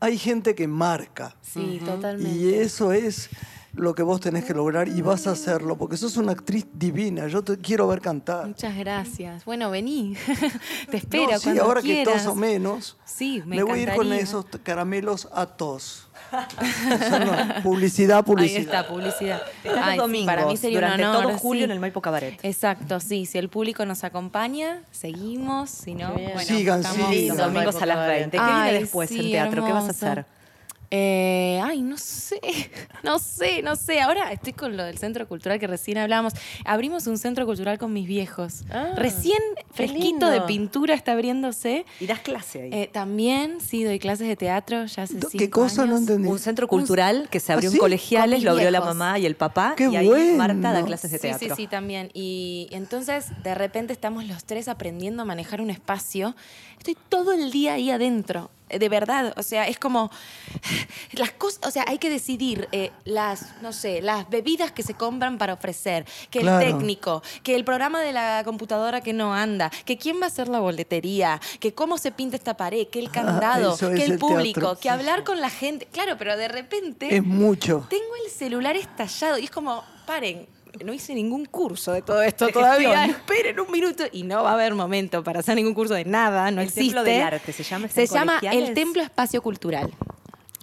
Hay 0.00 0.16
gente 0.18 0.54
que 0.54 0.68
marca 0.68 1.34
Sí, 1.42 1.80
totalmente. 1.84 2.30
y 2.38 2.54
eso 2.54 2.92
es 2.92 3.28
lo 3.74 3.94
que 3.94 4.02
vos 4.02 4.20
tenés 4.20 4.44
que 4.44 4.54
lograr 4.54 4.88
y 4.88 5.02
vas 5.02 5.26
a 5.26 5.32
hacerlo 5.32 5.76
porque 5.76 5.96
sos 5.96 6.16
una 6.16 6.32
actriz 6.32 6.66
divina. 6.72 7.28
Yo 7.28 7.42
te 7.42 7.58
quiero 7.58 7.86
ver 7.86 8.00
cantar. 8.00 8.46
Muchas 8.46 8.76
gracias. 8.76 9.44
Bueno, 9.44 9.70
vení. 9.70 10.16
Te 10.90 10.96
espero 10.96 11.30
No, 11.32 11.38
sí, 11.38 11.44
cuando 11.44 11.62
ahora 11.64 11.80
quieras. 11.82 12.12
que 12.14 12.18
tos 12.18 12.26
o 12.26 12.34
menos, 12.34 12.96
Sí, 13.04 13.42
me 13.46 13.62
voy 13.62 13.80
a 13.80 13.82
ir 13.82 13.92
con 13.94 14.12
esos 14.12 14.46
caramelos 14.62 15.28
a 15.32 15.46
tos. 15.46 16.04
No, 16.88 17.62
publicidad, 17.62 18.24
publicidad. 18.24 18.58
Ahí 18.58 18.64
está, 18.64 18.86
publicidad. 18.88 19.42
Ay, 19.80 19.98
sí, 20.10 20.24
para 20.26 20.46
mí 20.46 20.56
sería 20.56 20.78
durante 20.78 21.02
un 21.02 21.08
honor. 21.08 21.22
todo 21.28 21.38
julio 21.38 21.60
sí. 21.60 21.64
en 21.64 21.70
el 21.70 21.80
Maipo 21.80 22.00
Cabaret. 22.02 22.38
Exacto, 22.42 23.00
sí. 23.00 23.24
Si 23.26 23.38
el 23.38 23.48
público 23.48 23.84
nos 23.86 24.04
acompaña, 24.04 24.82
seguimos. 24.90 25.70
Si 25.70 25.94
no, 25.94 26.12
bueno, 26.12 26.40
Sigan, 26.40 26.80
estamos- 26.80 26.96
sigan. 26.96 27.08
Los 27.08 27.16
Lindo, 27.16 27.44
domingos 27.44 27.82
a 27.82 27.86
las 27.86 28.06
20. 28.08 28.30
¿Qué 28.36 28.42
Ay, 28.42 28.62
viene 28.64 28.80
después 28.80 29.10
en 29.10 29.16
sí, 29.22 29.30
teatro? 29.30 29.64
¿Qué 29.64 29.72
vas 29.72 29.84
a 29.86 29.90
hacer? 29.90 30.26
Eh, 30.90 31.60
ay, 31.62 31.82
no 31.82 31.98
sé, 31.98 32.40
no 33.02 33.18
sé, 33.18 33.62
no 33.62 33.76
sé. 33.76 34.00
Ahora 34.00 34.32
estoy 34.32 34.54
con 34.54 34.76
lo 34.76 34.84
del 34.84 34.96
centro 34.98 35.28
cultural 35.28 35.58
que 35.60 35.66
recién 35.66 35.98
hablamos. 35.98 36.32
Abrimos 36.64 37.06
un 37.06 37.18
centro 37.18 37.44
cultural 37.46 37.78
con 37.78 37.92
mis 37.92 38.06
viejos. 38.06 38.62
Ah, 38.70 38.92
recién 38.96 39.38
fresquito 39.70 40.28
de 40.30 40.40
pintura 40.42 40.94
está 40.94 41.12
abriéndose. 41.12 41.84
Y 42.00 42.06
das 42.06 42.20
clase 42.20 42.62
ahí. 42.62 42.70
Eh, 42.72 42.90
también, 42.92 43.60
sí, 43.60 43.84
doy 43.84 43.98
clases 43.98 44.28
de 44.28 44.36
teatro 44.36 44.86
ya 44.86 45.02
hace 45.02 45.18
¿Qué 45.18 45.26
cinco 45.30 45.60
cosa 45.60 45.84
no 45.84 45.96
años. 45.96 46.00
entendí? 46.08 46.28
un 46.28 46.38
centro 46.38 46.66
cultural 46.68 47.28
que 47.30 47.40
se 47.40 47.52
abrió 47.52 47.68
¿Ah, 47.68 47.70
en 47.70 47.74
sí? 47.74 47.78
colegiales, 47.78 48.30
Con 48.30 48.36
mis 48.38 48.44
lo 48.44 48.50
abrió 48.52 48.70
la 48.70 48.80
mamá 48.80 49.18
y 49.18 49.26
el 49.26 49.36
papá. 49.36 49.74
¡Qué 49.76 49.88
y 49.88 49.96
ahí 49.96 50.06
bueno! 50.06 50.36
Marta 50.38 50.72
da 50.72 50.84
clases 50.84 51.10
de 51.10 51.18
Sí, 51.18 51.22
teatro. 51.22 51.48
sí, 51.48 51.62
sí, 51.62 51.66
también. 51.66 52.10
Y 52.14 52.68
entonces, 52.70 53.26
de 53.42 53.54
repente, 53.54 53.92
estamos 53.92 54.24
los 54.24 54.44
tres 54.44 54.68
aprendiendo 54.68 55.22
a 55.22 55.24
manejar 55.26 55.60
un 55.60 55.70
espacio. 55.70 56.34
Estoy 56.78 56.96
todo 57.08 57.32
el 57.32 57.50
día 57.50 57.74
ahí 57.74 57.90
adentro. 57.90 58.50
eh, 58.70 58.78
De 58.78 58.88
verdad, 58.88 59.32
o 59.36 59.42
sea, 59.42 59.66
es 59.66 59.78
como 59.78 60.10
las 61.12 61.32
cosas, 61.32 61.60
o 61.66 61.70
sea, 61.70 61.84
hay 61.88 61.98
que 61.98 62.10
decidir 62.10 62.68
eh, 62.72 62.90
las, 63.04 63.60
no 63.62 63.72
sé, 63.72 64.02
las 64.02 64.28
bebidas 64.28 64.72
que 64.72 64.82
se 64.82 64.94
compran 64.94 65.38
para 65.38 65.54
ofrecer, 65.54 66.04
que 66.30 66.40
Claro. 66.40 66.64
el 66.66 66.72
técnico, 66.72 67.22
que 67.42 67.54
el 67.56 67.64
programa 67.64 68.00
de 68.02 68.12
la 68.12 68.42
computadora 68.44 69.00
que 69.00 69.12
no 69.12 69.34
anda, 69.34 69.70
que 69.86 69.96
quién 69.96 70.20
va 70.20 70.24
a 70.24 70.26
hacer 70.28 70.48
la 70.48 70.60
boletería, 70.60 71.40
que 71.60 71.72
cómo 71.74 71.96
se 71.98 72.12
pinta 72.12 72.36
esta 72.36 72.56
pared, 72.56 72.86
que 72.88 72.98
el 72.98 73.10
candado, 73.10 73.70
Ah, 73.72 73.74
eso 73.74 73.88
que 73.90 74.04
el 74.04 74.12
el 74.12 74.18
público, 74.18 74.60
teatro. 74.60 74.80
que 74.80 74.90
hablar 74.90 75.24
con 75.24 75.40
la 75.40 75.50
gente. 75.50 75.86
Claro, 75.92 76.16
pero 76.18 76.36
de 76.36 76.48
repente 76.48 77.14
Es 77.16 77.24
mucho. 77.24 77.86
tengo 77.88 78.12
el 78.24 78.30
celular 78.30 78.76
estallado 78.76 79.38
y 79.38 79.44
es 79.44 79.50
como, 79.50 79.82
paren, 80.06 80.46
no 80.84 80.92
hice 80.92 81.14
ningún 81.14 81.44
curso 81.46 81.92
de 81.92 82.02
todo 82.02 82.22
esto 82.22 82.48
todavía. 82.52 83.06
Esperen 83.06 83.58
un 83.60 83.70
minuto 83.70 84.04
y 84.12 84.22
no 84.22 84.42
va 84.44 84.50
a 84.50 84.54
haber 84.54 84.74
momento 84.74 85.22
para 85.24 85.40
hacer 85.40 85.56
ningún 85.56 85.74
curso 85.74 85.94
de 85.94 86.04
nada, 86.04 86.50
no 86.50 86.60
El 86.60 86.68
existe. 86.68 86.84
Templo 86.94 87.04
del 87.04 87.22
Arte, 87.22 87.52
¿se 87.52 87.62
llama? 87.62 87.86
¿Está 87.86 87.94
Se 87.94 88.02
en 88.02 88.20
llama 88.20 88.40
el? 88.42 88.74
Templo 88.74 89.02
Espacio 89.02 89.42
Cultural. 89.42 89.92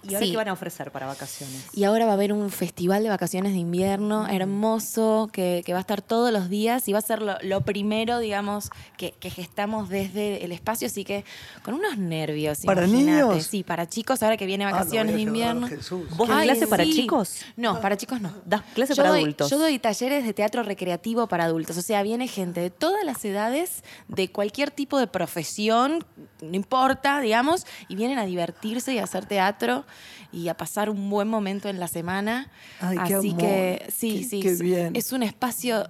¿Y 0.08 0.14
ahora 0.14 0.24
Sí. 0.26 0.30
qué 0.32 0.36
van 0.36 0.48
a 0.48 0.52
ofrecer 0.52 0.90
para 0.90 1.06
vacaciones? 1.06 1.66
Y 1.72 1.84
ahora 1.84 2.04
va 2.06 2.12
a 2.12 2.14
haber 2.14 2.32
un 2.32 2.50
festival 2.50 3.02
de 3.02 3.08
vacaciones 3.08 3.52
de 3.52 3.58
invierno 3.58 4.26
hermoso 4.28 5.28
que, 5.32 5.62
que 5.64 5.72
va 5.72 5.78
a 5.78 5.80
estar 5.80 6.02
todos 6.02 6.32
los 6.32 6.48
días 6.48 6.88
y 6.88 6.92
va 6.92 6.98
a 6.98 7.02
ser 7.02 7.22
lo, 7.22 7.36
lo 7.42 7.60
primero, 7.62 8.18
digamos, 8.18 8.70
que, 8.96 9.12
que 9.12 9.30
gestamos 9.30 9.88
desde 9.88 10.44
el 10.44 10.52
espacio, 10.52 10.86
así 10.86 11.04
que 11.04 11.24
con 11.62 11.74
unos 11.74 11.98
nervios. 11.98 12.60
¿Para 12.64 12.86
imagínate. 12.86 13.26
niños? 13.28 13.46
Sí, 13.46 13.62
para 13.62 13.88
chicos, 13.88 14.22
ahora 14.22 14.36
que 14.36 14.46
viene 14.46 14.64
Ah, 14.64 14.72
vacaciones 14.72 15.12
voy 15.14 15.14
a 15.14 15.16
de 15.16 15.22
invierno. 15.22 15.68
Jesús. 15.68 16.08
¿Vos 16.16 16.28
das 16.28 16.42
clase 16.42 16.66
para 16.66 16.84
sí. 16.84 16.92
chicos? 16.94 17.40
No, 17.56 17.80
para 17.80 17.96
chicos 17.96 18.20
no. 18.20 18.32
¿Das 18.44 18.62
clase 18.74 18.94
Yo 18.94 19.02
para 19.02 19.10
doy- 19.10 19.20
adultos? 19.22 19.50
Yo 19.50 19.58
doy 19.58 19.78
talleres 19.78 20.24
de 20.24 20.32
teatro 20.32 20.62
recreativo 20.62 21.26
para 21.26 21.44
adultos. 21.44 21.76
O 21.76 21.82
sea, 21.82 22.02
viene 22.02 22.28
gente 22.28 22.60
de 22.60 22.70
todas 22.70 23.04
las 23.04 23.24
edades, 23.24 23.82
de 24.08 24.30
cualquier 24.30 24.70
tipo 24.70 24.98
de 24.98 25.06
profesión, 25.06 26.04
no 26.40 26.54
importa, 26.54 27.20
digamos, 27.20 27.66
y 27.88 27.96
vienen 27.96 28.18
a 28.18 28.26
divertirse 28.26 28.94
y 28.94 28.98
a 28.98 29.04
hacer 29.04 29.26
teatro 29.26 29.84
y 30.32 30.48
a 30.48 30.56
pasar 30.56 30.90
un 30.90 31.08
buen 31.10 31.28
momento 31.28 31.68
en 31.68 31.78
la 31.80 31.88
semana. 31.88 32.50
Ay, 32.80 32.98
qué 33.06 33.14
Así 33.14 33.28
amor. 33.30 33.40
que 33.40 33.86
sí, 33.94 34.18
Qué- 34.20 34.24
sí. 34.24 34.40
qué 34.40 34.48
es- 34.50 34.60
bien. 34.60 34.96
Es 34.96 35.12
un 35.12 35.22
espacio, 35.22 35.88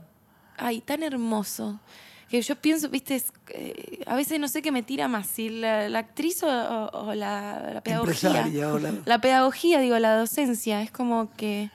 ay, 0.57 0.81
tan 0.81 1.03
hermoso. 1.03 1.81
Que 2.29 2.43
yo 2.43 2.57
pienso, 2.57 2.89
viste, 2.89 3.15
es, 3.15 3.27
eh, 3.51 4.01
a 4.05 4.17
veces 4.17 4.41
no 4.41 4.49
sé 4.49 4.61
qué 4.61 4.73
me 4.73 4.83
tira 4.83 5.07
más, 5.07 5.29
si 5.29 5.49
la, 5.49 5.89
la 5.89 6.01
actriz 6.01 6.43
o, 6.43 6.49
o- 6.49 7.07
o 7.11 7.15
la, 7.15 7.71
la 7.75 7.81
pedagogía. 7.83 8.31
Empresaria 8.31 8.73
o 8.75 8.79
la- 8.81 8.93
La 9.05 9.21
pedagogía, 9.21 9.79
digo, 9.81 9.97
la 10.01 10.17
docencia, 10.17 10.83
es 10.83 10.91
como 10.91 11.31
que... 11.37 11.71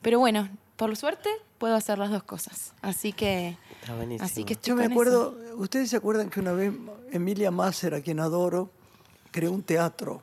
Pero 0.00 0.20
bueno, 0.20 0.48
por 0.76 0.96
suerte 0.96 1.28
puedo 1.58 1.74
hacer 1.74 1.98
las 1.98 2.10
dos 2.10 2.22
cosas. 2.22 2.72
Así 2.80 3.12
que... 3.12 3.56
Está 3.80 3.96
buenísimo. 3.96 4.24
Así 4.24 4.44
que 4.44 4.52
estoy 4.52 4.68
Yo 4.70 4.76
me 4.76 4.84
con 4.84 4.92
acuerdo, 4.92 5.36
eso. 5.44 5.56
¿ustedes 5.56 5.90
se 5.90 5.96
acuerdan 5.96 6.30
que 6.30 6.38
una 6.38 6.52
vez 6.52 6.72
Emilia 7.10 7.50
Masser, 7.50 7.94
a 7.94 8.00
quien 8.00 8.20
adoro, 8.20 8.70
creó 9.32 9.50
un 9.50 9.64
teatro? 9.64 10.22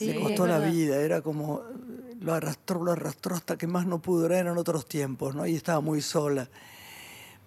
Sí, 0.00 0.06
Le 0.06 0.18
costó 0.18 0.46
la 0.46 0.60
vida, 0.60 0.96
era 1.02 1.20
como, 1.20 1.60
lo 2.22 2.32
arrastró, 2.32 2.82
lo 2.82 2.92
arrastró 2.92 3.36
hasta 3.36 3.58
que 3.58 3.66
más 3.66 3.84
no 3.84 4.00
pudo, 4.00 4.24
eran 4.32 4.56
otros 4.56 4.86
tiempos, 4.86 5.34
¿no? 5.34 5.46
Y 5.46 5.54
estaba 5.54 5.82
muy 5.82 6.00
sola. 6.00 6.48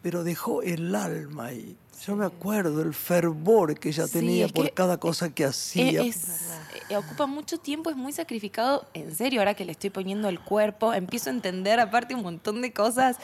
Pero 0.03 0.23
dejó 0.23 0.61
el 0.61 0.93
alma 0.93 1.45
ahí. 1.45 1.75
Yo 2.05 2.15
me 2.17 2.25
acuerdo 2.25 2.81
el 2.81 2.93
fervor 2.93 3.79
que 3.79 3.89
ella 3.89 4.07
tenía 4.07 4.45
es 4.47 4.51
por 4.51 4.65
que 4.65 4.71
cada 4.71 4.97
cosa 4.97 5.33
que 5.33 5.45
hacía. 5.45 6.01
Eh, 6.01 6.07
es- 6.07 6.49
eh, 6.89 6.97
ocupa 6.97 7.27
mucho 7.27 7.57
tiempo, 7.57 7.89
es 7.89 7.95
muy 7.95 8.11
sacrificado. 8.11 8.85
En 8.93 9.15
serio, 9.15 9.39
ahora 9.39 9.53
que 9.53 9.63
le 9.63 9.71
estoy 9.71 9.89
poniendo 9.89 10.27
el 10.27 10.39
cuerpo, 10.41 10.93
empiezo 10.93 11.29
a 11.29 11.33
entender 11.33 11.79
aparte 11.79 12.13
un 12.13 12.21
montón 12.23 12.61
de 12.61 12.73
cosas, 12.73 13.17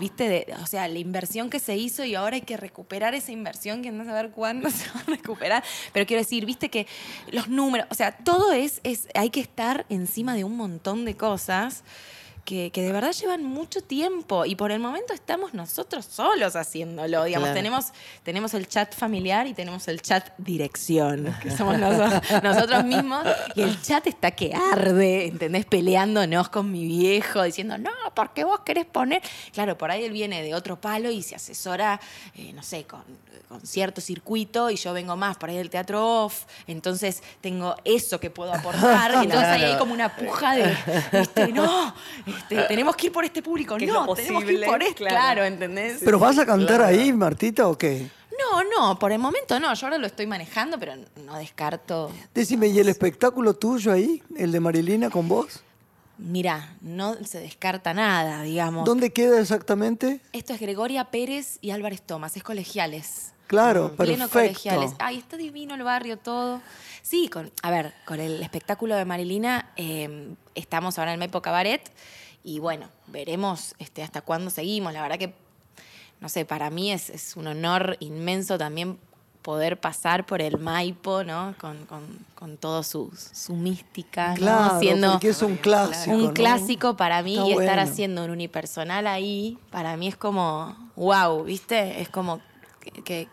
viste, 0.00 0.28
de, 0.28 0.54
o 0.60 0.66
sea, 0.66 0.88
la 0.88 0.98
inversión 0.98 1.48
que 1.48 1.60
se 1.60 1.76
hizo 1.76 2.04
y 2.04 2.16
ahora 2.16 2.34
hay 2.36 2.42
que 2.42 2.56
recuperar 2.56 3.14
esa 3.14 3.30
inversión 3.30 3.82
que 3.82 3.92
no 3.92 4.04
saber 4.04 4.30
cuándo 4.32 4.68
se 4.70 4.86
va 4.90 5.00
a 5.00 5.10
recuperar. 5.10 5.62
Pero 5.92 6.04
quiero 6.06 6.20
decir, 6.22 6.44
viste 6.44 6.70
que 6.70 6.86
los 7.30 7.48
números, 7.48 7.86
o 7.90 7.94
sea, 7.94 8.16
todo 8.16 8.52
es, 8.52 8.80
es 8.82 9.06
hay 9.14 9.30
que 9.30 9.40
estar 9.40 9.86
encima 9.90 10.34
de 10.34 10.42
un 10.44 10.56
montón 10.56 11.04
de 11.04 11.16
cosas. 11.16 11.84
Que, 12.44 12.70
que 12.70 12.82
de 12.82 12.92
verdad 12.92 13.12
llevan 13.12 13.42
mucho 13.42 13.80
tiempo 13.82 14.44
y 14.44 14.54
por 14.54 14.70
el 14.70 14.78
momento 14.78 15.14
estamos 15.14 15.54
nosotros 15.54 16.04
solos 16.04 16.56
haciéndolo. 16.56 17.24
Digamos, 17.24 17.46
Claro. 17.48 17.54
tenemos, 17.56 17.86
tenemos 18.22 18.52
el 18.52 18.68
chat 18.68 18.94
familiar 18.94 19.46
y 19.46 19.54
tenemos 19.54 19.88
el 19.88 20.02
chat 20.02 20.28
dirección, 20.36 21.34
que 21.42 21.50
somos 21.50 21.78
nosotros, 21.78 22.42
nosotros 22.42 22.84
mismos. 22.84 23.26
Y 23.54 23.62
el 23.62 23.80
chat 23.80 24.06
está 24.06 24.30
que 24.32 24.52
arde, 24.54 25.26
¿entendés? 25.28 25.64
Peleándonos 25.64 26.50
con 26.50 26.70
mi 26.70 26.84
viejo, 26.84 27.42
diciendo, 27.42 27.78
no, 27.78 27.90
porque 28.14 28.44
vos 28.44 28.60
querés 28.60 28.84
poner. 28.84 29.22
Claro, 29.54 29.78
por 29.78 29.90
ahí 29.90 30.04
él 30.04 30.12
viene 30.12 30.42
de 30.42 30.54
otro 30.54 30.78
palo 30.78 31.10
y 31.10 31.22
se 31.22 31.36
asesora, 31.36 31.98
eh, 32.34 32.52
no 32.52 32.62
sé, 32.62 32.84
con, 32.84 33.02
con 33.48 33.64
cierto 33.66 34.00
circuito 34.02 34.68
y 34.70 34.76
yo 34.76 34.92
vengo 34.92 35.16
más 35.16 35.38
por 35.38 35.48
ahí 35.48 35.56
del 35.56 35.70
teatro 35.70 36.24
off. 36.24 36.44
Entonces 36.66 37.22
tengo 37.40 37.74
eso 37.84 38.20
que 38.20 38.28
puedo 38.28 38.52
aportar. 38.52 39.12
y 39.12 39.16
entonces 39.24 39.48
ahí 39.48 39.62
hay 39.64 39.78
como 39.78 39.94
una 39.94 40.14
puja 40.14 40.56
de, 40.56 40.76
¿viste? 41.12 41.48
No, 41.48 41.94
este, 42.36 42.62
tenemos 42.64 42.96
que 42.96 43.06
ir 43.06 43.12
por 43.12 43.24
este 43.24 43.42
público. 43.42 43.76
Que 43.76 43.84
es 43.84 43.92
No, 43.92 44.06
lo 44.06 44.14
tenemos 44.14 44.44
que 44.44 44.52
ir 44.52 44.60
posible, 44.60 44.66
por 44.66 44.82
este. 44.82 44.94
claro. 44.94 45.14
Claro, 45.16 45.44
¿entendés? 45.44 46.00
¿Pero 46.04 46.18
vas 46.18 46.38
a 46.38 46.46
cantar 46.46 46.82
ahí, 46.82 47.12
Martita, 47.12 47.68
o 47.68 47.76
qué? 47.78 48.08
No, 48.38 48.62
no, 48.64 48.98
por 48.98 49.12
el 49.12 49.18
momento 49.18 49.58
no. 49.60 49.72
Yo 49.74 49.86
ahora 49.86 49.98
lo 49.98 50.06
estoy 50.06 50.26
manejando, 50.26 50.78
pero 50.78 50.94
no 51.24 51.36
descarto. 51.38 52.10
Decime, 52.34 52.66
¿y 52.68 52.78
el 52.78 52.88
espectáculo 52.88 53.54
tuyo 53.54 53.92
ahí, 53.92 54.22
el 54.36 54.50
de 54.52 54.60
Marilina 54.60 55.08
con 55.10 55.28
vos? 55.28 55.62
Mira, 56.18 56.76
no 56.80 57.14
se 57.24 57.40
descarta 57.40 57.92
nada, 57.92 58.42
digamos. 58.42 58.84
¿Dónde 58.84 59.12
queda 59.12 59.40
exactamente? 59.40 60.20
Esto 60.32 60.52
es 60.52 60.60
Gregoria 60.60 61.04
Pérez 61.06 61.58
y 61.60 61.70
Álvarez 61.70 62.02
Tomás, 62.02 62.36
es 62.36 62.42
colegiales. 62.42 63.32
Claro, 63.46 63.94
Pleno 63.96 64.28
perfecto. 64.28 64.30
colegiales. 64.60 64.92
Ay, 64.98 65.18
está 65.18 65.36
divino 65.36 65.74
el 65.74 65.82
barrio 65.82 66.16
todo. 66.16 66.60
Sí, 67.02 67.28
con, 67.28 67.52
a 67.62 67.70
ver, 67.70 67.92
con 68.06 68.18
el 68.20 68.42
espectáculo 68.42 68.94
de 68.96 69.04
Marilina 69.04 69.70
eh, 69.76 70.34
estamos 70.54 70.98
ahora 70.98 71.12
en 71.12 71.20
Mepo 71.20 71.42
Cabaret 71.42 71.82
y 72.44 72.58
bueno, 72.58 72.88
veremos 73.06 73.74
este, 73.78 74.02
hasta 74.02 74.20
cuándo 74.20 74.50
seguimos. 74.50 74.92
La 74.92 75.02
verdad 75.02 75.18
que, 75.18 75.34
no 76.20 76.28
sé, 76.28 76.44
para 76.44 76.70
mí 76.70 76.92
es, 76.92 77.10
es 77.10 77.36
un 77.36 77.46
honor 77.46 77.96
inmenso 78.00 78.58
también 78.58 78.98
poder 79.40 79.78
pasar 79.78 80.24
por 80.24 80.40
el 80.40 80.58
Maipo, 80.58 81.24
¿no? 81.24 81.54
Con, 81.60 81.84
con, 81.86 82.02
con 82.34 82.56
todo 82.56 82.82
su, 82.82 83.10
su 83.32 83.54
mística, 83.54 84.28
¿no? 84.30 84.36
Claro, 84.36 84.80
Siendo 84.80 85.12
porque 85.12 85.28
es 85.28 85.42
un 85.42 85.56
clásico. 85.56 86.16
un 86.16 86.24
¿no? 86.24 86.34
clásico 86.34 86.96
para 86.96 87.22
mí 87.22 87.34
Está 87.34 87.48
y 87.48 87.50
estar 87.52 87.76
bueno. 87.76 87.82
haciendo 87.82 88.24
un 88.24 88.30
unipersonal 88.30 89.06
ahí, 89.06 89.58
para 89.70 89.96
mí 89.96 90.08
es 90.08 90.16
como, 90.16 90.74
wow, 90.96 91.44
¿viste? 91.44 92.00
Es 92.00 92.08
como 92.08 92.40
que, 92.80 92.90
que 93.02 93.28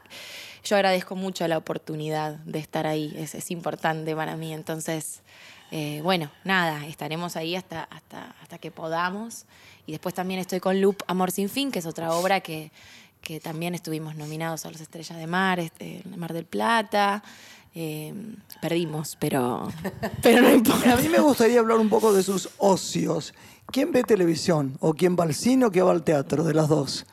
yo 0.64 0.76
agradezco 0.76 1.16
mucho 1.16 1.48
la 1.48 1.58
oportunidad 1.58 2.36
de 2.40 2.60
estar 2.60 2.88
ahí, 2.88 3.14
es, 3.18 3.34
es 3.34 3.50
importante 3.52 4.16
para 4.16 4.36
mí. 4.36 4.54
Entonces, 4.54 5.21
eh, 5.72 6.02
bueno, 6.04 6.30
nada, 6.44 6.86
estaremos 6.86 7.36
ahí 7.38 7.56
hasta, 7.56 7.84
hasta, 7.84 8.36
hasta 8.42 8.58
que 8.58 8.72
podamos. 8.72 9.46
Y 9.86 9.94
después 9.94 10.14
también 10.14 10.40
estoy 10.40 10.60
con 10.60 10.80
Loop 10.82 10.98
Amor 11.08 11.32
Sin 11.32 11.50
Fin, 11.50 11.72
que 11.72 11.80
es 11.80 11.86
otra 11.86 12.14
obra 12.14 12.42
que, 12.42 12.72
que 13.22 13.40
también 13.40 13.74
estuvimos 13.74 14.16
nominados 14.16 14.66
a 14.66 14.72
las 14.72 14.82
Estrellas 14.82 15.18
de 15.18 15.28
Mar, 15.28 15.60
este, 15.60 16.02
en 16.06 16.20
Mar 16.20 16.34
del 16.34 16.46
Plata. 16.46 17.24
Eh, 17.74 18.14
perdimos, 18.62 19.16
pero, 19.18 19.72
pero 20.22 20.42
no 20.42 20.54
importa. 20.54 20.94
A 20.94 20.98
mí 20.98 21.08
me 21.08 21.20
gustaría 21.20 21.60
hablar 21.60 21.78
un 21.78 21.90
poco 21.90 22.14
de 22.14 22.22
sus 22.22 22.50
ocios. 22.58 23.34
¿Quién 23.68 23.94
ve 23.94 24.04
televisión? 24.04 24.78
¿O 24.82 24.94
quién 24.94 25.16
va 25.16 25.24
al 25.24 25.34
cine 25.34 25.66
o 25.66 25.72
quién 25.72 25.88
va 25.88 25.92
al 25.92 26.04
teatro? 26.04 26.44
De 26.44 26.54
las 26.54 26.68
dos. 26.68 27.06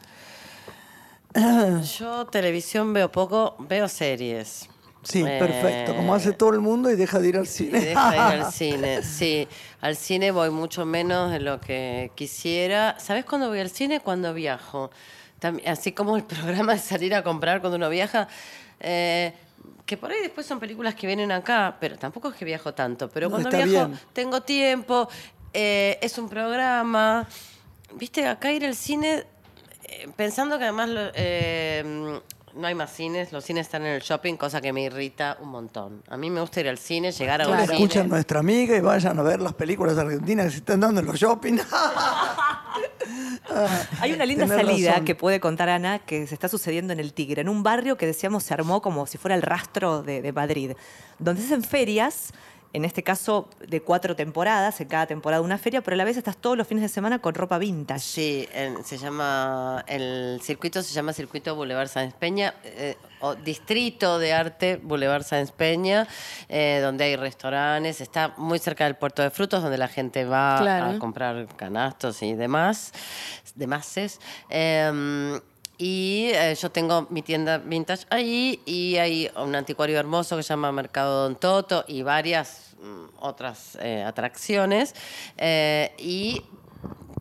Yo 1.98 2.26
televisión 2.26 2.92
veo 2.92 3.12
poco, 3.12 3.54
veo 3.60 3.86
series. 3.86 4.68
Sí, 5.10 5.24
Eh, 5.26 5.38
perfecto. 5.38 5.94
Como 5.96 6.14
hace 6.14 6.32
todo 6.32 6.50
el 6.50 6.60
mundo 6.60 6.90
y 6.90 6.96
deja 6.96 7.18
de 7.18 7.28
ir 7.28 7.36
al 7.38 7.46
cine. 7.46 7.80
deja 7.80 8.10
de 8.10 8.16
ir 8.16 8.22
al 8.22 8.52
cine. 8.52 9.02
Sí, 9.02 9.48
al 9.80 9.96
cine 9.96 10.30
voy 10.32 10.50
mucho 10.50 10.84
menos 10.84 11.30
de 11.30 11.40
lo 11.40 11.60
que 11.60 12.10
quisiera. 12.14 12.98
¿Sabes 12.98 13.24
cuándo 13.24 13.48
voy 13.48 13.60
al 13.60 13.70
cine? 13.70 14.00
Cuando 14.00 14.34
viajo. 14.34 14.90
Tam- 15.40 15.62
así 15.66 15.92
como 15.92 16.16
el 16.16 16.24
programa 16.34 16.74
de 16.74 16.80
salir 16.80 17.14
a 17.14 17.22
comprar 17.22 17.60
cuando 17.60 17.76
uno 17.76 17.88
viaja. 17.88 18.28
eh, 18.80 19.32
que 19.86 19.96
por 19.96 20.10
ahí 20.12 20.20
después 20.20 20.46
son 20.46 20.60
películas 20.60 20.94
que 20.94 21.06
vienen 21.06 21.32
acá, 21.32 21.78
pero 21.80 21.96
tampoco 21.96 22.28
es 22.28 22.34
que 22.34 22.44
viajo 22.44 22.74
tanto. 22.74 23.08
Pero 23.08 23.28
No, 23.30 23.36
cuando 23.36 23.48
viajo 23.50 23.86
bien. 23.88 23.98
tengo 24.12 24.42
tiempo, 24.42 25.08
eh, 25.54 25.98
es 26.02 26.18
un 26.18 26.28
programa. 26.28 27.26
Viste, 27.94 28.26
acá 28.26 28.52
ir 28.52 28.66
al 28.66 28.74
cine, 28.76 29.24
eh, 29.84 30.08
pensando 30.14 30.58
que 30.58 30.64
además 30.64 30.88
lo- 30.90 31.10
eh, 31.14 32.20
no 32.58 32.66
hay 32.66 32.74
más 32.74 32.92
cines, 32.92 33.32
los 33.32 33.44
cines 33.44 33.66
están 33.66 33.82
en 33.82 33.94
el 33.94 34.00
shopping, 34.02 34.34
cosa 34.34 34.60
que 34.60 34.72
me 34.72 34.82
irrita 34.82 35.38
un 35.40 35.48
montón. 35.48 36.02
A 36.08 36.16
mí 36.16 36.28
me 36.28 36.40
gusta 36.40 36.60
ir 36.60 36.68
al 36.68 36.78
cine, 36.78 37.12
llegar 37.12 37.40
a 37.40 37.48
un 37.48 37.56
cine. 37.60 37.74
escuchan 37.74 38.06
a 38.06 38.08
nuestra 38.08 38.40
amiga 38.40 38.76
y 38.76 38.80
vayan 38.80 39.16
a 39.18 39.22
ver 39.22 39.40
las 39.40 39.54
películas 39.54 39.96
argentinas 39.96 40.46
que 40.46 40.50
se 40.50 40.58
están 40.58 40.80
dando 40.80 41.00
en 41.00 41.06
los 41.06 41.16
shopping. 41.16 41.58
Hay 44.00 44.12
una 44.12 44.26
linda 44.26 44.46
salida 44.46 44.90
razón. 44.90 45.04
que 45.04 45.14
puede 45.14 45.40
contar 45.40 45.68
Ana 45.68 46.00
que 46.00 46.26
se 46.26 46.34
está 46.34 46.48
sucediendo 46.48 46.92
en 46.92 47.00
el 47.00 47.12
Tigre, 47.12 47.42
en 47.42 47.48
un 47.48 47.62
barrio 47.62 47.96
que 47.96 48.06
decíamos 48.06 48.42
se 48.42 48.54
armó 48.54 48.82
como 48.82 49.06
si 49.06 49.18
fuera 49.18 49.34
el 49.36 49.42
rastro 49.42 50.02
de, 50.02 50.20
de 50.20 50.32
Madrid, 50.32 50.72
donde 51.18 51.40
se 51.40 51.46
hacen 51.46 51.62
ferias, 51.62 52.32
en 52.74 52.84
este 52.84 53.02
caso 53.02 53.48
de 53.66 53.80
cuatro 53.82 54.14
temporadas, 54.14 54.80
en 54.80 54.88
cada 54.88 55.06
temporada 55.06 55.40
una 55.42 55.56
feria, 55.58 55.80
pero 55.82 55.94
a 55.94 55.98
la 55.98 56.04
vez 56.04 56.16
estás 56.16 56.36
todos 56.36 56.56
los 56.56 56.66
fines 56.68 56.82
de 56.82 56.88
semana 56.88 57.18
con 57.20 57.34
ropa 57.34 57.56
vintage. 57.58 58.00
Sí, 58.00 58.48
en- 58.52 58.84
se 58.84 58.98
llama, 58.98 59.84
el 59.88 60.38
circuito 60.42 60.82
se 60.82 60.92
llama 60.92 61.12
Circuito 61.12 61.54
Boulevard 61.54 61.88
Sáenz 61.88 62.14
Peña, 62.14 62.54
eh, 62.64 62.96
o 63.20 63.34
Distrito 63.34 64.18
de 64.18 64.32
Arte 64.32 64.78
Boulevard 64.82 65.22
Sáenz 65.24 65.50
Peña, 65.50 66.06
eh, 66.48 66.80
donde 66.82 67.04
hay 67.04 67.16
restaurantes, 67.16 68.00
está 68.00 68.34
muy 68.36 68.58
cerca 68.58 68.84
del 68.84 68.96
puerto 68.96 69.22
de 69.22 69.30
frutos, 69.30 69.62
donde 69.62 69.78
la 69.78 69.88
gente 69.88 70.24
va 70.24 70.58
Claro. 70.60 70.90
a 70.90 70.98
comprar 70.98 71.46
canastos 71.56 72.22
y 72.22 72.34
demás, 72.34 72.92
demases. 73.54 74.20
Y 75.78 76.30
eh, 76.34 76.56
yo 76.60 76.70
tengo 76.70 77.06
mi 77.08 77.22
tienda 77.22 77.58
vintage 77.58 78.04
ahí 78.10 78.60
y 78.66 78.96
hay 78.96 79.30
un 79.36 79.54
anticuario 79.54 79.96
hermoso 79.96 80.36
que 80.36 80.42
se 80.42 80.48
llama 80.48 80.72
Mercado 80.72 81.22
Don 81.22 81.36
Toto 81.36 81.84
y 81.86 82.02
varias 82.02 82.74
mm, 82.82 83.20
otras 83.20 83.78
eh, 83.80 84.02
atracciones. 84.02 84.96
Eh, 85.36 85.94
y 85.98 86.42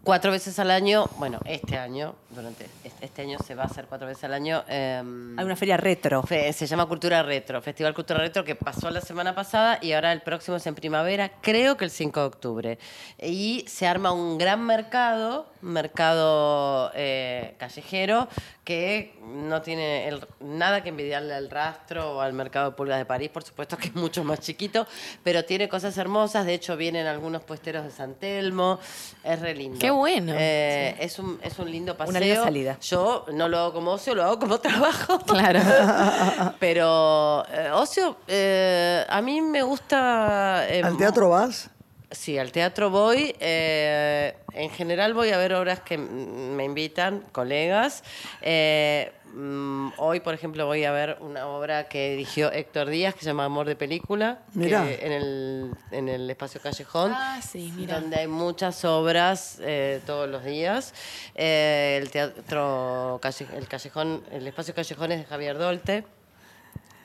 cuatro 0.04 0.32
veces 0.32 0.58
al 0.58 0.72
año, 0.72 1.06
bueno, 1.18 1.40
este 1.46 1.78
año, 1.78 2.16
durante 2.38 2.68
este 3.02 3.22
año 3.22 3.38
se 3.46 3.54
va 3.56 3.64
a 3.64 3.66
hacer 3.66 3.86
cuatro 3.88 4.08
veces 4.08 4.24
al 4.24 4.34
año. 4.34 4.64
em, 4.68 5.38
Hay 5.38 5.44
una 5.46 5.56
feria 5.56 5.76
retro. 5.78 6.24
Fe- 6.24 6.54
se 6.54 6.66
llama 6.68 6.86
Cultura 6.86 7.22
Retro, 7.24 7.62
Festival 7.62 7.94
Cultura 7.94 8.20
Retro 8.20 8.44
que 8.46 8.56
pasó 8.56 8.90
la 8.90 9.02
semana 9.02 9.36
pasada 9.36 9.80
y 9.82 9.92
ahora 9.92 10.12
el 10.14 10.22
próximo 10.22 10.58
es 10.58 10.66
en 10.68 10.76
primavera, 10.76 11.32
creo 11.42 11.76
que 11.78 11.86
el 11.86 11.92
5 11.92 12.20
de 12.22 12.26
octubre. 12.26 12.80
Y 13.22 13.66
se 13.68 13.88
arma 13.88 14.12
un 14.12 14.38
gran 14.38 14.66
mercado, 14.66 15.48
mercado 15.62 16.92
eh, 16.96 17.56
callejero 17.58 18.28
que 18.64 19.18
no 19.22 19.62
tiene 19.62 20.08
el- 20.10 20.26
nada 20.42 20.84
que 20.84 20.90
envidiarle 20.90 21.34
al 21.34 21.50
rastro 21.50 22.18
o 22.18 22.22
al 22.22 22.34
mercado 22.34 22.72
de 22.72 22.76
pulgas 22.76 22.98
de 22.98 23.06
París, 23.06 23.30
por 23.30 23.44
supuesto 23.44 23.78
que 23.78 23.88
es 23.88 23.96
mucho 23.96 24.24
más 24.26 24.42
chiquito, 24.42 24.86
pero 25.24 25.46
tiene 25.46 25.70
cosas 25.70 25.98
hermosas, 25.98 26.46
de 26.46 26.54
hecho 26.54 26.76
vienen 26.76 27.08
algunos 27.08 27.44
puesteros 27.44 27.86
de 27.86 27.92
San 27.92 28.16
Telmo, 28.16 28.80
es 29.24 29.40
re 29.40 29.56
lindo. 29.56 29.80
Qué 29.80 29.90
bueno. 29.90 30.34
Eh, 30.38 30.96
es, 31.00 31.18
un, 31.18 31.40
es 31.42 31.58
un 31.60 31.72
lindo 31.72 31.96
paseo. 31.96 32.10
Una 32.12 32.20
salida. 32.36 32.78
Yo 32.82 33.26
no 33.34 33.48
lo 33.48 33.58
hago 33.58 33.74
como 33.74 33.92
ocio, 33.92 34.14
lo 34.16 34.24
hago 34.24 34.40
como 34.40 34.60
trabajo. 34.62 35.20
Claro. 35.20 35.60
Pero 36.60 37.46
eh, 37.52 37.70
ocio, 37.74 38.18
eh, 38.28 39.06
a 39.08 39.22
mí 39.22 39.42
me 39.42 39.62
gusta... 39.64 40.66
eh, 40.70 40.82
¿Al 40.84 40.98
teatro 40.98 41.30
vas? 41.30 41.70
Sí, 42.10 42.38
al 42.38 42.52
teatro 42.54 42.90
voy. 42.90 43.36
eh, 43.40 44.36
en 44.54 44.70
general 44.70 45.14
voy 45.14 45.32
a 45.32 45.38
ver 45.38 45.54
obras 45.54 45.82
que 45.82 45.98
me 45.98 46.64
invitan, 46.64 47.22
colegas. 47.32 48.02
Eh, 48.42 49.12
mm, 49.38 49.94
hoy, 49.98 50.20
por 50.20 50.34
ejemplo, 50.34 50.66
voy 50.66 50.84
a 50.84 50.92
ver 50.92 51.18
una 51.22 51.48
obra 51.48 51.88
que 51.88 52.12
dirigió 52.12 52.52
Héctor 52.52 52.88
Díaz, 52.90 53.14
que 53.14 53.22
se 53.22 53.28
llama 53.28 53.46
Amor 53.46 53.68
de 53.68 53.76
Película, 53.76 54.40
que 54.54 55.00
en, 55.02 55.12
el, 55.12 55.72
en 55.92 56.10
el 56.10 56.30
espacio 56.30 56.60
Callejón. 56.62 57.12
Ah, 57.16 57.40
sí. 57.42 57.72
Donde 57.86 58.18
hay 58.18 58.28
muchas 58.28 58.84
obras 58.86 59.60
eh, 59.62 60.02
todos 60.06 60.28
los 60.28 60.44
días. 60.44 60.94
Eh, 61.36 62.00
el 62.02 62.10
teatro, 62.10 63.20
calle- 63.22 63.48
el 63.56 63.68
callejón, 63.68 64.24
el 64.32 64.48
espacio 64.48 64.74
Callejón 64.74 65.12
es 65.12 65.20
de 65.20 65.26
Javier 65.26 65.58
Dolte. 65.58 66.04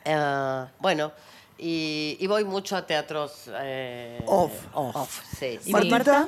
Eh, 0.05 0.65
bueno, 0.79 1.11
y, 1.57 2.17
y 2.19 2.27
voy 2.27 2.43
mucho 2.43 2.75
a 2.75 2.85
teatros 2.85 3.49
eh, 3.59 4.21
Off. 4.25 4.51
off, 4.73 5.21
sí. 5.37 5.59
sí. 5.61 5.71
Martita, 5.71 6.27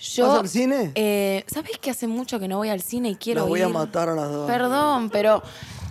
Yo, 0.00 0.28
¿Vas 0.28 0.38
al 0.40 0.48
cine? 0.48 0.92
Eh, 0.94 1.44
¿Sabes 1.46 1.76
que 1.78 1.90
hace 1.90 2.06
mucho 2.06 2.40
que 2.40 2.48
no 2.48 2.56
voy 2.56 2.70
al 2.70 2.80
cine 2.80 3.10
y 3.10 3.16
quiero 3.16 3.40
Las 3.42 3.48
voy 3.48 3.60
ir? 3.60 3.66
a 3.66 3.68
matar 3.68 4.08
a 4.08 4.14
las 4.14 4.30
dos. 4.30 4.50
Perdón, 4.50 5.10
pero 5.10 5.42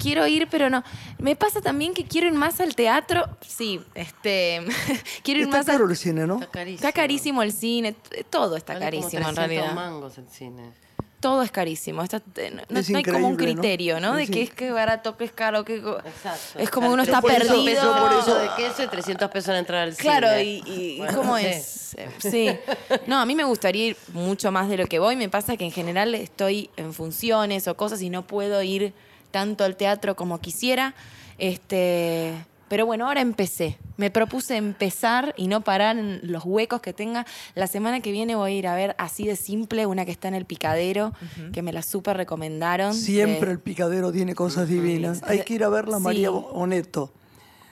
quiero 0.01 0.26
ir, 0.26 0.47
pero 0.49 0.70
no. 0.72 0.84
Me 1.20 1.36
pasa 1.36 1.62
también 1.62 1.93
que 1.93 2.05
quiero 2.05 2.26
ir 2.28 2.34
más 2.34 2.60
al 2.60 2.74
teatro. 2.76 3.24
Sí, 3.47 3.80
este. 3.93 4.62
quiero 5.24 5.41
ir 5.41 5.45
Está 5.45 5.57
más 5.57 5.66
caro 5.68 5.86
al- 5.86 5.91
el 5.91 5.97
cine, 5.97 6.26
¿no? 6.26 6.36
Está 6.39 6.47
carísimo. 6.47 6.76
Está 6.88 6.91
carísimo 6.91 7.43
el 7.43 7.53
cine, 7.53 7.95
todo 8.32 8.55
está 8.55 8.74
Vale 8.74 8.86
como 8.89 9.01
carísimo 9.03 9.30
en 9.30 9.36
300 9.36 9.47
realidad. 9.47 9.74
mangos 9.76 10.18
el 10.18 10.28
cine. 10.30 10.72
Todo 11.20 11.44
es 11.44 11.52
carísimo. 11.52 12.02
Está- 12.02 12.22
eh, 12.38 12.54
no, 12.70 12.80
hay 12.98 13.04
como 13.04 13.28
un 13.28 13.36
criterio, 13.36 14.00
¿no? 14.00 14.16
De 14.16 14.24
Es 14.24 14.30
que 14.30 14.40
in- 14.40 14.44
es 14.48 14.54
que 14.54 14.72
barato, 14.72 15.18
que 15.18 15.26
es 15.26 15.34
caro, 15.34 15.66
que 15.66 15.76
Exacto. 15.76 16.58
es 16.60 16.70
como 16.70 16.90
uno 16.92 17.04
está 17.04 17.20
por 17.20 17.32
eso- 17.34 17.54
perdido. 17.54 17.84
Yo 17.84 18.02
por 18.08 18.14
eso 18.20 18.36
de 18.40 18.48
queso 18.56 18.84
y 18.84 18.88
300 18.88 19.30
pesos 19.30 19.50
en 19.50 19.56
entrar 19.58 19.82
al 19.82 19.94
cine. 19.96 20.02
Claro, 20.18 20.40
y, 20.40 20.64
y 20.66 20.98
Bueno, 21.00 21.14
cómo 21.18 21.38
sí. 21.38 21.46
es. 21.46 21.94
Eh, 21.96 22.10
Sí. 22.20 22.98
No, 23.08 23.20
a 23.20 23.26
mí 23.26 23.36
me 23.36 23.44
gustaría 23.44 23.88
ir 23.88 23.98
mucho 24.14 24.52
más 24.52 24.70
de 24.70 24.78
lo 24.78 24.88
que 24.88 25.00
voy. 25.00 25.18
Me 25.18 25.28
pasa 25.28 25.58
que 25.58 25.66
en 25.66 25.72
general 25.72 26.16
estoy 26.16 26.70
en 26.78 26.94
funciones 26.94 27.68
o 27.68 27.76
cosas 27.76 28.02
y 28.02 28.10
no 28.10 28.26
puedo 28.26 28.62
ir 28.64 28.94
tanto 29.32 29.66
al 29.66 29.76
teatro 29.76 30.16
como 30.16 30.40
quisiera. 30.40 30.94
Este, 31.38 32.34
pero 32.70 32.86
bueno, 32.86 33.08
ahora 33.08 33.22
empecé. 33.22 33.78
Me 33.98 34.10
propuse 34.12 34.56
empezar 34.56 35.34
y 35.36 35.48
no 35.48 35.62
parar 35.62 35.98
en 35.98 36.20
los 36.24 36.44
huecos 36.46 36.80
que 36.82 36.94
tenga. 36.94 37.26
La 37.56 37.68
semana 37.68 38.00
que 38.00 38.12
viene 38.12 38.36
voy 38.36 38.52
a 38.54 38.56
ir 38.56 38.68
a 38.68 38.76
ver 38.76 38.96
así 38.98 39.26
de 39.28 39.36
simple 39.36 39.86
una 39.86 40.06
que 40.06 40.12
está 40.12 40.28
en 40.30 40.36
el 40.36 40.46
picadero, 40.46 41.12
que 41.52 41.62
me 41.62 41.74
la 41.74 41.82
súper 41.82 42.16
recomendaron. 42.16 42.94
Siempre 42.94 43.48
de- 43.48 43.52
el 43.54 43.60
picadero 43.60 44.12
tiene 44.14 44.36
cosas 44.36 44.70
divinas. 44.70 45.22
Hay 45.24 45.42
que 45.44 45.56
ir 45.56 45.64
a 45.66 45.70
verla, 45.70 45.98
Sí. 45.98 46.04
María 46.04 46.32
Oneto. 46.32 47.12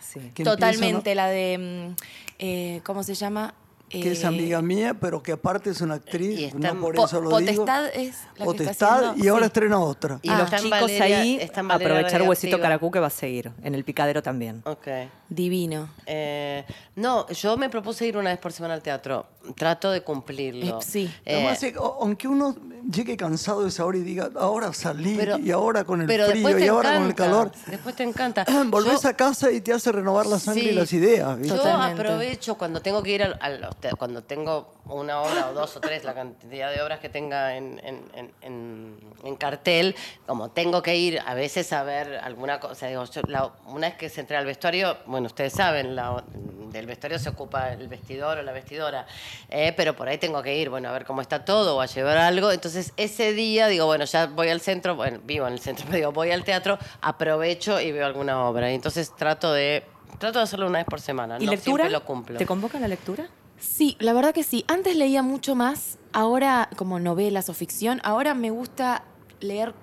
Sí. 0.01 0.19
empieza, 0.19 0.51
Totalmente, 0.51 1.11
¿no? 1.11 1.15
la 1.15 1.27
de. 1.27 1.57
mm, 1.57 1.95
eh, 2.39 2.81
¿Cómo 2.83 3.03
se 3.03 3.13
llama? 3.13 3.53
Que 3.89 4.11
es 4.11 4.23
Eh, 4.23 4.27
amiga 4.27 4.61
mía, 4.61 4.95
pero 4.99 5.23
que 5.23 5.31
aparte 5.31 5.69
es 5.69 5.79
una 5.79 5.93
actriz, 5.95 6.53
no 6.53 6.75
por 6.81 6.93
Po- 6.95 7.05
eso 7.05 7.21
lo 7.21 7.29
Potestad 7.29 7.83
digo. 7.93 8.09
es 8.09 8.15
la 8.37 8.45
que 8.45 8.63
está 8.65 8.87
Potestad, 8.89 9.15
y 9.15 9.27
ahora 9.29 9.43
sí. 9.43 9.47
estrena 9.47 9.79
otra. 9.79 10.19
Y 10.21 10.29
Ah. 10.29 10.39
los 10.39 10.51
en 10.51 10.59
chicos 10.59 10.81
Valeria- 10.81 11.19
ahí, 11.21 11.49
aprovechar 11.55 12.21
Huesito. 12.23 12.59
Caracú 12.59 12.91
que 12.91 12.99
va 12.99 13.07
a 13.07 13.11
seguir, 13.11 13.51
en 13.63 13.75
el 13.75 13.85
picadero 13.85 14.21
también. 14.21 14.61
Ok. 14.65 14.87
Divino. 15.29 15.89
Eh, 16.05 16.65
no, 16.95 17.27
yo 17.29 17.55
me 17.57 17.69
propuse 17.69 18.05
ir 18.07 18.17
una 18.17 18.29
vez 18.31 18.39
por 18.39 18.51
semana 18.51 18.73
al 18.73 18.81
teatro. 18.81 19.25
Trato 19.55 19.91
de 19.91 20.01
cumplirlo. 20.01 20.79
Eh, 20.79 20.83
sí. 20.85 21.09
Eh, 21.25 21.35
Además, 21.47 21.59
aunque 22.01 22.27
uno 22.27 22.55
llegue 22.91 23.15
cansado 23.15 23.63
de 23.63 23.69
esa 23.69 23.85
hora 23.85 23.97
y 23.97 24.01
diga, 24.01 24.29
ahora 24.37 24.73
salí, 24.73 25.15
pero- 25.17 25.37
y 25.37 25.51
ahora 25.51 25.85
con 25.85 26.01
el 26.01 26.07
pero 26.07 26.27
frío, 26.27 26.57
y 26.59 26.67
ahora 26.67 26.95
con 26.97 27.03
el 27.07 27.15
calor, 27.15 27.51
Después 27.67 27.95
te 27.95 28.03
encanta. 28.03 28.45
volvés 28.67 29.01
Yo- 29.03 29.09
a 29.09 29.13
casa 29.13 29.49
y 29.51 29.61
te 29.61 29.71
hace 29.71 29.91
renovar 29.93 30.25
la 30.25 30.39
sangre 30.39 30.63
Sí. 30.63 30.69
y 30.69 30.73
las 30.73 30.91
ideas. 30.91 31.37
¿viste? 31.37 31.55
Yo 31.55 31.61
Totalmente. 31.61 32.01
aprovecho 32.01 32.55
cuando 32.57 32.81
tengo 32.81 33.01
que 33.03 33.11
ir 33.11 33.23
al, 33.23 33.37
al- 33.41 33.69
cuando 33.97 34.23
tengo 34.23 34.73
una 34.85 35.21
obra 35.21 35.49
o 35.49 35.53
dos 35.53 35.75
o 35.75 35.79
tres, 35.79 36.03
la 36.03 36.13
cantidad 36.13 36.71
de 36.71 36.81
obras 36.81 36.99
que 36.99 37.09
tenga 37.09 37.55
en, 37.55 37.79
en- 37.83 38.03
en- 38.15 38.33
en- 38.41 38.99
en 39.23 39.35
cartel, 39.35 39.95
como 40.25 40.49
tengo 40.49 40.81
que 40.81 40.95
ir 40.95 41.19
a 41.25 41.33
veces 41.35 41.71
a 41.73 41.83
ver 41.83 42.15
alguna 42.23 42.59
cosa, 42.59 42.87
digo, 42.87 43.03
yo 43.05 43.21
la- 43.27 43.51
una 43.67 43.87
vez 43.89 43.97
que 43.97 44.09
se 44.09 44.21
entra 44.21 44.39
al 44.39 44.45
vestuario, 44.45 44.97
bueno, 45.05 45.27
ustedes 45.27 45.53
saben, 45.53 45.95
la- 45.95 46.23
del 46.71 46.85
vestuario 46.85 47.19
se 47.19 47.29
ocupa 47.29 47.71
el 47.71 47.87
vestidor 47.87 48.39
o 48.39 48.41
la 48.41 48.51
vestidora, 48.51 49.05
eh, 49.49 49.73
pero 49.77 49.95
por 49.95 50.07
ahí 50.09 50.17
tengo 50.17 50.41
que 50.41 50.55
ir, 50.57 50.69
bueno, 50.69 50.89
a 50.89 50.91
ver 50.91 51.05
cómo 51.05 51.21
está 51.21 51.45
todo 51.45 51.77
o 51.77 51.81
a 51.81 51.85
llevar 51.85 52.17
algo, 52.17 52.51
entonces 52.51 52.93
ese 52.97 53.33
día 53.33 53.67
digo, 53.67 53.85
bueno, 53.85 54.05
ya 54.05 54.25
voy 54.25 54.49
al 54.49 54.61
centro, 54.61 54.95
bueno, 54.95 55.19
vivo 55.23 55.47
en 55.47 55.53
el 55.53 55.59
centro, 55.59 55.85
pero 55.87 55.97
digo, 55.97 56.11
voy 56.11 56.31
al 56.31 56.43
teatro, 56.43 56.77
aprovecho 57.01 57.79
y 57.79 57.91
veo 57.91 58.05
alguna 58.05 58.45
obra, 58.47 58.71
y 58.71 58.75
entonces 58.75 59.13
trato 59.15 59.53
de... 59.53 59.83
Trato 60.19 60.39
de 60.39 60.43
hacerlo 60.45 60.65
una 60.67 60.79
vez 60.79 60.87
por 60.87 60.99
semana, 60.99 61.37
¿Y 61.39 61.45
no 61.45 61.51
lectura? 61.51 61.83
siempre 61.83 61.89
lo 61.91 62.03
cumplo. 62.03 62.39
¿Te 62.39 62.45
convoca 62.45 62.79
la 62.79 62.87
lectura? 62.87 63.27
Sí, 63.59 63.97
la 63.99 64.13
verdad 64.13 64.33
que 64.33 64.43
sí. 64.43 64.65
Antes 64.67 64.95
leía 64.95 65.23
mucho 65.23 65.55
más, 65.55 65.97
ahora 66.13 66.69
como 66.75 66.99
novelas 66.99 67.49
o 67.49 67.53
ficción, 67.53 67.99
ahora 68.03 68.33
me 68.33 68.51
gusta 68.51 69.03
leer 69.39 69.73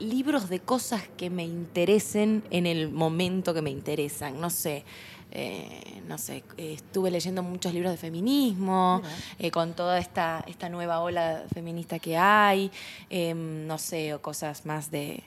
libros 0.00 0.48
de 0.48 0.60
cosas 0.60 1.02
que 1.16 1.30
me 1.30 1.44
interesen 1.44 2.42
en 2.50 2.66
el 2.66 2.90
momento 2.90 3.54
que 3.54 3.62
me 3.62 3.70
interesan. 3.70 4.40
No 4.40 4.50
sé, 4.50 4.84
eh, 5.30 6.02
no 6.08 6.18
sé, 6.18 6.42
estuve 6.56 7.10
leyendo 7.10 7.42
muchos 7.42 7.72
libros 7.72 7.92
de 7.92 7.98
feminismo, 7.98 9.02
eh, 9.38 9.50
con 9.50 9.74
toda 9.74 9.98
esta, 9.98 10.42
esta 10.48 10.68
nueva 10.68 11.00
ola 11.00 11.44
feminista 11.54 11.98
que 11.98 12.16
hay, 12.16 12.70
em, 13.10 13.66
no 13.66 13.78
sé, 13.78 14.12
o 14.14 14.20
cosas 14.20 14.66
más 14.66 14.90
de, 14.90 15.22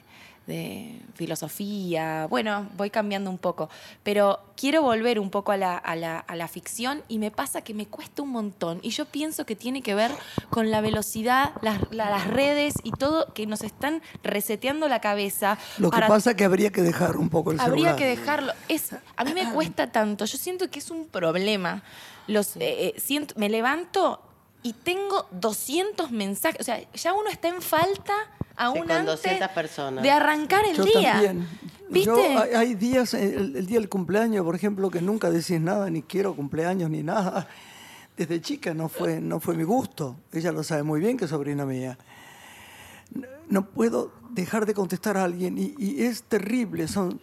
de 0.46 1.00
filosofía. 1.14 2.26
Bueno, 2.28 2.68
voy 2.76 2.90
cambiando 2.90 3.30
un 3.30 3.38
poco, 3.38 3.70
pero 4.02 4.40
quiero 4.56 4.82
volver 4.82 5.18
un 5.18 5.30
poco 5.30 5.52
a 5.52 5.56
la, 5.56 5.76
a 5.76 5.96
la- 5.96 6.18
a 6.18 6.36
la 6.36 6.48
ficción 6.48 7.02
y 7.08 7.18
me 7.18 7.30
pasa 7.30 7.62
que 7.62 7.74
me 7.74 7.86
cuesta 7.86 8.22
un 8.22 8.30
montón. 8.30 8.78
Y 8.82 8.90
yo 8.90 9.06
pienso 9.06 9.46
que 9.46 9.56
tiene 9.56 9.82
que 9.82 9.94
ver 9.94 10.10
con 10.50 10.70
la 10.70 10.80
velocidad, 10.80 11.52
las, 11.62 11.80
la- 11.90 12.10
las 12.10 12.26
redes 12.26 12.74
y 12.82 12.90
todo 12.92 13.32
que 13.32 13.46
nos 13.46 13.62
están 13.62 14.02
reseteando 14.22 14.88
la 14.88 15.00
cabeza. 15.00 15.58
Lo 15.78 15.90
que 15.90 15.96
para- 15.96 16.08
pasa 16.08 16.30
es 16.32 16.36
que 16.36 16.44
habría 16.44 16.70
que 16.70 16.82
dejar 16.82 17.16
un 17.16 17.30
poco 17.30 17.50
el 17.52 17.60
Habría 17.60 17.74
celular. 17.76 17.96
que 17.96 18.06
dejarlo. 18.06 18.52
Es, 18.68 18.90
a 19.16 19.24
mí 19.24 19.32
me 19.34 19.50
cuesta 19.52 19.90
tanto. 19.92 20.24
Yo 20.24 20.38
siento 20.38 20.70
que 20.70 20.78
es 20.78 20.90
un 20.90 21.06
problema. 21.06 21.82
Los, 22.26 22.56
eh, 22.56 22.60
eh, 22.88 22.94
siento, 22.98 23.34
me 23.36 23.48
levanto 23.48 24.20
y 24.62 24.72
tengo 24.72 25.26
200 25.32 26.10
mensajes. 26.10 26.60
O 26.60 26.64
sea, 26.64 26.80
ya 26.92 27.12
uno 27.12 27.28
está 27.28 27.48
en 27.48 27.60
falta 27.60 28.14
aún 28.56 28.78
con 28.80 28.90
antes 28.90 29.06
200 29.22 29.48
personas. 29.50 30.02
de 30.02 30.10
arrancar 30.10 30.64
el 30.66 30.76
Yo 30.76 30.84
día. 30.84 31.12
también. 31.12 31.48
¿Viste? 31.90 32.06
Yo, 32.06 32.16
hay, 32.40 32.50
hay 32.54 32.74
días, 32.74 33.14
eh, 33.14 33.34
el, 33.36 33.56
el 33.56 33.66
día 33.66 33.78
del 33.78 33.88
cumpleaños, 33.88 34.44
por 34.44 34.54
ejemplo, 34.54 34.90
que 34.90 35.00
nunca 35.02 35.30
decís 35.30 35.60
nada, 35.60 35.90
ni 35.90 36.02
quiero 36.02 36.34
cumpleaños, 36.34 36.90
ni 36.90 37.02
nada. 37.02 37.46
Desde 38.16 38.40
chica 38.40 38.72
no 38.74 38.88
fue, 38.88 39.20
no 39.20 39.38
fue 39.40 39.54
mi 39.54 39.64
gusto. 39.64 40.16
Ella 40.32 40.50
lo 40.52 40.62
sabe 40.62 40.82
muy 40.82 41.00
bien 41.00 41.16
que 41.16 41.24
es 41.24 41.30
sobrina 41.30 41.66
mía. 41.66 41.98
No, 43.12 43.26
no 43.48 43.66
puedo 43.70 44.12
dejar 44.30 44.66
de 44.66 44.74
contestar 44.74 45.16
a 45.16 45.24
alguien 45.24 45.58
y, 45.58 45.74
y 45.78 46.02
es 46.04 46.22
terrible. 46.22 46.88
Son 46.88 47.20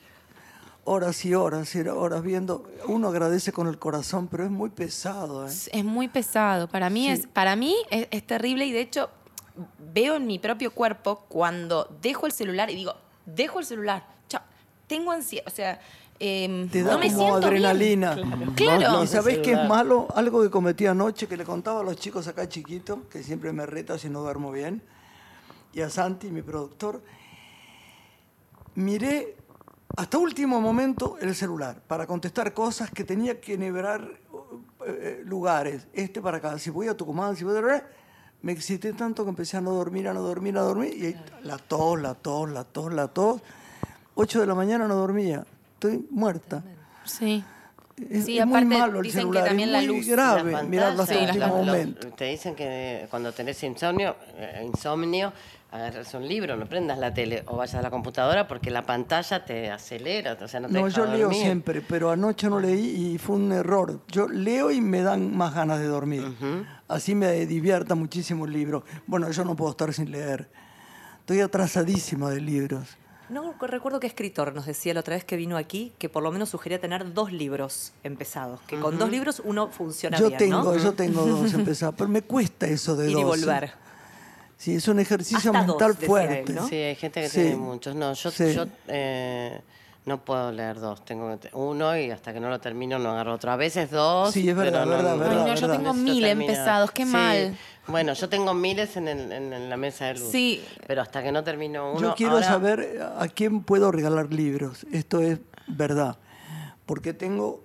horas 0.84 1.24
y 1.26 1.34
horas 1.34 1.74
y 1.76 1.80
horas 1.82 2.22
viendo. 2.24 2.70
Uno 2.88 3.08
agradece 3.08 3.52
con 3.52 3.68
el 3.68 3.80
corazón, 3.80 4.28
pero 4.30 4.44
es 4.44 4.52
muy 4.52 4.70
pesado. 4.70 5.46
¿eh? 5.46 5.50
Es, 5.50 5.70
es 5.74 5.84
muy 5.86 6.08
pesado. 6.08 6.68
Para 6.68 6.90
mí, 6.90 7.06
Sí. 7.06 7.12
es, 7.22 7.28
para 7.28 7.56
mí 7.56 7.76
es, 7.90 8.08
es 8.12 8.28
terrible 8.28 8.66
y 8.66 8.72
de 8.74 8.82
hecho 8.82 9.10
veo 9.94 10.16
en 10.16 10.28
mi 10.28 10.40
propio 10.40 10.72
cuerpo 10.72 11.26
cuando 11.28 11.88
dejo 12.02 12.26
el 12.26 12.32
celular 12.32 12.70
y 12.70 12.76
digo, 12.76 12.96
dejo 13.26 13.60
el 13.60 13.66
celular, 13.66 14.06
chao, 14.28 14.42
tengo 14.88 15.12
ansiedad, 15.12 15.48
o 15.48 15.52
sea, 15.52 15.80
em, 16.20 16.70
Te 16.70 16.84
da 16.84 16.94
no 16.94 17.00
me 17.00 17.08
como 17.08 17.18
siento 17.18 17.38
bien. 17.38 17.66
adrenalina. 17.66 18.18
Claro. 18.56 19.04
¿Y 19.04 19.08
sabés 19.08 19.40
qué 19.40 19.54
es 19.54 19.68
malo? 19.68 20.08
Algo 20.16 20.42
que 20.44 20.50
cometí 20.50 20.86
anoche, 20.86 21.28
que 21.28 21.38
le 21.38 21.44
contaba 21.46 21.82
a 21.82 21.84
los 21.84 21.98
chicos 21.98 22.28
acá 22.28 22.48
chiquitos, 22.48 23.00
que 23.10 23.24
siempre 23.24 23.52
me 23.54 23.66
reta 23.66 23.98
si 23.98 24.10
no 24.10 24.22
duermo 24.22 24.52
bien, 24.52 24.82
y 25.74 25.82
a 25.82 25.90
Santi, 25.90 26.30
mi 26.30 26.42
productor. 26.42 27.02
Miré 28.76 29.36
hasta 29.98 30.18
último 30.18 30.62
momento 30.62 31.18
el 31.20 31.36
celular 31.36 31.82
para 31.88 32.08
contestar 32.08 32.54
cosas 32.54 32.90
que 32.92 33.04
tenía 33.04 33.42
que 33.42 33.56
enhebrar 33.56 34.10
eh, 34.86 35.22
lugares. 35.26 35.88
Este 35.94 36.22
para 36.22 36.38
acá, 36.38 36.58
si 36.58 36.70
voy 36.70 36.88
a 36.88 36.96
Tucumán, 36.96 37.36
si 37.36 37.44
voy 37.44 37.58
a... 37.58 37.84
me 38.44 38.52
excité 38.52 38.94
tanto 38.94 39.24
que 39.24 39.30
empecé 39.30 39.58
a 39.58 39.62
no 39.62 39.72
dormir, 39.72 40.08
a 40.08 40.14
no 40.14 40.22
dormir, 40.22 40.58
a 40.58 40.62
dormir, 40.62 40.94
y 40.98 41.06
ahí 41.08 41.16
la 41.44 41.58
tos, 41.58 42.00
la 42.02 42.14
tos, 42.16 42.50
la 42.50 42.64
tos, 42.64 42.92
la 42.94 43.08
tos. 43.08 43.42
8 44.16 44.40
de 44.42 44.48
la 44.48 44.56
mañana 44.56 44.88
no 44.88 44.96
dormía, 44.96 45.46
estoy 45.74 46.06
muerta. 46.12 46.64
Sí. 47.06 47.44
Es, 48.10 48.26
Sí, 48.26 48.40
es 48.40 48.48
muy 48.48 48.66
malo 48.66 48.98
el 49.00 49.04
dicen 49.04 49.20
que 49.20 49.22
celular, 49.28 49.46
también 49.46 49.70
es 49.70 49.74
la 49.74 49.78
muy 49.80 49.88
luz, 49.88 50.08
grave 50.08 50.52
Las 50.54 50.64
mirarlo 50.66 51.04
hasta 51.04 51.14
el 51.14 51.20
pantallas, 51.28 51.36
último 51.50 51.58
los- 51.58 51.66
momento. 51.68 52.08
Te 52.16 52.26
dicen 52.26 52.56
que 52.56 53.06
cuando 53.12 53.32
tenés 53.32 53.62
insomnio, 53.64 54.16
eh, 54.38 54.64
insomnio, 54.66 55.32
agarras 55.72 56.14
un 56.16 56.28
libro, 56.28 56.58
no 56.58 56.66
prendas 56.66 56.98
la 56.98 57.14
tele 57.14 57.44
o 57.48 57.58
vayas 57.58 57.76
a 57.76 57.82
la 57.82 57.90
computadora 57.92 58.48
porque 58.48 58.72
la 58.72 58.86
pantalla 58.86 59.46
te 59.46 59.70
acelera, 59.70 60.36
o 60.42 60.48
sea, 60.48 60.60
no 60.62 60.68
te 60.68 60.74
No, 60.74 60.86
deja 60.86 60.98
yo 60.98 61.06
leo 61.06 61.20
dormir. 61.28 61.42
siempre, 61.44 61.82
pero 61.82 62.10
anoche 62.10 62.50
no 62.50 62.60
leí 62.60 63.14
y 63.14 63.18
fue 63.20 63.36
un 63.36 63.52
error. 63.52 64.00
Yo 64.08 64.28
leo 64.28 64.72
y 64.72 64.82
me 64.82 65.02
dan 65.04 65.36
más 65.38 65.54
ganas 65.54 65.80
de 65.80 65.86
dormir. 65.86 66.24
Así 66.92 67.16
me 67.16 67.46
divierta 67.46 67.96
muchísimo 67.96 68.46
el 68.46 68.52
libro. 68.54 68.84
Bueno, 69.08 69.30
yo 69.32 69.46
no 69.46 69.56
puedo 69.56 69.72
estar 69.72 69.94
sin 69.94 70.12
leer. 70.12 70.50
Estoy 71.20 71.40
atrasadísima 71.40 72.30
de 72.30 72.42
libros. 72.42 72.98
No 73.30 73.56
recuerdo 73.62 74.02
qué 74.02 74.08
escritor 74.08 74.54
nos 74.54 74.66
decía 74.66 74.94
la 74.94 75.00
otra 75.00 75.16
vez 75.16 75.24
que 75.24 75.38
vino 75.38 75.56
aquí 75.56 75.94
que 75.98 76.10
por 76.10 76.22
lo 76.22 76.34
menos 76.34 76.50
sugería 76.50 76.82
tener 76.82 77.14
dos 77.14 77.32
libros 77.32 77.94
empezados. 78.04 78.60
Que 78.68 78.78
con 78.78 78.98
dos 78.98 79.10
libros 79.10 79.42
uno 79.46 79.70
funciona 79.70 80.18
Yo 80.18 80.28
bien, 80.28 80.38
tengo, 80.38 80.64
¿no? 80.64 80.76
yo 80.76 80.92
tengo 81.04 81.26
dos 81.26 81.54
empezados, 81.54 81.96
pero 81.98 82.10
me 82.10 82.24
cuesta 82.24 82.68
eso 82.68 82.98
de 82.98 83.10
Ir 83.10 83.14
dos. 83.14 83.20
y 83.20 83.22
¿eh? 83.22 83.46
volver. 83.46 83.72
Sí, 84.58 84.76
es 84.76 84.88
un 84.90 85.00
ejercicio 85.00 85.52
Hasta 85.52 85.66
mental 85.66 85.96
fuerte. 85.96 86.44
él, 86.52 86.56
¿no? 86.56 86.68
Sí, 86.68 86.76
hay 86.76 86.96
gente 86.96 87.22
que 87.22 87.30
Sí. 87.30 87.40
tiene 87.42 87.56
muchos. 87.56 87.96
No, 87.96 88.12
yo, 88.14 88.32
Sí. 88.32 88.54
yo 88.54 88.66
eh, 88.90 89.62
no 90.06 90.24
puedo 90.24 90.52
leer 90.52 90.80
dos. 90.80 91.04
Tengo 91.06 91.38
uno 91.54 91.98
y 91.98 92.10
hasta 92.12 92.34
que 92.34 92.40
no 92.40 92.50
lo 92.50 92.60
termino 92.60 92.98
no 93.00 93.12
agarro 93.12 93.34
otro. 93.36 93.52
A 93.52 93.56
veces 93.56 93.92
dos. 93.92 94.32
Sí, 94.34 94.50
es 94.50 94.56
verdad, 94.56 94.84
pero 94.84 94.98
verdad, 94.98 95.14
no, 95.14 95.20
verdad, 95.20 95.44
Ay, 95.46 95.52
no, 95.54 95.56
yo 95.56 95.70
tengo 95.72 95.94
mil 95.94 96.26
empezados, 96.26 96.92
qué 96.92 97.06
Sí. 97.06 97.12
mal. 97.12 97.58
Bueno, 97.88 98.14
yo 98.14 98.30
tengo 98.30 98.54
miles 98.54 98.96
en, 98.98 99.08
el- 99.08 99.32
en- 99.32 99.54
en 99.54 99.70
la 99.70 99.78
mesa 99.78 100.06
de 100.06 100.16
luz. 100.16 100.30
Sí. 100.32 100.64
Pero 100.88 101.02
hasta 101.02 101.22
que 101.24 101.32
no 101.32 101.44
termino 101.44 101.92
uno. 101.92 102.00
Yo 102.02 102.16
quiero 102.16 102.34
ahora- 102.34 102.48
saber 102.48 103.02
a 103.20 103.28
quién 103.28 103.62
puedo 103.64 103.92
regalar 103.92 104.32
libros. 104.34 104.86
Esto 104.92 105.20
es 105.20 105.40
verdad. 105.68 106.18
Porque 106.86 107.14
tengo 107.14 107.62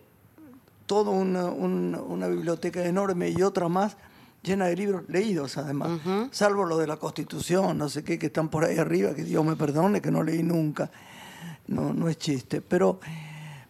toda 0.87 1.11
una, 1.11 1.47
una- 1.47 2.01
una 2.01 2.29
biblioteca 2.29 2.85
enorme 2.85 3.31
y 3.31 3.43
otra 3.43 3.69
más 3.69 3.97
llena 4.43 4.67
de 4.67 4.77
libros 4.77 5.03
leídos 5.09 5.57
además. 5.59 5.99
Salvo 6.31 6.65
lo 6.65 6.79
de 6.79 6.87
la 6.87 6.97
Constitución, 6.99 7.77
no 7.79 7.89
sé 7.89 8.05
qué, 8.05 8.19
que 8.19 8.27
están 8.27 8.49
por 8.49 8.65
ahí 8.65 8.79
arriba, 8.79 9.15
que 9.15 9.25
Dios 9.25 9.45
me 9.45 9.57
perdone, 9.57 10.01
que 10.01 10.11
no 10.13 10.23
leí 10.23 10.43
nunca. 10.43 10.91
No, 11.67 11.93
no 11.93 12.09
es 12.09 12.19
chiste. 12.19 12.61
Pero, 12.61 13.01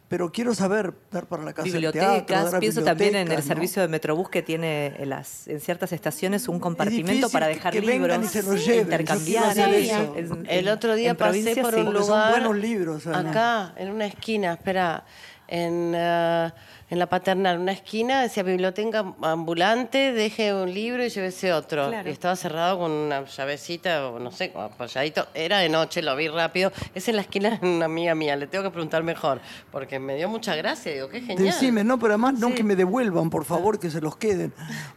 pero 0.08 0.30
quiero 0.30 0.54
saber, 0.54 0.92
dar 1.10 1.26
para 1.26 1.42
la 1.44 1.52
casa 1.52 1.64
del 1.64 1.72
Bibliotecas, 1.74 2.26
teatro, 2.26 2.44
dar 2.44 2.54
a 2.56 2.60
pienso 2.60 2.82
también 2.82 3.16
en 3.16 3.32
el 3.32 3.42
servicio 3.42 3.82
de 3.82 3.88
Metrobús 3.88 4.28
que 4.28 4.42
tiene 4.42 4.94
en, 4.98 5.08
las, 5.08 5.48
en 5.48 5.60
ciertas 5.60 5.92
estaciones 5.92 6.48
un 6.48 6.60
compartimento 6.60 7.30
para 7.30 7.48
dejar 7.48 7.72
que 7.72 7.80
libros, 7.80 8.00
vengan 8.00 8.24
y 8.24 8.26
se 8.26 8.42
los 8.42 8.64
lleven. 8.64 8.76
Yo 8.76 8.82
intercambiar. 8.82 9.54
Sí, 9.54 9.90
eso. 10.16 10.38
El 10.48 10.68
otro 10.68 10.94
día 10.94 11.16
pasé 11.16 11.56
por 11.56 11.74
sí. 11.74 11.80
un 11.80 11.86
son 11.86 11.94
lugar. 11.94 12.30
buenos 12.30 12.56
libros, 12.56 13.06
además. 13.06 13.26
Acá, 13.26 13.74
en 13.76 13.90
una 13.90 14.06
esquina, 14.06 14.52
espera. 14.54 15.04
En, 15.48 15.92
eh, 15.94 16.50
en 16.88 16.98
la 16.98 17.06
paternal, 17.06 17.58
una 17.58 17.72
esquina, 17.72 18.22
decía 18.22 18.42
biblioteca 18.44 19.04
ambulante, 19.22 20.12
deje 20.12 20.54
un 20.54 20.72
libro 20.72 21.04
y 21.04 21.08
llévese 21.08 21.52
otro. 21.52 21.88
Claro. 21.88 22.08
Y 22.08 22.12
estaba 22.12 22.36
cerrado 22.36 22.78
con 22.78 22.92
una 22.92 23.24
llavecita, 23.24 24.08
o 24.08 24.20
no 24.20 24.30
sé, 24.30 24.52
como 24.52 24.64
apoyadito. 24.64 25.26
Era 25.34 25.58
de 25.58 25.68
noche, 25.68 26.00
lo 26.02 26.14
vi 26.14 26.28
rápido. 26.28 26.72
Es 26.94 27.08
en 27.08 27.16
la 27.16 27.22
esquina 27.22 27.50
de 27.50 27.66
una 27.66 27.86
amiga 27.86 28.14
mía, 28.14 28.36
le 28.36 28.46
tengo 28.46 28.64
que 28.64 28.70
preguntar 28.70 29.02
mejor, 29.02 29.40
porque 29.72 29.98
me 29.98 30.16
dio 30.16 30.28
mucha 30.28 30.54
gracia. 30.54 30.92
Digo, 30.92 31.08
qué 31.08 31.20
genial. 31.20 31.44
Decime, 31.44 31.82
no, 31.82 31.98
pero 31.98 32.14
además 32.14 32.34
no 32.34 32.54
que 32.54 32.62
me 32.62 32.76
devuelvan, 32.76 33.30
por 33.30 33.44
favor, 33.44 33.80
que 33.80 33.90
se 33.90 34.00
los 34.00 34.16
queden. 34.16 34.52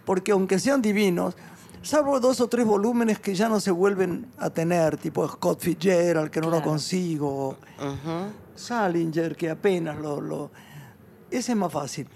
Porque 0.06 0.32
aunque 0.32 0.60
sean 0.60 0.82
divinos, 0.82 1.36
salvo 1.82 2.20
dos 2.20 2.42
o 2.42 2.48
tres 2.48 2.66
volúmenes 2.66 3.20
que 3.20 3.34
ya 3.36 3.50
no 3.50 3.60
se 3.60 3.72
vuelven 3.72 4.28
a 4.38 4.50
tener, 4.50 4.98
tipo 4.98 5.28
Scott 5.28 5.62
Fitzgerald, 5.62 6.30
que 6.32 6.42
no 6.42 6.50
lo 6.50 6.62
consigo, 6.62 7.58
Salinger, 8.56 9.36
que 9.36 9.50
apenas 9.50 9.98
lo, 10.00 10.20
lo... 10.22 10.52
Ese 11.32 11.52
es 11.54 11.58
más 11.58 11.72
fácil. 11.72 12.08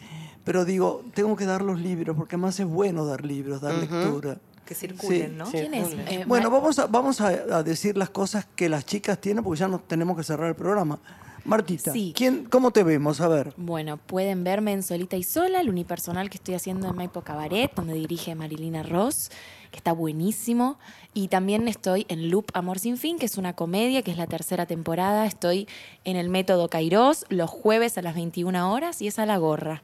Pero 0.43 0.65
digo, 0.65 1.03
tengo 1.13 1.35
que 1.35 1.45
dar 1.45 1.61
los 1.61 1.79
libros, 1.79 2.17
porque 2.17 2.35
además 2.35 2.59
es 2.59 2.65
bueno 2.67 3.05
dar 3.05 3.23
libros, 3.25 3.61
dar 3.61 3.75
lectura. 3.75 4.37
Que 4.65 4.75
circulen, 4.75 5.31
Sí. 5.51 5.67
¿no? 5.69 5.77
Eh, 6.07 6.23
Bueno, 6.27 6.49
vamos, 6.49 6.79
a, 6.79 6.87
vamos 6.87 7.21
a, 7.21 7.27
a 7.27 7.63
decir 7.63 7.97
las 7.97 8.09
cosas 8.09 8.45
que 8.55 8.67
las 8.69 8.85
chicas 8.85 9.19
tienen, 9.19 9.43
porque 9.43 9.59
ya 9.59 9.67
nos 9.67 9.87
tenemos 9.87 10.17
que 10.17 10.23
cerrar 10.23 10.49
el 10.49 10.55
programa. 10.55 10.99
Martita, 11.45 11.91
Sí. 11.91 12.13
¿quién, 12.15 12.45
¿cómo 12.45 12.71
te 12.71 12.83
vemos? 12.83 13.19
A 13.19 13.27
ver. 13.27 13.53
Bueno, 13.57 13.97
pueden 13.97 14.43
verme 14.43 14.71
en 14.71 14.81
Solita 14.83 15.17
y 15.17 15.23
Sola, 15.23 15.59
el 15.59 15.69
unipersonal 15.69 16.29
que 16.29 16.37
estoy 16.37 16.55
haciendo 16.55 16.87
en 16.87 16.95
Maipo 16.95 17.21
Cabaret, 17.21 17.71
donde 17.75 17.93
dirige 17.93 18.33
Marilina 18.35 18.81
Ross, 18.83 19.29
que 19.71 19.77
está 19.77 19.91
buenísimo. 19.91 20.77
Y 21.13 21.27
también 21.27 21.67
estoy 21.67 22.05
en 22.07 22.29
Loop 22.29 22.45
Amor 22.53 22.79
Sin 22.79 22.97
Fin, 22.97 23.19
que 23.19 23.25
es 23.25 23.37
una 23.37 23.53
comedia, 23.53 24.01
que 24.03 24.11
es 24.11 24.17
la 24.17 24.27
tercera 24.27 24.65
temporada. 24.65 25.25
Estoy 25.25 25.67
en 26.05 26.15
el 26.15 26.29
método 26.29 26.69
Kairos 26.69 27.25
los 27.29 27.49
jueves 27.49 27.97
a 27.97 28.01
las 28.01 28.15
21 28.15 28.71
horas 28.71 29.01
y 29.01 29.07
es 29.07 29.19
a 29.19 29.25
la 29.25 29.37
gorra. 29.37 29.83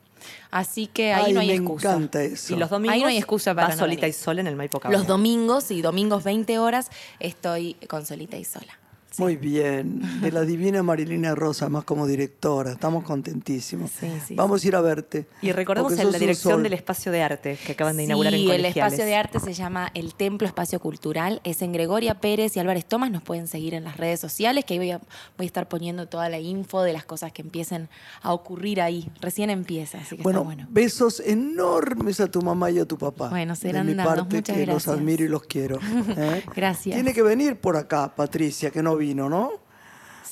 Así 0.52 0.88
que 0.88 1.14
ahí 1.14 1.26
Ay, 1.28 1.34
no 1.34 1.40
hay 1.40 1.48
me 1.48 1.54
excusa. 1.56 1.90
encanta 1.92 2.24
eso. 2.24 2.54
Y 2.54 2.58
los 2.58 2.70
domingos 2.70 2.94
Ahí 2.94 3.02
no 3.02 3.08
hay 3.08 3.18
excusa 3.18 3.54
para 3.56 3.70
no 3.70 3.78
solita 3.80 4.02
venir. 4.02 4.16
y 4.16 4.18
sola 4.22 4.42
en 4.42 4.48
el 4.48 4.56
Maipo 4.56 4.80
Cabaret. 4.80 4.98
Los 5.00 5.08
domingos 5.08 5.72
y 5.72 5.82
domingos 5.82 6.24
20 6.24 6.58
horas 6.60 6.90
estoy 7.20 7.76
con 7.88 8.06
Solita 8.06 8.38
y 8.38 8.44
Sola. 8.46 8.78
Muy 9.18 9.36
bien, 9.38 10.22
de 10.22 10.32
la 10.32 10.42
divina 10.42 10.84
Marilina 10.84 11.34
Rosa, 11.36 11.68
más 11.68 11.84
como 11.84 12.06
directora, 12.08 12.72
estamos 12.74 13.04
contentísimos. 13.04 13.92
Sí, 13.92 14.08
sí, 14.26 14.36
Vamos 14.36 14.64
a 14.64 14.68
ir 14.68 14.76
a 14.76 14.82
verte. 14.82 15.26
Y 15.42 15.52
recordemos 15.52 15.98
en 15.98 16.12
la 16.12 16.20
dirección 16.20 16.62
del 16.64 16.74
espacio 16.74 17.12
de 17.12 17.22
arte 17.24 17.58
que 17.66 17.72
acaban 17.74 17.98
de 17.98 18.04
inaugurar 18.04 18.34
en 18.34 18.40
Sí, 18.40 18.46
el 18.46 18.52
Colegiales. 18.58 18.76
espacio 18.94 19.06
de 19.06 19.16
arte 19.16 19.40
se 19.40 19.54
llama 19.54 19.90
el 19.96 20.14
Templo 20.14 20.48
Espacio 20.48 20.80
Cultural. 20.80 21.42
Es 21.44 21.62
en 21.62 21.74
Gregoria 21.74 22.22
Pérez 22.22 22.56
y 22.56 22.60
Álvarez 22.60 22.86
Tomás. 22.86 23.10
Nos 23.12 23.24
pueden 23.24 23.48
seguir 23.48 23.74
en 23.74 23.84
las 23.84 23.98
redes 23.98 24.20
sociales, 24.20 24.64
que 24.64 24.76
ahí 24.76 24.80
voy 24.80 24.92
a, 24.92 24.98
voy 25.00 25.08
a 25.40 25.44
estar 25.46 25.68
poniendo 25.68 26.08
toda 26.08 26.30
la 26.30 26.40
info 26.40 26.84
de 26.84 26.94
las 26.94 27.04
cosas 27.06 27.32
que 27.32 27.42
empiecen 27.42 27.90
a 28.22 28.32
ocurrir 28.32 28.80
ahí. 28.80 29.10
Recién 29.22 29.50
empieza, 29.50 29.98
así 30.00 30.16
que 30.18 30.24
Bueno, 30.24 30.40
está 30.42 30.46
bueno. 30.46 30.68
besos 30.70 31.20
enormes 31.20 32.20
a 32.20 32.28
tu 32.30 32.42
mamá 32.42 32.70
y 32.72 32.80
a 32.80 32.86
tu 32.86 32.98
papá. 32.98 33.30
Bueno, 33.30 33.54
de 33.56 33.60
serán 33.60 33.88
mi 33.88 33.96
dados. 33.96 34.16
parte, 34.16 34.36
Muchas 34.38 34.56
que 34.56 34.66
los 34.66 34.88
admiro 34.88 35.24
y 35.26 35.28
los 35.28 35.44
quiero. 35.44 35.80
¿eh? 36.16 36.44
Gracias. 36.56 36.94
Tiene 36.96 37.14
que 37.14 37.22
venir 37.24 37.56
por 37.60 37.76
acá, 37.76 38.14
Patricia, 38.16 38.70
que 38.72 38.84
no 38.84 38.99
vino, 39.00 39.28
¿no? 39.30 39.54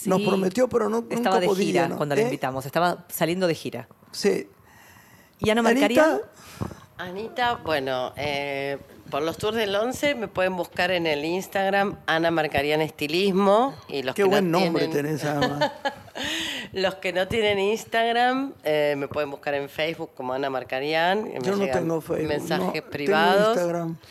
Nos 0.05 0.21
prometió, 0.21 0.69
pero 0.69 0.89
no, 0.89 0.99
Estaba 0.99 1.15
nunca 1.15 1.39
de 1.39 1.47
podía, 1.47 1.65
gira 1.65 1.87
¿no? 1.87 1.97
cuando 1.97 2.13
la 2.15 2.21
¿Eh? 2.21 2.25
invitamos, 2.25 2.65
estaba 2.65 3.05
saliendo 3.09 3.47
de 3.47 3.55
gira. 3.55 3.87
Sí. 4.11 4.47
Y 5.39 5.49
Ana 5.49 5.61
Anita, 5.61 5.71
Marcarian, 5.71 6.21
Anita, 6.97 7.55
bueno, 7.63 8.13
eh, 8.15 8.77
por 9.09 9.21
los 9.23 9.37
tours 9.37 9.55
del 9.57 9.75
11 9.75 10.15
me 10.15 10.27
pueden 10.27 10.55
buscar 10.55 10.91
en 10.91 11.07
el 11.07 11.23
Instagram 11.25 11.97
Ana 12.05 12.31
Marcarian 12.31 12.81
Estilismo. 12.81 13.73
Y 13.87 14.03
los 14.03 14.15
qué 14.15 14.23
que 14.23 14.29
buen 14.29 14.51
no 14.51 14.59
nombre 14.59 14.87
tienen- 14.87 15.17
tenés, 15.17 15.23
además. 15.25 15.71
Los 16.73 16.95
que 16.95 17.13
no 17.13 17.27
tienen 17.27 17.59
Instagram 17.59 18.51
eh, 18.63 18.95
me 18.97 19.07
pueden 19.07 19.29
buscar 19.31 19.53
en 19.53 19.69
Facebook 19.69 20.09
como 20.17 20.33
Ana 20.33 20.49
Marcarian. 20.49 21.31
Yo 21.41 21.55
no 21.55 21.65
tengo 21.67 22.01
Facebook. 22.01 22.27
Mensajes 22.27 22.65
no, 22.65 22.71
tengo 22.73 22.89
privados. 22.89 23.47
Instagram. 23.55 23.97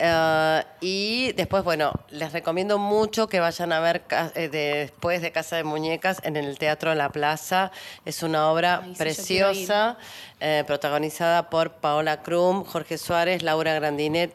Eh, 0.00 0.62
y 0.80 1.32
después, 1.32 1.64
bueno, 1.64 1.90
les 2.10 2.32
recomiendo 2.32 2.78
mucho 2.78 3.26
que 3.28 3.40
vayan 3.40 3.72
a 3.72 3.80
ver 3.80 4.02
eh, 4.36 4.48
de- 4.48 4.58
después 4.82 5.22
de 5.22 5.32
Casa 5.32 5.56
de 5.56 5.64
Muñecas 5.64 6.20
en 6.22 6.36
el 6.36 6.56
Teatro 6.56 6.94
La 6.94 7.08
Plaza. 7.10 7.72
Es 8.04 8.22
una 8.22 8.48
obra 8.52 8.76
Ay, 8.84 8.84
sí, 8.84 8.90
yo 8.92 8.96
preciosa, 8.98 9.96
eh, 10.38 10.62
protagonizada 10.68 11.50
por 11.50 11.72
Paola 11.72 12.22
Krum, 12.22 12.62
Jorge 12.64 12.96
Suárez, 12.96 13.42
Laura 13.42 13.74
Grandinetti 13.74 14.27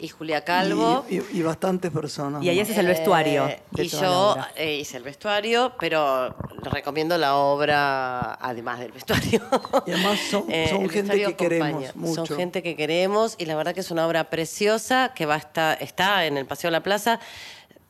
y 0.00 0.06
Julia 0.08 0.44
Calvo. 0.44 1.04
Y, 1.08 1.16
y- 1.16 1.26
y 1.32 1.42
bastantes 1.42 1.90
personas. 1.90 2.42
y 2.44 2.48
ahí 2.48 2.60
haces 2.60 2.78
el 2.78 2.86
vestuario. 2.86 3.48
Eh, 3.48 3.60
y 3.78 3.88
yo 3.88 4.36
eh, 4.54 4.76
hice 4.76 4.96
el 4.96 5.02
vestuario, 5.02 5.72
pero 5.80 6.36
recomiendo 6.62 7.18
la 7.18 7.34
obra 7.34 8.34
además 8.34 8.78
del 8.78 8.92
vestuario. 8.92 9.42
Y 9.86 9.90
además 9.90 10.18
son- 10.30 10.44
son 10.44 10.82
el 10.82 10.90
gente 10.90 11.24
que 11.24 11.34
queremos 11.34 11.96
mucho. 11.96 12.26
Son 12.26 12.36
gente 12.36 12.62
que 12.62 12.76
queremos 12.76 13.34
y 13.38 13.46
la 13.46 13.56
verdad 13.56 13.74
que 13.74 13.80
es 13.80 13.90
una 13.90 14.06
obra 14.06 14.30
preciosa 14.30 15.12
que 15.16 15.26
va 15.26 15.34
a 15.34 15.38
estar, 15.38 15.82
está 15.82 16.26
en 16.26 16.36
el 16.36 16.46
Paseo 16.46 16.68
de 16.68 16.72
la 16.72 16.82
Plaza 16.82 17.18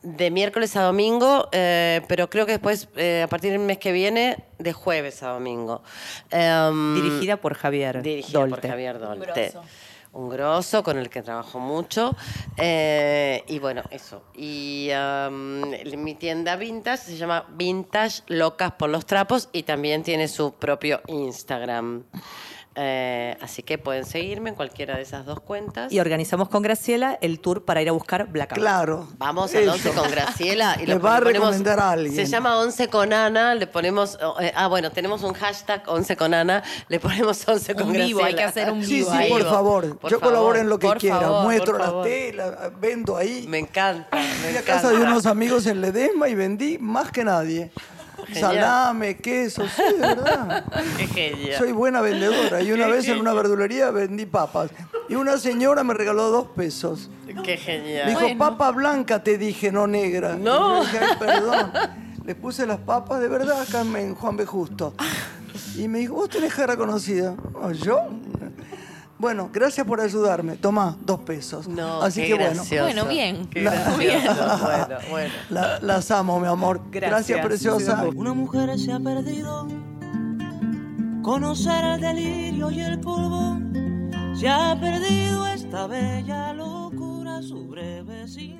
de 0.01 0.31
miércoles 0.31 0.75
a 0.77 0.83
domingo, 0.83 1.49
eh, 1.51 2.01
pero 2.07 2.29
creo 2.29 2.45
que 2.45 2.53
después, 2.53 2.87
eh, 2.95 3.21
a 3.23 3.27
partir 3.27 3.51
del 3.51 3.59
mes 3.59 3.79
que 3.79 3.91
viene, 3.91 4.37
de 4.57 4.71
jueves 4.71 5.21
a 5.23 5.27
domingo. 5.29 5.83
Em, 6.31 6.95
Dirigida 6.95 7.35
por 7.37 7.53
Javier 7.53 8.01
dirigida 8.01 8.47
por. 8.47 8.65
Javier 8.65 8.97
Dolte. 8.97 9.51
Un 10.19 10.27
grosso 10.27 10.83
con 10.83 10.97
el 10.97 11.09
que 11.09 11.21
trabajo 11.21 11.59
mucho. 11.59 12.13
Eh, 12.57 13.41
y 13.47 13.57
bueno, 13.59 13.83
eso. 13.89 14.21
Y 14.35 14.89
mi 15.31 16.15
tienda 16.15 16.57
vintage 16.57 17.03
se 17.03 17.15
llama 17.15 17.45
Vintage 17.51 18.23
Locas 18.27 18.73
por 18.73 18.89
los 18.89 19.05
Trapos 19.05 19.47
y 19.53 19.63
también 19.63 20.03
tiene 20.03 20.27
su 20.27 20.51
propio 20.55 20.99
Instagram. 21.07 22.03
Eh, 22.81 23.35
así 23.41 23.61
que 23.61 23.77
pueden 23.77 24.05
seguirme 24.05 24.51
en 24.51 24.55
cualquiera 24.55 24.95
de 24.95 25.01
esas 25.01 25.25
dos 25.25 25.41
cuentas. 25.41 25.91
Y 25.91 25.99
organizamos 25.99 26.47
con 26.47 26.61
Graciela 26.63 27.17
el 27.19 27.41
tour 27.41 27.65
para 27.65 27.81
ir 27.81 27.89
a 27.89 27.91
buscar 27.91 28.27
Blackout. 28.27 28.57
Claro. 28.57 29.07
Vamos 29.17 29.53
al 29.53 29.63
Eso. 29.63 29.73
11 29.73 29.89
con 29.91 30.09
Graciela. 30.09 30.77
Y 30.81 30.85
Le 30.85 30.97
va 30.97 31.17
a 31.17 31.19
ponemos- 31.19 31.33
recomendar 31.33 31.79
a 31.81 31.91
alguien. 31.91 32.15
Se 32.15 32.25
llama 32.25 32.57
11 32.57 32.87
con 32.87 33.11
Ana, 33.11 33.53
le 33.55 33.67
ponemos... 33.67 34.17
eh, 34.39 34.53
ah, 34.55 34.67
bueno, 34.67 34.91
tenemos 34.91 35.23
un 35.23 35.33
hashtag 35.33 35.83
11 35.87 36.15
con 36.15 36.33
Ana, 36.33 36.63
le 36.87 37.01
ponemos 37.01 37.45
11 37.45 37.75
con 37.75 37.87
Un 37.87 37.91
vivo, 37.93 38.19
Graciela. 38.19 38.27
hay 38.27 38.35
que 38.35 38.43
hacer 38.43 38.71
un 38.71 38.85
Sí, 38.85 38.93
vivo 38.99 39.11
sí, 39.11 39.17
ahí. 39.17 39.29
por 39.29 39.43
favor. 39.43 39.97
Por 39.97 40.09
Yo 40.11 40.19
favor, 40.19 40.33
colaboro 40.35 40.59
en 40.59 40.69
lo 40.69 40.79
que 40.79 40.89
quiera. 40.93 41.19
favor, 41.19 41.43
Muestro 41.43 41.77
las 41.77 41.87
favor. 41.87 42.05
telas, 42.05 42.53
vendo 42.79 43.17
ahí. 43.17 43.45
Me 43.49 43.57
encanta, 43.59 44.15
me 44.15 44.23
Fui 44.23 44.47
a 44.47 44.49
encanta. 44.51 44.71
casa 44.73 44.89
de 44.91 44.97
unos 45.01 45.25
amigos 45.25 45.65
en 45.65 45.81
Ledesma 45.81 46.29
y 46.29 46.35
vendí 46.35 46.77
más 46.77 47.11
que 47.11 47.25
nadie. 47.25 47.71
Salame, 48.33 49.17
queso, 49.17 49.63
sí, 49.67 49.81
de 49.93 49.99
verdad. 49.99 50.63
Qué 50.97 51.07
genial. 51.07 51.57
Soy 51.57 51.71
buena 51.71 52.01
vendedora. 52.01 52.61
Y 52.61 52.71
una 52.71 52.87
vez 52.87 53.07
en 53.07 53.19
una 53.19 53.33
verdulería 53.33 53.91
vendí 53.91 54.25
papas. 54.25 54.71
Y 55.07 55.15
una 55.15 55.37
señora 55.37 55.83
me 55.83 55.93
regaló 55.93 56.29
dos 56.29 56.47
pesos. 56.55 57.09
Qué 57.27 57.33
Me 57.33 57.57
genial. 57.57 58.07
dijo, 58.09 58.19
Bueno. 58.21 58.37
papa 58.37 58.71
blanca 58.71 59.23
te 59.23 59.37
dije, 59.37 59.71
no 59.71 59.87
negra. 59.87 60.35
No. 60.35 60.83
Y 60.83 60.85
yo 60.85 60.91
dije, 60.91 60.99
"Ay, 60.99 61.17
perdón. 61.19 61.71
Le 62.25 62.35
puse 62.35 62.65
las 62.67 62.77
papas 62.79 63.19
de 63.21 63.27
verdad 63.27 63.61
acá 63.61 63.81
en 63.81 64.13
Juan 64.15 64.37
B. 64.37 64.45
Justo. 64.45 64.93
Y 65.77 65.87
me 65.87 65.99
dijo, 65.99 66.13
vos 66.15 66.29
tenés 66.29 66.53
cara 66.53 66.75
conocida. 66.77 67.35
"Ah, 67.61 67.71
¿Yo? 67.71 68.07
Bueno, 69.19 69.49
gracias 69.51 69.85
por 69.85 69.99
ayudarme. 69.99 70.55
Tomá, 70.55 70.95
dos 71.05 71.19
pesos. 71.19 71.67
No, 71.67 72.01
Así 72.01 72.21
qué 72.21 72.27
que 72.29 72.33
bueno. 72.35 72.53
gracioso. 72.55 72.83
Bueno, 72.85 73.05
bien. 73.05 73.47
Qué 73.49 73.61
La- 73.63 73.71
gracioso. 73.71 74.59
bueno, 74.63 74.97
bueno. 75.09 75.33
la- 75.49 75.79
las 75.81 76.09
amo, 76.11 76.39
mi 76.39 76.47
amor. 76.47 76.81
Gracias, 76.89 77.11
Gracias. 77.11 77.45
preciosa. 77.45 78.03
Una 78.15 78.33
mujer 78.33 78.79
se 78.79 78.93
ha 78.93 78.99
perdido. 78.99 79.67
Conocer 81.21 81.83
el 81.83 82.01
delirio 82.01 82.71
y 82.71 82.79
el 82.79 82.99
polvo. 83.01 83.59
Se 84.35 84.47
ha 84.47 84.79
perdido 84.79 85.45
esta 85.47 85.85
bella 85.87 86.53
locura, 86.53 87.41
su 87.41 87.67
breve 87.67 88.25
mí. 88.37 88.57